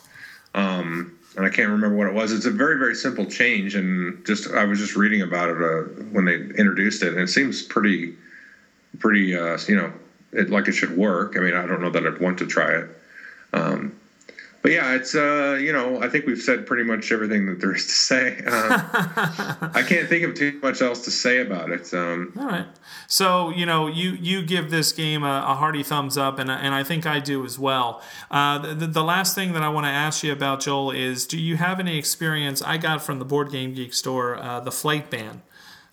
um, 0.53 1.17
and 1.35 1.45
I 1.45 1.49
can't 1.49 1.69
remember 1.69 1.95
what 1.95 2.07
it 2.07 2.13
was. 2.13 2.31
It's 2.33 2.45
a 2.45 2.51
very 2.51 2.77
very 2.77 2.95
simple 2.95 3.25
change, 3.25 3.75
and 3.75 4.25
just 4.25 4.51
I 4.51 4.65
was 4.65 4.77
just 4.77 4.95
reading 4.95 5.21
about 5.21 5.49
it 5.49 5.57
uh, 5.57 6.03
when 6.11 6.25
they 6.25 6.35
introduced 6.35 7.01
it, 7.01 7.13
and 7.13 7.21
it 7.21 7.29
seems 7.29 7.63
pretty 7.63 8.15
pretty 8.99 9.35
uh, 9.35 9.57
you 9.67 9.75
know 9.75 9.91
it 10.31 10.49
like 10.49 10.67
it 10.67 10.73
should 10.73 10.95
work. 10.97 11.35
I 11.35 11.39
mean, 11.39 11.53
I 11.53 11.65
don't 11.65 11.81
know 11.81 11.89
that 11.89 12.05
I'd 12.05 12.19
want 12.19 12.39
to 12.39 12.47
try 12.47 12.71
it. 12.71 12.89
Um, 13.53 13.99
but 14.61 14.73
yeah, 14.73 14.95
it's 14.95 15.15
uh, 15.15 15.57
you 15.59 15.71
know, 15.71 16.01
I 16.01 16.09
think 16.09 16.25
we've 16.25 16.41
said 16.41 16.67
pretty 16.67 16.83
much 16.83 17.13
everything 17.13 17.45
that 17.45 17.61
there 17.61 17.73
is 17.73 17.85
to 17.85 17.91
say. 17.91 18.37
Um, 18.39 18.45
I 19.73 19.83
can't 19.87 20.09
think 20.09 20.25
of 20.25 20.35
too 20.35 20.59
much 20.61 20.81
else 20.81 21.05
to 21.05 21.11
say 21.11 21.39
about 21.39 21.71
it. 21.71 21.93
Um, 21.93 22.33
All 22.37 22.45
right. 22.45 22.65
So 23.07 23.51
you 23.51 23.65
know, 23.65 23.87
you 23.87 24.11
you 24.11 24.45
give 24.45 24.69
this 24.69 24.91
game 24.91 25.23
a, 25.23 25.45
a 25.47 25.55
hearty 25.55 25.81
thumbs 25.81 26.17
up, 26.17 26.39
and 26.39 26.51
and 26.51 26.75
I 26.75 26.83
think 26.83 27.05
I 27.05 27.19
do 27.19 27.45
as 27.45 27.57
well. 27.57 28.01
Uh, 28.29 28.73
the, 28.73 28.85
the 28.85 29.03
last 29.03 29.33
thing 29.33 29.53
that 29.53 29.63
I 29.63 29.69
want 29.69 29.85
to 29.85 29.91
ask 29.91 30.23
you 30.23 30.33
about, 30.33 30.59
Joel, 30.59 30.91
is 30.91 31.25
do 31.25 31.39
you 31.39 31.55
have 31.55 31.79
any 31.79 31.97
experience? 31.97 32.61
I 32.61 32.77
got 32.77 33.01
from 33.01 33.19
the 33.19 33.25
Board 33.25 33.51
Game 33.51 33.73
Geek 33.73 33.93
store 33.93 34.37
uh, 34.37 34.59
the 34.59 34.71
Flight 34.73 35.09
Ban 35.09 35.41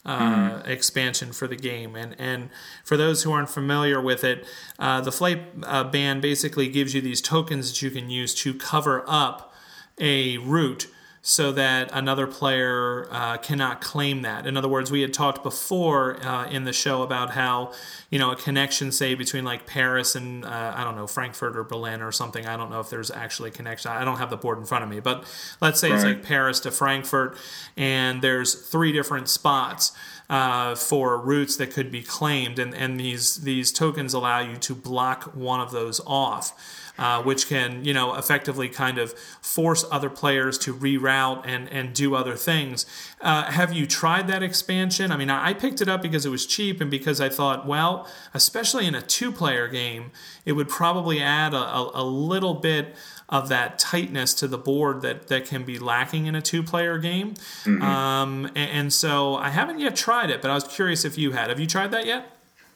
uh, 0.06 0.20
mm. 0.20 0.68
expansion 0.68 1.32
for 1.32 1.46
the 1.46 1.56
game. 1.56 1.94
And 1.96 2.16
and 2.18 2.48
for 2.84 2.96
those 2.96 3.24
who 3.24 3.32
aren't 3.32 3.50
familiar 3.50 4.00
with 4.00 4.24
it, 4.24 4.46
uh, 4.78 5.02
the 5.02 5.12
flight 5.12 5.42
uh, 5.64 5.84
ban 5.84 6.20
basically 6.20 6.68
gives 6.68 6.94
you 6.94 7.02
these 7.02 7.20
tokens 7.20 7.70
that 7.70 7.82
you 7.82 7.90
can 7.90 8.08
use 8.08 8.34
to 8.36 8.54
cover 8.54 9.04
up 9.06 9.52
a 9.98 10.38
route 10.38 10.86
so 11.28 11.50
that 11.50 11.90
another 11.92 12.24
player 12.24 13.08
uh, 13.10 13.36
cannot 13.38 13.80
claim 13.80 14.22
that. 14.22 14.46
In 14.46 14.56
other 14.56 14.68
words, 14.68 14.92
we 14.92 15.00
had 15.00 15.12
talked 15.12 15.42
before 15.42 16.24
uh, 16.24 16.48
in 16.48 16.62
the 16.62 16.72
show 16.72 17.02
about 17.02 17.32
how 17.32 17.72
you 18.10 18.18
know 18.20 18.30
a 18.30 18.36
connection, 18.36 18.92
say 18.92 19.16
between 19.16 19.42
like 19.42 19.66
Paris 19.66 20.14
and 20.14 20.44
uh, 20.44 20.72
I 20.76 20.84
don't 20.84 20.94
know 20.94 21.08
Frankfurt 21.08 21.56
or 21.56 21.64
Berlin 21.64 22.00
or 22.00 22.12
something. 22.12 22.46
I 22.46 22.56
don't 22.56 22.70
know 22.70 22.78
if 22.78 22.90
there's 22.90 23.10
actually 23.10 23.48
a 23.48 23.52
connection. 23.52 23.90
I 23.90 24.04
don't 24.04 24.18
have 24.18 24.30
the 24.30 24.36
board 24.36 24.58
in 24.58 24.66
front 24.66 24.84
of 24.84 24.88
me, 24.88 25.00
but 25.00 25.24
let's 25.60 25.80
say 25.80 25.90
right. 25.90 25.96
it's 25.96 26.04
like 26.04 26.22
Paris 26.22 26.60
to 26.60 26.70
Frankfurt, 26.70 27.36
and 27.76 28.22
there's 28.22 28.54
three 28.54 28.92
different 28.92 29.28
spots. 29.28 29.90
Uh, 30.28 30.74
for 30.74 31.18
routes 31.18 31.54
that 31.54 31.70
could 31.70 31.88
be 31.88 32.02
claimed, 32.02 32.58
and, 32.58 32.74
and 32.74 32.98
these 32.98 33.42
these 33.42 33.70
tokens 33.70 34.12
allow 34.12 34.40
you 34.40 34.56
to 34.56 34.74
block 34.74 35.22
one 35.36 35.60
of 35.60 35.70
those 35.70 36.00
off 36.04 36.52
uh, 36.98 37.22
which 37.22 37.48
can 37.48 37.84
you 37.84 37.92
know 37.92 38.14
effectively 38.14 38.68
kind 38.68 38.98
of 38.98 39.12
force 39.40 39.84
other 39.90 40.10
players 40.10 40.58
to 40.58 40.74
reroute 40.74 41.42
and 41.44 41.68
and 41.70 41.92
do 41.92 42.14
other 42.14 42.34
things. 42.34 42.86
Uh, 43.20 43.44
have 43.44 43.72
you 43.72 43.86
tried 43.86 44.28
that 44.28 44.42
expansion? 44.42 45.12
I 45.12 45.16
mean, 45.16 45.30
I 45.30 45.52
picked 45.54 45.80
it 45.80 45.88
up 45.88 46.02
because 46.02 46.24
it 46.24 46.30
was 46.30 46.46
cheap 46.46 46.80
and 46.80 46.90
because 46.90 47.20
I 47.20 47.28
thought, 47.28 47.66
well, 47.66 48.08
especially 48.34 48.86
in 48.86 48.94
a 48.94 49.02
two-player 49.02 49.68
game, 49.68 50.10
it 50.44 50.52
would 50.52 50.68
probably 50.68 51.20
add 51.20 51.54
a, 51.54 51.56
a, 51.56 51.90
a 51.94 52.04
little 52.04 52.54
bit 52.54 52.94
of 53.28 53.48
that 53.48 53.78
tightness 53.78 54.32
to 54.34 54.46
the 54.46 54.58
board 54.58 55.02
that 55.02 55.26
that 55.28 55.46
can 55.46 55.64
be 55.64 55.78
lacking 55.78 56.26
in 56.26 56.34
a 56.34 56.42
two 56.42 56.62
player 56.62 56.98
game. 56.98 57.34
Mm-hmm. 57.64 57.82
Um, 57.82 58.46
and, 58.54 58.70
and, 58.70 58.92
so 58.92 59.34
I 59.34 59.50
haven't 59.50 59.80
yet 59.80 59.96
tried 59.96 60.30
it, 60.30 60.40
but 60.40 60.50
I 60.50 60.54
was 60.54 60.64
curious 60.64 61.04
if 61.04 61.18
you 61.18 61.32
had. 61.32 61.50
Have 61.50 61.58
you 61.58 61.66
tried 61.66 61.90
that 61.90 62.06
yet? 62.06 62.30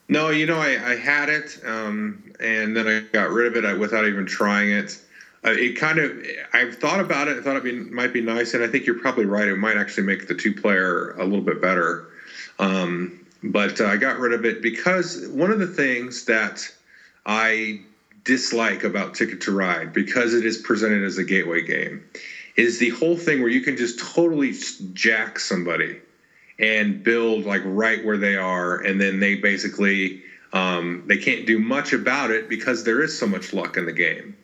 No, 0.08 0.30
you 0.30 0.44
know, 0.46 0.58
I, 0.58 0.70
I 0.70 0.96
had 0.96 1.28
it, 1.28 1.60
um, 1.64 2.32
and 2.40 2.76
then 2.76 2.88
I 2.88 3.00
got 3.12 3.30
rid 3.30 3.56
of 3.56 3.64
it 3.64 3.78
without 3.78 4.06
even 4.06 4.26
trying 4.26 4.72
it. 4.72 5.00
Uh, 5.44 5.52
it 5.52 5.78
kind 5.78 6.00
of, 6.00 6.12
I've 6.52 6.74
thought 6.74 6.98
about 6.98 7.28
it. 7.28 7.38
I 7.38 7.42
thought 7.42 7.64
it 7.64 7.92
might 7.92 8.12
be 8.12 8.20
nice, 8.20 8.52
and 8.52 8.64
I 8.64 8.66
think 8.66 8.86
you're 8.86 8.98
probably 8.98 9.24
right. 9.24 9.46
It 9.46 9.56
might 9.56 9.76
actually 9.76 10.02
make 10.02 10.26
the 10.26 10.34
two 10.34 10.52
player 10.52 11.12
a 11.12 11.24
little 11.24 11.44
bit 11.44 11.62
better. 11.62 12.08
Um, 12.58 13.24
but 13.44 13.80
uh, 13.80 13.86
I 13.86 13.96
got 13.96 14.18
rid 14.18 14.32
of 14.32 14.44
it 14.44 14.62
because 14.62 15.28
one 15.28 15.52
of 15.52 15.60
the 15.60 15.66
things 15.66 16.24
that 16.24 16.68
I 17.24 17.82
dislike 18.30 18.84
about 18.84 19.14
Ticket 19.14 19.40
to 19.40 19.50
Ride, 19.50 19.92
because 19.92 20.34
it 20.34 20.46
is 20.46 20.56
presented 20.56 21.02
as 21.02 21.18
a 21.18 21.24
gateway 21.24 21.62
game, 21.62 22.00
is 22.54 22.78
the 22.78 22.90
whole 22.90 23.16
thing 23.16 23.40
where 23.40 23.50
you 23.50 23.60
can 23.60 23.76
just 23.76 23.98
totally 23.98 24.54
jack 24.92 25.40
somebody 25.40 25.98
and 26.60 27.02
build 27.02 27.44
like 27.44 27.62
right 27.64 28.04
where 28.04 28.16
they 28.16 28.36
are, 28.36 28.76
and 28.76 29.00
then 29.00 29.18
they 29.18 29.34
basically 29.34 30.22
um, 30.52 31.02
they 31.06 31.16
can't 31.16 31.44
do 31.44 31.58
much 31.58 31.92
about 31.92 32.30
it 32.30 32.48
because 32.48 32.84
there 32.84 33.02
is 33.02 33.18
so 33.18 33.26
much 33.26 33.52
luck 33.52 33.76
in 33.76 33.84
the 33.84 33.92
game. 33.92 34.36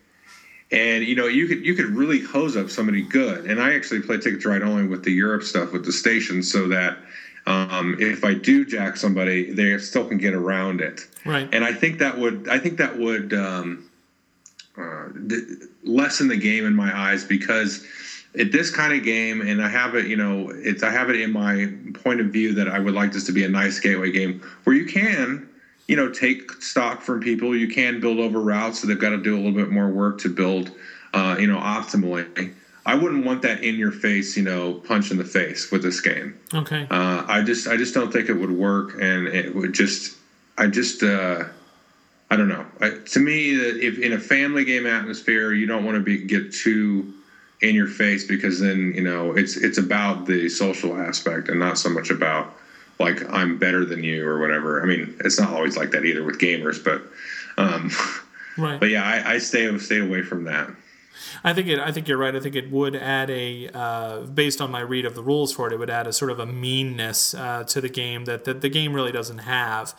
And 0.72 1.05
you 1.05 1.14
know, 1.14 1.28
you 1.28 1.47
could 1.47 1.64
you 1.64 1.74
could 1.74 1.87
really 1.87 2.18
hose 2.18 2.57
up 2.57 2.70
somebody 2.70 3.03
good. 3.03 3.45
And 3.45 3.62
I 3.62 3.74
actually 3.74 4.01
play 4.01 4.18
Ticket 4.18 4.41
to 4.41 4.49
Ride 4.49 4.64
only 4.64 4.84
with 4.84 5.05
the 5.05 5.12
Europe 5.12 5.45
stuff 5.45 5.72
with 5.72 5.84
the 5.84 5.93
stations, 5.93 6.51
so 6.51 6.66
that 6.66 6.99
um, 7.47 7.97
if 8.01 8.24
I 8.24 8.34
do 8.34 8.64
jack 8.64 8.97
somebody, 8.97 9.53
they 9.53 9.78
still 9.78 10.07
can 10.07 10.18
get 10.18 10.34
around 10.34 10.80
it. 10.80 11.07
Right. 11.24 11.49
And 11.53 11.64
I 11.64 11.72
think 11.72 11.99
that 12.01 12.18
would 12.18 12.49
I 12.49 12.59
think 12.59 12.78
that 12.78 12.99
would 12.99 13.32
um, 13.32 13.88
uh, 14.76 15.09
lessen 15.84 16.28
the 16.28 16.36
game 16.36 16.66
in 16.66 16.74
my 16.74 16.97
eyes 16.97 17.24
because 17.24 17.86
at 18.38 18.53
this 18.53 18.70
kind 18.70 18.92
of 18.92 19.03
game, 19.03 19.40
and 19.40 19.62
I 19.62 19.68
have 19.68 19.94
it, 19.94 20.07
you 20.07 20.16
know, 20.16 20.51
it's 20.53 20.82
I 20.82 20.90
have 20.90 21.09
it 21.09 21.20
in 21.20 21.32
my 21.32 21.72
point 21.94 22.20
of 22.20 22.26
view 22.26 22.53
that 22.55 22.68
I 22.68 22.78
would 22.78 22.94
like 22.94 23.12
this 23.12 23.24
to 23.26 23.32
be 23.32 23.44
a 23.44 23.49
nice 23.49 23.78
gateway 23.78 24.11
game 24.11 24.42
where 24.64 24.76
you 24.76 24.84
can, 24.84 25.49
you 25.88 25.97
know, 25.97 26.11
take 26.11 26.51
stock 26.61 27.01
from 27.01 27.20
people. 27.20 27.57
You 27.57 27.68
can 27.68 28.01
build 28.01 28.18
over 28.18 28.40
routes, 28.40 28.80
so 28.80 28.88
they've 28.88 28.99
got 28.99 29.11
to 29.11 29.22
do 29.22 29.34
a 29.34 29.38
little 29.38 29.53
bit 29.53 29.70
more 29.70 29.88
work 29.88 30.18
to 30.20 30.28
build, 30.28 30.72
uh, 31.14 31.36
you 31.38 31.47
know, 31.47 31.59
optimally. 31.59 32.53
I 32.87 32.95
wouldn't 32.95 33.26
want 33.26 33.43
that 33.43 33.64
in 33.64 33.74
your 33.74 33.91
face, 33.91 34.37
you 34.37 34.45
know, 34.45 34.74
punch 34.74 35.11
in 35.11 35.18
the 35.18 35.24
face 35.24 35.70
with 35.72 35.82
this 35.82 36.01
game. 36.01 36.39
Okay. 36.55 36.87
Uh, 36.89 37.24
I 37.26 37.43
just, 37.43 37.66
I 37.66 37.76
just 37.76 37.93
don't 37.93 38.12
think 38.12 38.28
it 38.28 38.34
would 38.34 38.53
work, 38.53 38.95
and 39.01 39.26
it 39.26 39.55
would 39.55 39.72
just, 39.72 40.16
I 40.57 40.68
just, 40.68 41.03
uh, 41.03 41.45
I 42.30 42.37
don't 42.37 42.49
know. 42.49 42.64
I, 42.80 42.91
to 42.91 43.20
me, 43.20 43.51
if 43.51 43.99
in 43.99 44.12
a 44.12 44.18
family 44.18 44.64
game 44.64 44.87
atmosphere, 44.87 45.53
you 45.53 45.66
don't 45.66 45.84
want 45.84 45.97
to 45.97 46.03
be 46.03 46.18
get 46.18 46.53
too 46.53 47.12
in 47.62 47.74
your 47.74 47.87
face 47.87 48.24
because 48.24 48.61
then 48.61 48.93
you 48.95 49.03
know 49.03 49.32
it's 49.32 49.57
it's 49.57 49.78
about 49.78 50.26
the 50.26 50.49
social 50.49 50.97
aspect 50.97 51.49
and 51.49 51.59
not 51.59 51.78
so 51.78 51.89
much 51.89 52.11
about 52.11 52.53
like 52.99 53.22
I'm 53.32 53.59
better 53.59 53.84
than 53.84 54.03
you 54.03 54.26
or 54.26 54.41
whatever. 54.41 54.82
I 54.82 54.87
mean, 54.87 55.16
it's 55.24 55.39
not 55.39 55.51
always 55.51 55.76
like 55.76 55.91
that 55.93 56.05
either 56.05 56.24
with 56.24 56.39
gamers, 56.39 56.82
but 56.82 57.03
um, 57.59 57.91
right. 58.59 58.80
But 58.80 58.91
yeah, 58.91 59.05
I, 59.05 59.34
I 59.34 59.39
stay 59.39 59.76
stay 59.78 60.01
away 60.01 60.22
from 60.22 60.45
that. 60.45 60.70
I 61.45 61.53
think 61.53 61.69
it. 61.69 61.79
I 61.79 61.93
think 61.93 62.09
you're 62.09 62.19
right. 62.19 62.35
I 62.35 62.41
think 62.41 62.55
it 62.55 62.71
would 62.71 62.97
add 62.97 63.31
a, 63.31 63.69
uh, 63.73 64.21
based 64.21 64.61
on 64.61 64.71
my 64.71 64.81
read 64.81 65.05
of 65.05 65.14
the 65.14 65.23
rules 65.23 65.53
for 65.53 65.67
it, 65.67 65.73
it 65.73 65.79
would 65.79 65.91
add 65.91 66.07
a 66.07 66.12
sort 66.12 66.31
of 66.31 66.39
a 66.39 66.47
meanness 66.47 67.35
uh, 67.35 67.64
to 67.64 67.81
the 67.81 67.89
game 67.89 68.25
that, 68.25 68.45
that 68.45 68.61
the 68.61 68.69
game 68.69 68.95
really 68.95 69.12
doesn't 69.12 69.39
have, 69.39 69.95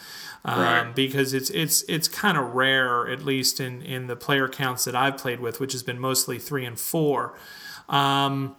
um, 0.46 0.60
right. 0.60 0.96
because 0.96 1.34
it's 1.34 1.50
it's 1.50 1.84
it's 1.88 2.08
kind 2.08 2.38
of 2.38 2.54
rare, 2.54 3.08
at 3.08 3.24
least 3.24 3.60
in 3.60 3.82
in 3.82 4.08
the 4.08 4.16
player 4.16 4.48
counts 4.48 4.86
that 4.86 4.96
I've 4.96 5.18
played 5.18 5.40
with, 5.40 5.60
which 5.60 5.74
has 5.74 5.84
been 5.84 6.00
mostly 6.00 6.40
three 6.40 6.66
and 6.66 6.80
four. 6.80 7.38
Um, 7.90 8.56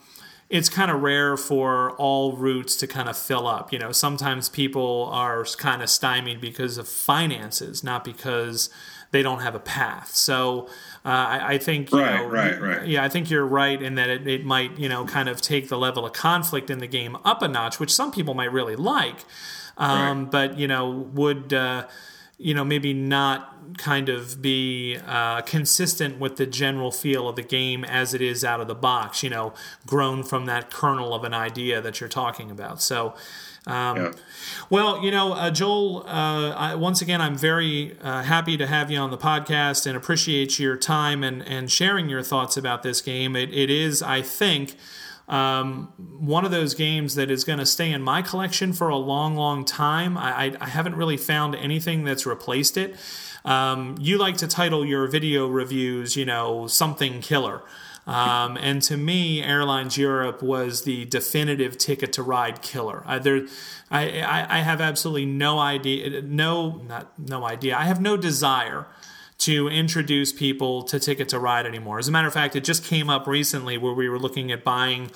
it's 0.49 0.71
kind 0.71 0.91
of 0.91 1.03
rare 1.03 1.37
for 1.37 1.93
all 1.93 2.33
routes 2.33 2.77
to 2.77 2.87
kind 2.87 3.09
of 3.09 3.17
fill 3.17 3.47
up. 3.47 3.73
You 3.73 3.79
know, 3.79 3.93
sometimes 3.93 4.49
people 4.49 5.11
are 5.13 5.45
kind 5.45 5.83
of 5.83 5.91
stymied 5.91 6.41
because 6.41 6.79
of 6.79 6.89
finances, 6.89 7.85
not 7.85 8.03
because 8.03 8.71
they 9.11 9.23
don't 9.23 9.41
have 9.41 9.55
a 9.55 9.61
path. 9.61 10.15
So 10.15 10.69
uh, 11.05 11.09
I, 11.09 11.55
I, 11.55 11.59
think 11.59 11.93
you 11.93 12.01
right, 12.01 12.21
know, 12.21 12.27
right, 12.27 12.61
right. 12.61 12.87
Yeah, 12.87 13.05
I 13.05 13.09
think 13.09 13.31
you're 13.31 13.47
right 13.47 13.81
in 13.81 13.95
that 13.95 14.09
it, 14.09 14.27
it 14.27 14.45
might 14.45 14.79
you 14.79 14.89
know 14.89 15.05
kind 15.05 15.29
of 15.29 15.41
take 15.41 15.69
the 15.69 15.79
level 15.79 16.05
of 16.05 16.13
conflict 16.13 16.71
in 16.71 16.79
the 16.79 16.87
game 16.87 17.17
up 17.25 17.43
a 17.43 17.49
notch, 17.49 17.81
which 17.81 17.95
some 17.95 18.13
people 18.13 18.35
might 18.35 18.53
really 18.53 18.77
like. 18.77 19.25
Um, 19.77 20.23
right. 20.23 20.31
But 20.31 20.59
you 20.59 20.69
know 20.69 20.91
would. 20.91 21.53
Uh, 21.53 21.87
you 22.41 22.55
know, 22.55 22.65
maybe 22.65 22.95
not 22.95 23.77
kind 23.79 24.09
of 24.09 24.41
be 24.41 24.97
uh, 25.07 25.43
consistent 25.43 26.19
with 26.21 26.37
the 26.37 26.47
general 26.47 26.93
feel 26.93 27.29
of 27.29 27.35
the 27.35 27.43
game 27.43 27.85
as 27.85 28.15
it 28.15 28.23
is 28.23 28.45
out 28.45 28.61
of 28.61 28.69
the 28.69 28.77
box, 28.77 29.25
you 29.25 29.29
know, 29.29 29.53
grown 29.87 30.23
from 30.23 30.47
that 30.47 30.71
kernel 30.71 31.13
of 31.13 31.25
an 31.25 31.35
idea 31.35 31.81
that 31.81 32.01
you're 32.01 32.09
talking 32.09 32.51
about. 32.51 32.81
So, 32.81 33.15
um, 33.69 33.97
yeah. 33.97 34.13
Well, 34.71 35.05
you 35.05 35.11
know, 35.11 35.35
uh, 35.35 35.51
Joel, 35.51 36.05
uh, 36.07 36.51
I, 36.53 36.75
once 36.75 37.03
again, 37.03 37.21
I'm 37.21 37.37
very 37.37 37.97
uh, 38.01 38.23
happy 38.23 38.57
to 38.57 38.67
have 38.67 38.91
you 38.91 38.99
on 38.99 39.11
the 39.11 39.19
podcast 39.19 39.87
and 39.87 39.97
appreciate 39.97 40.59
your 40.59 40.77
time 40.77 41.23
and, 41.23 41.43
and 41.47 41.71
sharing 41.71 42.09
your 42.09 42.23
thoughts 42.23 42.57
about 42.57 42.83
this 42.83 43.01
game. 43.01 43.37
It, 43.37 43.53
it 43.53 43.71
is, 43.71 44.03
I 44.03 44.23
think, 44.23 44.77
um, 45.29 45.93
one 46.19 46.47
of 46.47 46.51
those 46.51 46.75
games 46.75 47.15
that 47.17 47.31
is 47.31 47.45
going 47.45 47.59
to 47.59 47.67
stay 47.67 47.93
in 47.93 48.03
my 48.03 48.23
collection 48.23 48.73
for 48.73 48.89
a 48.89 48.97
long, 48.97 49.37
long 49.37 49.67
time. 49.67 50.17
I, 50.17 50.57
I, 50.59 50.69
haven't 50.69 50.97
really 50.97 51.19
found 51.19 51.55
anything 51.55 52.05
that's 52.05 52.25
replaced 52.25 52.79
it. 52.79 52.97
Um, 53.45 53.97
you 54.01 54.17
like 54.17 54.39
to 54.39 54.49
title 54.49 54.87
your 54.87 55.07
video 55.07 55.47
reviews, 55.47 56.17
you 56.17 56.25
know, 56.25 56.67
something 56.67 57.21
killer. 57.21 57.63
Um, 58.09 58.57
and 58.57 58.81
to 58.85 58.97
me, 58.97 59.43
Airlines 59.43 59.99
Europe 59.99 60.43
was 60.43 60.85
the 60.85 61.05
definitive 61.05 61.77
ticket 61.77 62.11
to 62.15 62.23
ride 62.23 62.63
killer. 62.63 63.03
I, 63.05 63.19
there, 63.19 63.47
I, 63.91 64.23
I, 64.23 64.59
I 64.59 64.59
have 64.61 64.81
absolutely 64.81 65.27
no 65.27 65.59
idea, 65.59 66.23
no, 66.23 66.81
not 66.89 67.19
no 67.19 67.45
idea. 67.45 67.77
I 67.77 67.85
have 67.85 68.01
no 68.01 68.17
desire 68.17 68.87
to 69.39 69.69
introduce 69.69 70.33
people 70.33 70.83
to 70.85 70.99
Ticket 70.99 71.29
to 71.29 71.39
Ride 71.39 71.67
anymore. 71.67 71.99
As 71.99 72.09
a 72.09 72.11
matter 72.11 72.27
of 72.27 72.35
fact, 72.35 72.57
it 72.57 72.65
just 72.65 72.83
came 72.83 73.09
up 73.09 73.27
recently 73.27 73.79
where 73.79 73.93
we 73.93 74.09
were 74.09 74.19
looking 74.19 74.51
at 74.51 74.65
buying 74.65 75.11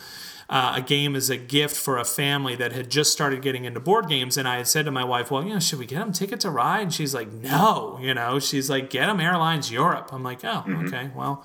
uh, 0.49 0.75
a 0.77 0.83
game 0.83 1.17
as 1.17 1.31
a 1.31 1.37
gift 1.37 1.75
for 1.75 1.99
a 1.99 2.05
family 2.05 2.55
that 2.55 2.73
had 2.73 2.91
just 2.91 3.11
started 3.11 3.43
getting 3.43 3.65
into 3.65 3.81
board 3.81 4.07
games. 4.09 4.37
And 4.37 4.47
I 4.47 4.59
had 4.59 4.69
said 4.69 4.85
to 4.85 4.91
my 4.91 5.03
wife, 5.03 5.31
Well, 5.31 5.43
you 5.43 5.55
know, 5.55 5.61
should 5.61 5.79
we 5.79 5.87
get 5.87 5.99
them 5.99 6.13
Ticket 6.13 6.41
to 6.41 6.51
Ride? 6.51 6.83
And 6.83 6.95
she's 6.95 7.15
like, 7.15 7.33
No, 7.33 7.99
you 8.01 8.13
know, 8.15 8.39
she's 8.39 8.69
like, 8.69 8.91
Get 8.91 9.07
them 9.07 9.19
Airlines 9.19 9.73
Europe. 9.73 10.11
I'm 10.13 10.23
like, 10.23 10.45
Oh, 10.45 10.63
mm-hmm. 10.67 10.87
okay, 10.87 11.11
well, 11.17 11.45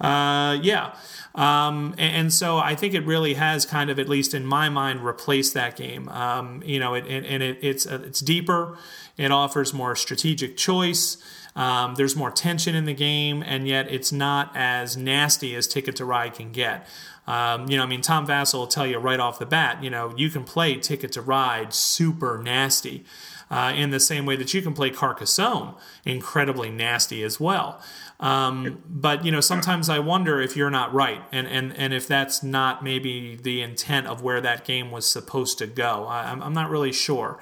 uh, 0.00 0.58
yeah. 0.62 0.94
Um, 1.34 1.94
and, 1.98 2.16
and, 2.16 2.32
so 2.32 2.58
I 2.58 2.74
think 2.74 2.94
it 2.94 3.06
really 3.06 3.34
has 3.34 3.64
kind 3.64 3.88
of, 3.88 3.98
at 3.98 4.08
least 4.08 4.34
in 4.34 4.44
my 4.44 4.68
mind, 4.68 5.04
replaced 5.04 5.54
that 5.54 5.76
game. 5.76 6.08
Um, 6.08 6.62
you 6.64 6.80
know, 6.80 6.94
it, 6.94 7.06
and 7.06 7.42
it, 7.42 7.58
it's 7.62 7.86
uh, 7.86 8.02
it's 8.04 8.20
deeper. 8.20 8.76
It 9.16 9.30
offers 9.30 9.72
more 9.72 9.94
strategic 9.94 10.56
choice. 10.56 11.18
Um, 11.54 11.94
there's 11.94 12.16
more 12.16 12.30
tension 12.30 12.74
in 12.74 12.84
the 12.84 12.94
game, 12.94 13.42
and 13.42 13.68
yet 13.68 13.90
it's 13.90 14.10
not 14.10 14.50
as 14.54 14.96
nasty 14.96 15.54
as 15.54 15.68
Ticket 15.68 15.96
to 15.96 16.04
Ride 16.04 16.34
can 16.34 16.52
get. 16.52 16.86
Um, 17.26 17.68
you 17.68 17.76
know, 17.76 17.84
I 17.84 17.86
mean, 17.86 18.00
Tom 18.00 18.26
Vasel 18.26 18.54
will 18.54 18.66
tell 18.66 18.86
you 18.86 18.98
right 18.98 19.20
off 19.20 19.38
the 19.38 19.46
bat, 19.46 19.82
you 19.84 19.90
know, 19.90 20.12
you 20.16 20.30
can 20.30 20.42
play 20.42 20.76
Ticket 20.76 21.12
to 21.12 21.20
Ride 21.20 21.72
super 21.72 22.38
nasty. 22.42 23.04
Uh, 23.50 23.72
in 23.74 23.90
the 23.90 23.98
same 23.98 24.26
way 24.26 24.36
that 24.36 24.54
you 24.54 24.62
can 24.62 24.72
play 24.72 24.90
Carcassonne 24.90 25.74
incredibly 26.04 26.70
nasty 26.70 27.24
as 27.24 27.40
well. 27.40 27.82
Um, 28.20 28.82
but 28.86 29.24
you 29.24 29.32
know, 29.32 29.40
sometimes 29.40 29.88
I 29.88 29.98
wonder 29.98 30.40
if 30.40 30.54
you're 30.54 30.70
not 30.70 30.92
right, 30.92 31.22
and 31.32 31.48
and 31.48 31.74
and 31.76 31.94
if 31.94 32.06
that's 32.06 32.42
not 32.42 32.84
maybe 32.84 33.34
the 33.34 33.62
intent 33.62 34.06
of 34.06 34.22
where 34.22 34.42
that 34.42 34.64
game 34.64 34.90
was 34.90 35.06
supposed 35.06 35.56
to 35.58 35.66
go. 35.66 36.06
I, 36.06 36.30
am 36.30 36.52
not 36.52 36.68
really 36.68 36.92
sure, 36.92 37.38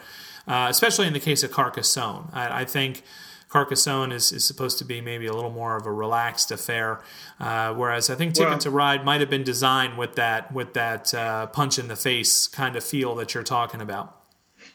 uh, 0.47 0.69
especially 0.71 1.09
in 1.09 1.13
the 1.13 1.21
case 1.21 1.43
of 1.43 1.51
Carcassonne. 1.51 2.31
I, 2.33 2.61
I 2.61 2.65
think. 2.65 3.03
Carcassonne 3.51 4.13
is, 4.13 4.31
is 4.31 4.45
supposed 4.45 4.77
to 4.77 4.85
be 4.85 5.01
maybe 5.01 5.25
a 5.25 5.33
little 5.33 5.51
more 5.51 5.75
of 5.75 5.87
a 5.87 5.91
relaxed 5.91 6.51
affair, 6.51 7.01
uh, 7.41 7.73
whereas 7.73 8.11
I 8.11 8.15
think 8.15 8.35
Ticket 8.35 8.51
well, 8.51 8.59
to 8.59 8.71
Ride 8.71 9.07
might 9.07 9.21
have 9.21 9.31
been 9.31 9.43
designed 9.43 9.97
with 9.97 10.17
that 10.17 10.53
with 10.53 10.75
that 10.75 11.15
uh, 11.15 11.47
punch 11.47 11.79
in 11.79 11.89
the 11.89 11.97
face 11.97 12.47
kind 12.47 12.77
of 12.77 12.85
feel 12.85 13.15
that 13.15 13.33
you're 13.33 13.43
talking 13.43 13.81
about. 13.81 14.21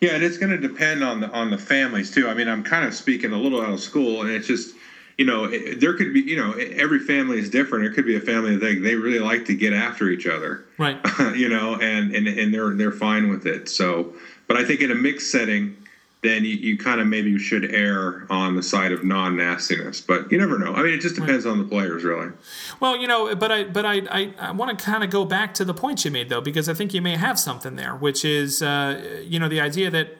Yeah, 0.01 0.15
and 0.15 0.23
it's 0.23 0.39
going 0.39 0.49
to 0.49 0.57
depend 0.57 1.03
on 1.03 1.19
the 1.19 1.29
on 1.29 1.51
the 1.51 1.57
families 1.59 2.09
too. 2.09 2.27
I 2.27 2.33
mean, 2.33 2.47
I'm 2.47 2.63
kind 2.63 2.83
of 2.83 2.95
speaking 2.95 3.31
a 3.31 3.37
little 3.37 3.61
out 3.61 3.71
of 3.71 3.79
school, 3.79 4.21
and 4.21 4.31
it's 4.31 4.47
just 4.47 4.73
you 5.18 5.26
know 5.26 5.45
eh, 5.45 5.59
eh, 5.66 5.74
there 5.78 5.93
could 5.93 6.14
be 6.14 6.22
you 6.22 6.36
know 6.36 6.53
eh, 6.53 6.74
every 6.76 6.99
family 6.99 7.39
is 7.39 7.49
different. 7.49 7.86
It 7.86 7.93
could 7.93 8.05
be 8.05 8.16
a 8.16 8.22
family 8.22 8.53
that 8.55 8.61
they, 8.61 8.76
they 8.76 8.95
really 8.95 9.20
like 9.20 9.45
to 9.45 9.55
get 9.55 9.74
after 9.74 10.09
each 10.09 10.28
other, 10.28 10.66
right? 10.78 10.99
you 11.36 11.49
know, 11.49 11.76
and 11.76 12.16
and 12.16 12.28
and 12.28 12.53
they're 12.53 12.72
they're 12.72 12.91
fine 12.91 13.30
with 13.30 13.45
it. 13.45 13.70
So, 13.70 14.14
but 14.47 14.57
I 14.57 14.64
think 14.64 14.82
in 14.82 14.91
a 14.91 14.95
mixed 14.95 15.32
setting 15.32 15.78
then 16.24 16.45
you, 16.45 16.55
you 16.55 16.78
kind 16.78 17.01
of 17.01 17.07
maybe 17.07 17.38
should 17.38 17.66
err 17.76 18.26
on 18.30 18.55
the 18.55 18.64
side 18.64 18.93
of 18.93 19.03
non 19.03 19.36
nastiness. 19.36 19.99
But 19.99 20.32
you 20.32 20.38
never 20.38 20.57
know. 20.57 20.74
I 20.74 20.82
mean, 20.82 20.93
it 20.93 21.01
just 21.01 21.16
depends 21.16 21.45
right. 21.45 21.51
on 21.51 21.57
the 21.59 21.66
players, 21.66 22.03
really. 22.03 22.32
Well, 22.80 22.97
you 22.97 23.07
know, 23.07 23.36
but 23.36 23.51
I 23.51 23.66
but 23.66 23.86
I 23.86 24.01
I, 24.09 24.34
I 24.39 24.51
want 24.51 24.78
to 24.78 24.84
kind 24.84 25.03
of 25.03 25.09
go 25.09 25.26
back 25.26 25.53
to 25.55 25.66
the 25.66 25.74
point 25.74 26.03
you 26.05 26.11
made 26.11 26.30
though, 26.30 26.41
because 26.41 26.70
I 26.70 26.74
think 26.74 26.93
you 26.93 27.01
may 27.01 27.18
have 27.18 27.38
something 27.38 27.76
there, 27.76 27.93
which 27.95 28.24
is 28.26 28.64
uh, 28.64 29.22
you 29.24 29.38
know 29.38 29.49
the 29.49 29.59
idea 29.59 29.91
that 29.91 30.18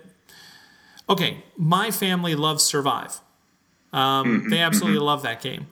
okay, 1.10 1.46
my 1.58 1.90
family 1.90 2.36
loves 2.36 2.64
Survive. 2.64 3.22
Um, 3.94 4.42
mm-hmm, 4.42 4.50
they 4.50 4.60
absolutely 4.60 4.98
mm-hmm. 4.98 5.06
love 5.06 5.22
that 5.24 5.42
game, 5.42 5.68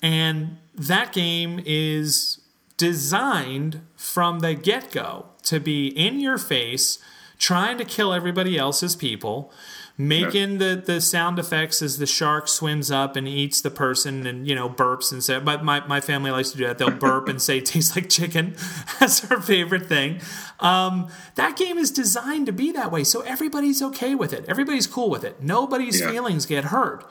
and 0.00 0.58
that 0.74 1.12
game 1.12 1.60
is 1.64 2.40
designed 2.76 3.80
from 3.96 4.40
the 4.40 4.54
get 4.54 4.90
go 4.90 5.26
to 5.44 5.60
be 5.60 5.88
in 5.88 6.20
your 6.20 6.38
face 6.38 6.98
trying 7.42 7.76
to 7.76 7.84
kill 7.84 8.12
everybody 8.12 8.56
else's 8.56 8.94
people, 8.94 9.52
making 9.98 10.58
the, 10.58 10.80
the 10.84 11.00
sound 11.00 11.40
effects 11.40 11.82
as 11.82 11.98
the 11.98 12.06
shark 12.06 12.46
swims 12.46 12.88
up 12.88 13.16
and 13.16 13.26
eats 13.26 13.60
the 13.60 13.70
person 13.70 14.26
and, 14.28 14.46
you 14.46 14.54
know, 14.54 14.68
burps 14.68 15.10
and 15.10 15.24
say, 15.24 15.40
but 15.40 15.64
my, 15.64 15.84
my 15.88 16.00
family 16.00 16.30
likes 16.30 16.52
to 16.52 16.56
do 16.56 16.64
that. 16.64 16.78
They'll 16.78 16.90
burp 16.90 17.28
and 17.28 17.42
say, 17.42 17.60
tastes 17.62 17.96
like 17.96 18.08
chicken. 18.08 18.54
That's 19.00 19.28
our 19.28 19.40
favorite 19.40 19.86
thing. 19.86 20.20
Um, 20.60 21.08
that 21.34 21.56
game 21.56 21.78
is 21.78 21.90
designed 21.90 22.46
to 22.46 22.52
be 22.52 22.70
that 22.72 22.92
way. 22.92 23.02
So 23.02 23.22
everybody's 23.22 23.82
okay 23.82 24.14
with 24.14 24.32
it. 24.32 24.44
Everybody's 24.48 24.86
cool 24.86 25.10
with 25.10 25.24
it. 25.24 25.42
Nobody's 25.42 26.00
yeah. 26.00 26.12
feelings 26.12 26.46
get 26.46 26.66
hurt. 26.66 27.04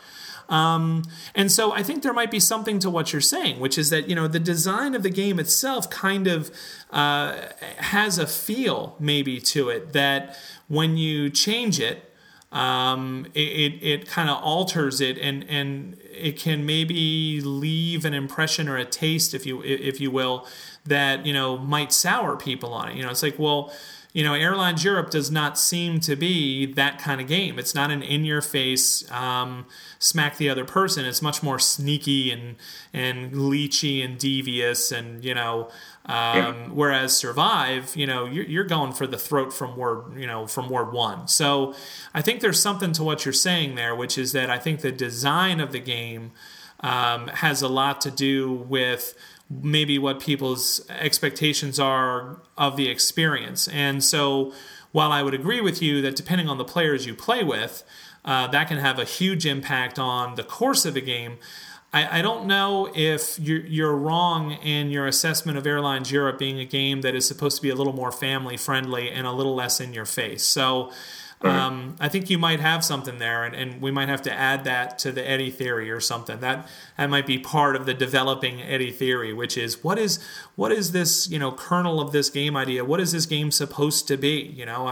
Um, 0.52 1.04
and 1.34 1.50
so 1.50 1.72
I 1.72 1.82
think 1.82 2.04
there 2.04 2.14
might 2.14 2.30
be 2.30 2.40
something 2.40 2.78
to 2.80 2.90
what 2.90 3.14
you're 3.14 3.22
saying, 3.22 3.60
which 3.62 3.78
is 3.78 3.90
that 3.90 4.10
you 4.10 4.16
know 4.16 4.28
the 4.28 4.40
design 4.40 4.94
of 4.94 5.02
the 5.02 5.10
game 5.10 5.40
itself 5.40 5.90
kind 5.90 6.28
of 6.28 6.52
uh, 6.92 7.38
has 7.78 8.20
a 8.20 8.28
feel 8.28 8.96
maybe 9.00 9.40
to 9.40 9.70
it 9.70 9.94
that 9.94 10.38
when 10.68 10.98
you 10.98 11.30
change 11.30 11.80
it, 11.80 12.14
um, 12.52 13.28
it, 13.34 13.40
it, 13.40 13.84
it 13.84 14.08
kind 14.08 14.30
of 14.30 14.44
alters 14.44 15.00
it 15.00 15.18
and 15.18 15.46
and 15.50 15.98
it 16.12 16.38
can 16.38 16.66
maybe 16.66 17.40
leave 17.40 18.04
an 18.04 18.14
impression 18.14 18.68
or 18.68 18.76
a 18.76 18.84
taste, 18.86 19.34
if 19.34 19.46
you 19.46 19.64
if 19.64 20.02
you 20.02 20.12
will, 20.12 20.46
that 20.86 21.26
you 21.26 21.32
know 21.32 21.58
might 21.58 21.94
sour 21.94 22.36
people 22.36 22.74
on 22.74 22.90
it. 22.90 22.98
You 22.98 23.04
know, 23.04 23.10
it's 23.10 23.24
like 23.24 23.40
well 23.40 23.72
you 24.14 24.24
know, 24.24 24.34
Airlines 24.34 24.84
Europe 24.84 25.10
does 25.10 25.32
not 25.32 25.58
seem 25.58 26.00
to 26.02 26.16
be 26.16 26.66
that 26.74 27.00
kind 27.00 27.22
of 27.22 27.28
game. 27.28 27.58
It's 27.58 27.74
not 27.74 27.92
an 27.92 28.04
in 28.04 28.26
your 28.26 28.42
face, 28.42 29.10
um, 29.10 29.66
smack 30.00 30.38
the 30.38 30.50
other 30.50 30.66
person. 30.66 31.06
It's 31.06 31.22
much 31.22 31.42
more 31.42 31.60
sneaky 31.60 32.30
and, 32.30 32.58
and 32.94 33.32
leechy 33.32 34.04
and 34.04 34.18
devious. 34.18 34.92
And, 34.92 35.24
you 35.24 35.34
know, 35.34 35.70
um, 36.06 36.16
yeah. 36.16 36.68
whereas 36.74 37.16
Survive, 37.16 37.96
you 37.96 38.06
know, 38.06 38.26
you're, 38.26 38.46
you're 38.46 38.64
going 38.66 38.92
for 38.92 39.08
the 39.08 39.18
throat 39.18 39.54
from 39.54 39.78
word, 39.78 40.18
you 40.18 40.28
know, 40.28 40.46
from 40.46 40.70
word 40.70 40.92
one. 40.92 41.30
So 41.30 41.74
I 42.14 42.22
think 42.22 42.42
there's 42.42 42.60
something 42.60 42.92
to 42.94 43.04
what 43.04 43.26
you're 43.26 43.34
saying 43.34 43.76
there, 43.76 43.96
which 43.96 44.18
is 44.18 44.34
that 44.34 44.50
I 44.50 44.58
think 44.60 44.82
the 44.82 44.92
design 44.92 45.62
of 45.62 45.72
the 45.72 45.80
game 45.80 46.32
um, 46.82 47.28
has 47.28 47.62
a 47.62 47.70
lot 47.70 48.02
to 48.02 48.12
do 48.12 48.52
with 48.52 49.14
maybe 49.62 49.98
what 50.00 50.20
people's 50.20 50.86
expectations 50.90 51.80
are 51.80 52.42
of 52.58 52.78
the 52.78 52.88
experience. 52.90 53.68
And 53.68 54.04
so, 54.04 54.54
while 54.92 55.12
I 55.12 55.24
would 55.24 55.34
agree 55.34 55.62
with 55.62 55.82
you 55.82 56.02
that 56.02 56.16
depending 56.16 56.50
on 56.50 56.58
the 56.58 56.66
players 56.66 57.06
you 57.06 57.16
play 57.16 57.44
with, 57.44 57.84
uh, 58.26 58.48
that 58.48 58.68
can 58.68 58.78
have 58.78 59.00
a 59.00 59.06
huge 59.06 59.46
impact 59.46 59.98
on 59.98 60.36
the 60.36 60.44
course 60.44 60.86
of 60.86 60.96
a 60.96 61.02
game. 61.02 61.38
I, 61.94 62.20
I 62.20 62.22
don't 62.22 62.46
know 62.46 62.92
if 62.96 63.40
you're, 63.40 63.66
you're 63.66 63.96
wrong 63.96 64.54
in 64.54 64.92
your 64.92 65.08
assessment 65.08 65.58
of 65.58 65.66
Airlines 65.66 66.12
Europe 66.12 66.38
being 66.38 66.60
a 66.60 66.66
game 66.66 67.02
that 67.02 67.16
is 67.16 67.28
supposed 67.28 67.58
to 67.58 67.62
be 67.62 67.70
a 67.70 67.76
little 67.76 67.94
more 67.94 68.12
family 68.12 68.58
friendly 68.58 69.10
and 69.10 69.26
a 69.26 69.32
little 69.32 69.56
less 69.56 69.80
in 69.80 69.94
your 69.94 70.06
face. 70.06 70.44
So, 70.44 70.92
um, 71.44 71.96
I 72.00 72.08
think 72.08 72.30
you 72.30 72.38
might 72.38 72.60
have 72.60 72.86
something 72.86 73.18
there, 73.18 73.44
and, 73.44 73.56
and 73.56 73.82
we 73.82 73.90
might 73.90 74.10
have 74.10 74.22
to 74.24 74.34
add 74.34 74.64
that 74.66 75.00
to 75.00 75.12
the 75.12 75.28
Eddy 75.28 75.50
theory 75.50 75.90
or 75.90 76.00
something. 76.00 76.40
That 76.40 76.68
that 76.98 77.10
might 77.10 77.26
be 77.26 77.40
part 77.40 77.76
of 77.76 77.86
the 77.86 77.94
developing 77.94 78.62
Eddy 78.62 78.92
theory, 78.92 79.34
which 79.34 79.58
is 79.58 79.84
what 79.84 79.98
is 79.98 80.20
what 80.56 80.72
is 80.72 80.92
this 80.92 81.30
you 81.30 81.40
know 81.40 81.52
kernel 81.52 82.00
of 82.00 82.12
this 82.12 82.30
game 82.30 82.56
idea? 82.56 82.86
What 82.86 83.00
is 83.00 83.12
this 83.12 83.26
game 83.26 83.50
supposed 83.50 84.08
to 84.08 84.18
be? 84.18 84.54
You 84.56 84.66
know, 84.66 84.88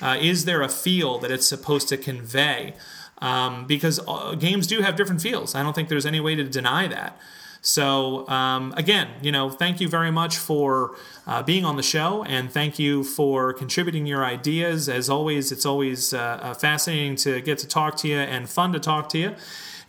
uh, 0.00 0.16
is 0.20 0.44
there 0.46 0.62
a 0.62 0.68
feel 0.68 1.18
that 1.18 1.30
it's 1.30 1.46
supposed 1.46 1.88
to 1.90 1.96
convey? 1.96 2.74
Um, 3.18 3.66
because 3.66 4.00
uh, 4.08 4.34
games 4.34 4.66
do 4.66 4.80
have 4.80 4.96
different 4.96 5.22
feels. 5.22 5.54
I 5.54 5.62
don't 5.62 5.74
think 5.74 5.88
there's 5.88 6.06
any 6.06 6.20
way 6.20 6.34
to 6.34 6.44
deny 6.44 6.88
that. 6.88 7.16
So, 7.64 8.28
um, 8.28 8.74
again, 8.76 9.08
you 9.22 9.32
know, 9.32 9.48
thank 9.48 9.80
you 9.80 9.88
very 9.88 10.10
much 10.10 10.36
for 10.36 10.96
uh, 11.26 11.42
being 11.42 11.64
on 11.64 11.76
the 11.76 11.82
show 11.82 12.24
and 12.24 12.50
thank 12.50 12.78
you 12.78 13.04
for 13.04 13.52
contributing 13.52 14.06
your 14.06 14.24
ideas. 14.24 14.88
As 14.88 15.08
always, 15.08 15.52
it's 15.52 15.66
always 15.66 16.12
uh, 16.12 16.18
uh, 16.18 16.54
fascinating 16.54 17.16
to 17.16 17.40
get 17.40 17.58
to 17.58 17.68
talk 17.68 17.96
to 17.98 18.08
you 18.08 18.18
and 18.18 18.48
fun 18.48 18.72
to 18.72 18.80
talk 18.80 19.08
to 19.10 19.18
you. 19.18 19.34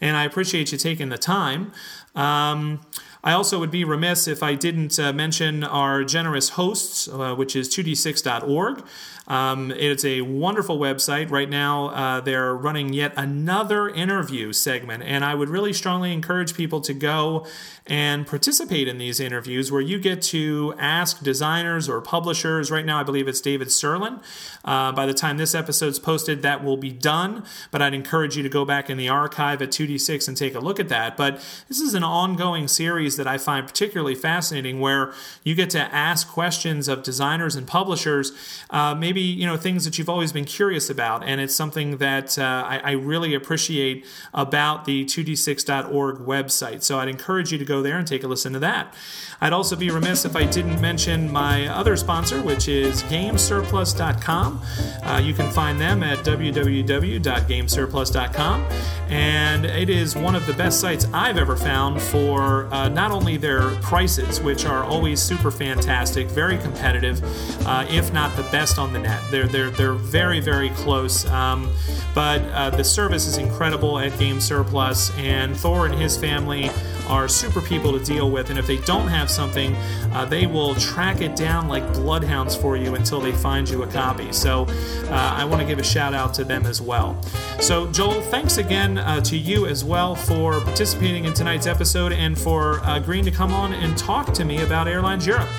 And 0.02 0.18
I 0.18 0.26
appreciate 0.26 0.72
you 0.72 0.78
taking 0.78 1.10
the 1.10 1.18
time. 1.18 1.72
Um, 2.16 2.82
I 3.24 3.34
also 3.34 3.60
would 3.60 3.72
be 3.72 3.84
remiss 3.84 4.28
if 4.28 4.43
I 4.43 4.54
didn't 4.54 5.00
uh, 5.00 5.12
mention 5.12 5.64
our 5.64 6.04
generous 6.04 6.50
hosts, 6.50 7.08
uh, 7.08 7.34
which 7.34 7.56
is 7.56 7.68
2d6.org. 7.70 8.86
Um, 9.28 9.72
it's 9.72 10.06
a 10.06 10.22
wonderful 10.22 10.78
website. 10.78 11.32
Right 11.32 11.50
now, 11.50 11.88
uh, 11.88 12.22
they're 12.22 12.56
running 12.56 12.93
yet 12.93 13.14
another 13.18 13.89
interview 13.89 14.54
segment, 14.54 15.04
and 15.04 15.26
I 15.26 15.34
would 15.34 15.50
really 15.50 15.74
strongly 15.74 16.14
encourage 16.14 16.54
people 16.54 16.82
to 16.82 16.93
go 16.93 17.48
and 17.88 18.26
participate 18.26 18.88
in 18.88 18.98
these 18.98 19.20
interviews 19.20 19.72
where 19.72 19.82
you 19.82 20.00
get 20.00 20.22
to 20.22 20.74
ask 20.78 21.24
designers 21.24 21.89
or 21.89 22.02
publishers. 22.02 22.70
Right 22.70 22.86
now, 22.86 23.00
I 23.00 23.04
believe 23.04 23.28
it's 23.28 23.41
David 23.41 23.70
Sirlin. 23.70 24.22
Uh, 24.64 24.91
by 24.91 25.06
the 25.06 25.14
time 25.14 25.38
this 25.38 25.56
episode's 25.56 26.00
posted, 26.00 26.41
that 26.43 26.64
will 26.64 26.78
be 26.78 26.91
done, 26.91 27.43
but 27.72 27.82
I'd 27.82 27.93
encourage 27.93 28.38
you 28.38 28.43
to 28.43 28.50
go 28.50 28.66
back 28.66 28.89
in 28.89 28.98
the 28.98 29.10
archive 29.10 29.62
at 29.62 29.72
2D6 29.86 30.28
and 30.28 30.38
take 30.38 30.56
a 30.56 30.60
look 30.60 30.80
at 30.80 30.90
that. 30.90 31.18
But 31.18 31.42
this 31.68 31.80
is 31.80 31.94
an 31.94 32.04
ongoing 32.04 32.68
series 32.68 33.18
that 33.18 33.28
I 33.28 33.38
find 33.38 33.68
particularly 33.68 34.16
fascinating 34.16 34.80
where 34.80 35.14
you 35.44 35.56
get 35.56 35.70
to 35.72 35.80
ask 35.80 36.28
questions 36.28 36.88
of 36.88 37.04
designers 37.04 37.56
and 37.56 37.68
publishers, 37.68 38.32
uh, 38.70 38.96
maybe 38.96 39.22
you 39.22 39.46
know 39.46 39.58
things 39.58 39.86
that 39.86 39.98
you've 39.98 40.10
always 40.10 40.32
been 40.32 40.46
curious 40.46 40.90
about, 40.90 41.24
and 41.24 41.42
it's 41.42 41.56
something 41.56 41.98
that 41.98 42.38
uh, 42.38 42.44
I, 42.44 42.82
I 42.84 42.92
really 42.92 43.34
appreciate 43.34 44.06
about 44.34 44.86
the 44.86 45.06
2d6.org 45.06 46.18
website. 46.18 46.84
So 46.84 47.00
I'd 47.00 47.10
encourage 47.10 47.52
you 47.52 47.58
to 47.58 47.66
go 47.66 47.82
there 47.82 47.98
and 47.98 48.08
take 48.08 48.24
a 48.24 48.28
listen 48.28 48.54
to 48.54 48.60
that. 48.60 48.94
I'd 49.42 49.54
also 49.54 49.76
be 49.76 49.90
remiss 49.90 50.26
if 50.26 50.36
I 50.36 50.46
didn't 50.46 50.80
mention 50.82 51.32
my 51.32 51.68
other 51.68 51.96
sponsor, 51.98 52.42
which 52.42 52.68
is 52.68 53.04
GameSurplus.com. 53.04 54.62
Uh, 55.04 55.22
you 55.24 55.34
can 55.34 55.52
find 55.52 55.80
them 55.80 56.04
at 56.04 56.18
www.gamesurplus.com, 56.20 58.66
and 59.10 59.66
it 59.76 59.90
is 59.90 60.16
one 60.16 60.36
of 60.36 60.46
the 60.46 60.54
best 60.54 60.80
sites 60.80 61.06
I've 61.14 61.38
ever 61.38 61.56
found 61.56 62.02
for 62.02 62.66
uh, 62.74 62.88
not 62.90 63.12
only 63.12 63.38
their 63.38 63.72
prices, 63.82 64.40
which 64.40 64.66
are 64.66 64.84
always 64.84 65.22
super 65.22 65.52
fantastic, 65.52 66.28
very 66.28 66.58
competitive, 66.58 67.22
uh, 67.68 67.86
if 67.90 68.14
not 68.14 68.36
the 68.36 68.44
best 68.44 68.80
on 68.80 68.94
the 68.94 69.00
net. 69.00 69.22
They're 69.32 69.48
they're 69.48 69.70
they're 69.70 69.94
very 69.94 70.40
very 70.40 70.70
close, 70.72 71.26
um, 71.28 71.72
but 72.14 72.42
uh, 72.54 72.70
the 72.70 72.84
service 72.84 73.28
is 73.28 73.38
incredible 73.38 74.00
at 74.00 74.18
Game 74.18 74.40
Surplus, 74.40 75.16
and 75.18 75.56
Thor 75.56 75.86
and 75.86 75.96
his 75.96 76.18
family 76.18 76.70
are 77.08 77.28
super 77.28 77.62
people 77.62 77.98
to 77.98 78.04
deal 78.04 78.32
with, 78.32 78.50
and 78.50 78.58
if 78.58 78.66
they 78.68 78.78
don't 78.78 79.08
have 79.08 79.30
something, 79.30 79.76
uh, 80.12 80.26
they 80.26 80.48
will 80.48 80.74
track 80.76 81.22
it 81.22 81.36
down 81.36 81.68
like 81.68 81.86
bloodhounds 81.94 82.56
for 82.56 82.78
you 82.78 82.96
until 82.96 83.20
they 83.20 83.32
find 83.32 83.70
you 83.70 83.84
a 83.84 83.88
copy. 83.88 84.32
So 84.32 84.66
uh, 85.10 85.36
I 85.38 85.46
want 85.46 85.62
to 85.62 85.68
give 85.68 85.80
a 85.80 85.84
shout 85.84 86.14
out 86.14 86.34
to 86.36 86.44
them 86.44 86.66
as 86.66 86.82
well. 86.82 87.22
So, 87.60 87.92
Joel, 87.92 88.22
thanks 88.22 88.58
again 88.58 88.98
uh, 88.98 89.22
to 89.22 89.38
you 89.38 89.64
as 89.66 89.84
well 89.84 90.16
for 90.16 90.61
participating 90.61 91.26
in 91.26 91.34
tonight's 91.34 91.68
episode 91.68 92.11
and 92.11 92.38
for 92.38 92.80
uh, 92.82 92.97
agreeing 92.97 93.26
to 93.26 93.32
come 93.32 93.53
on 93.53 93.74
and 93.74 93.97
talk 93.97 94.34
to 94.34 94.45
me 94.45 94.61
about 94.61 94.88
Airlines 94.88 95.26
Europe. 95.28 95.49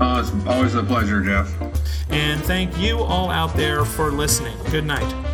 Uh, 0.00 0.22
it's 0.24 0.46
always 0.46 0.74
a 0.74 0.82
pleasure, 0.82 1.20
Geof. 1.20 1.72
And 2.10 2.42
thank 2.42 2.76
you 2.78 2.98
all 2.98 3.30
out 3.30 3.54
there 3.54 3.84
for 3.84 4.10
listening. 4.10 4.56
Good 4.70 4.84
night. 4.84 5.33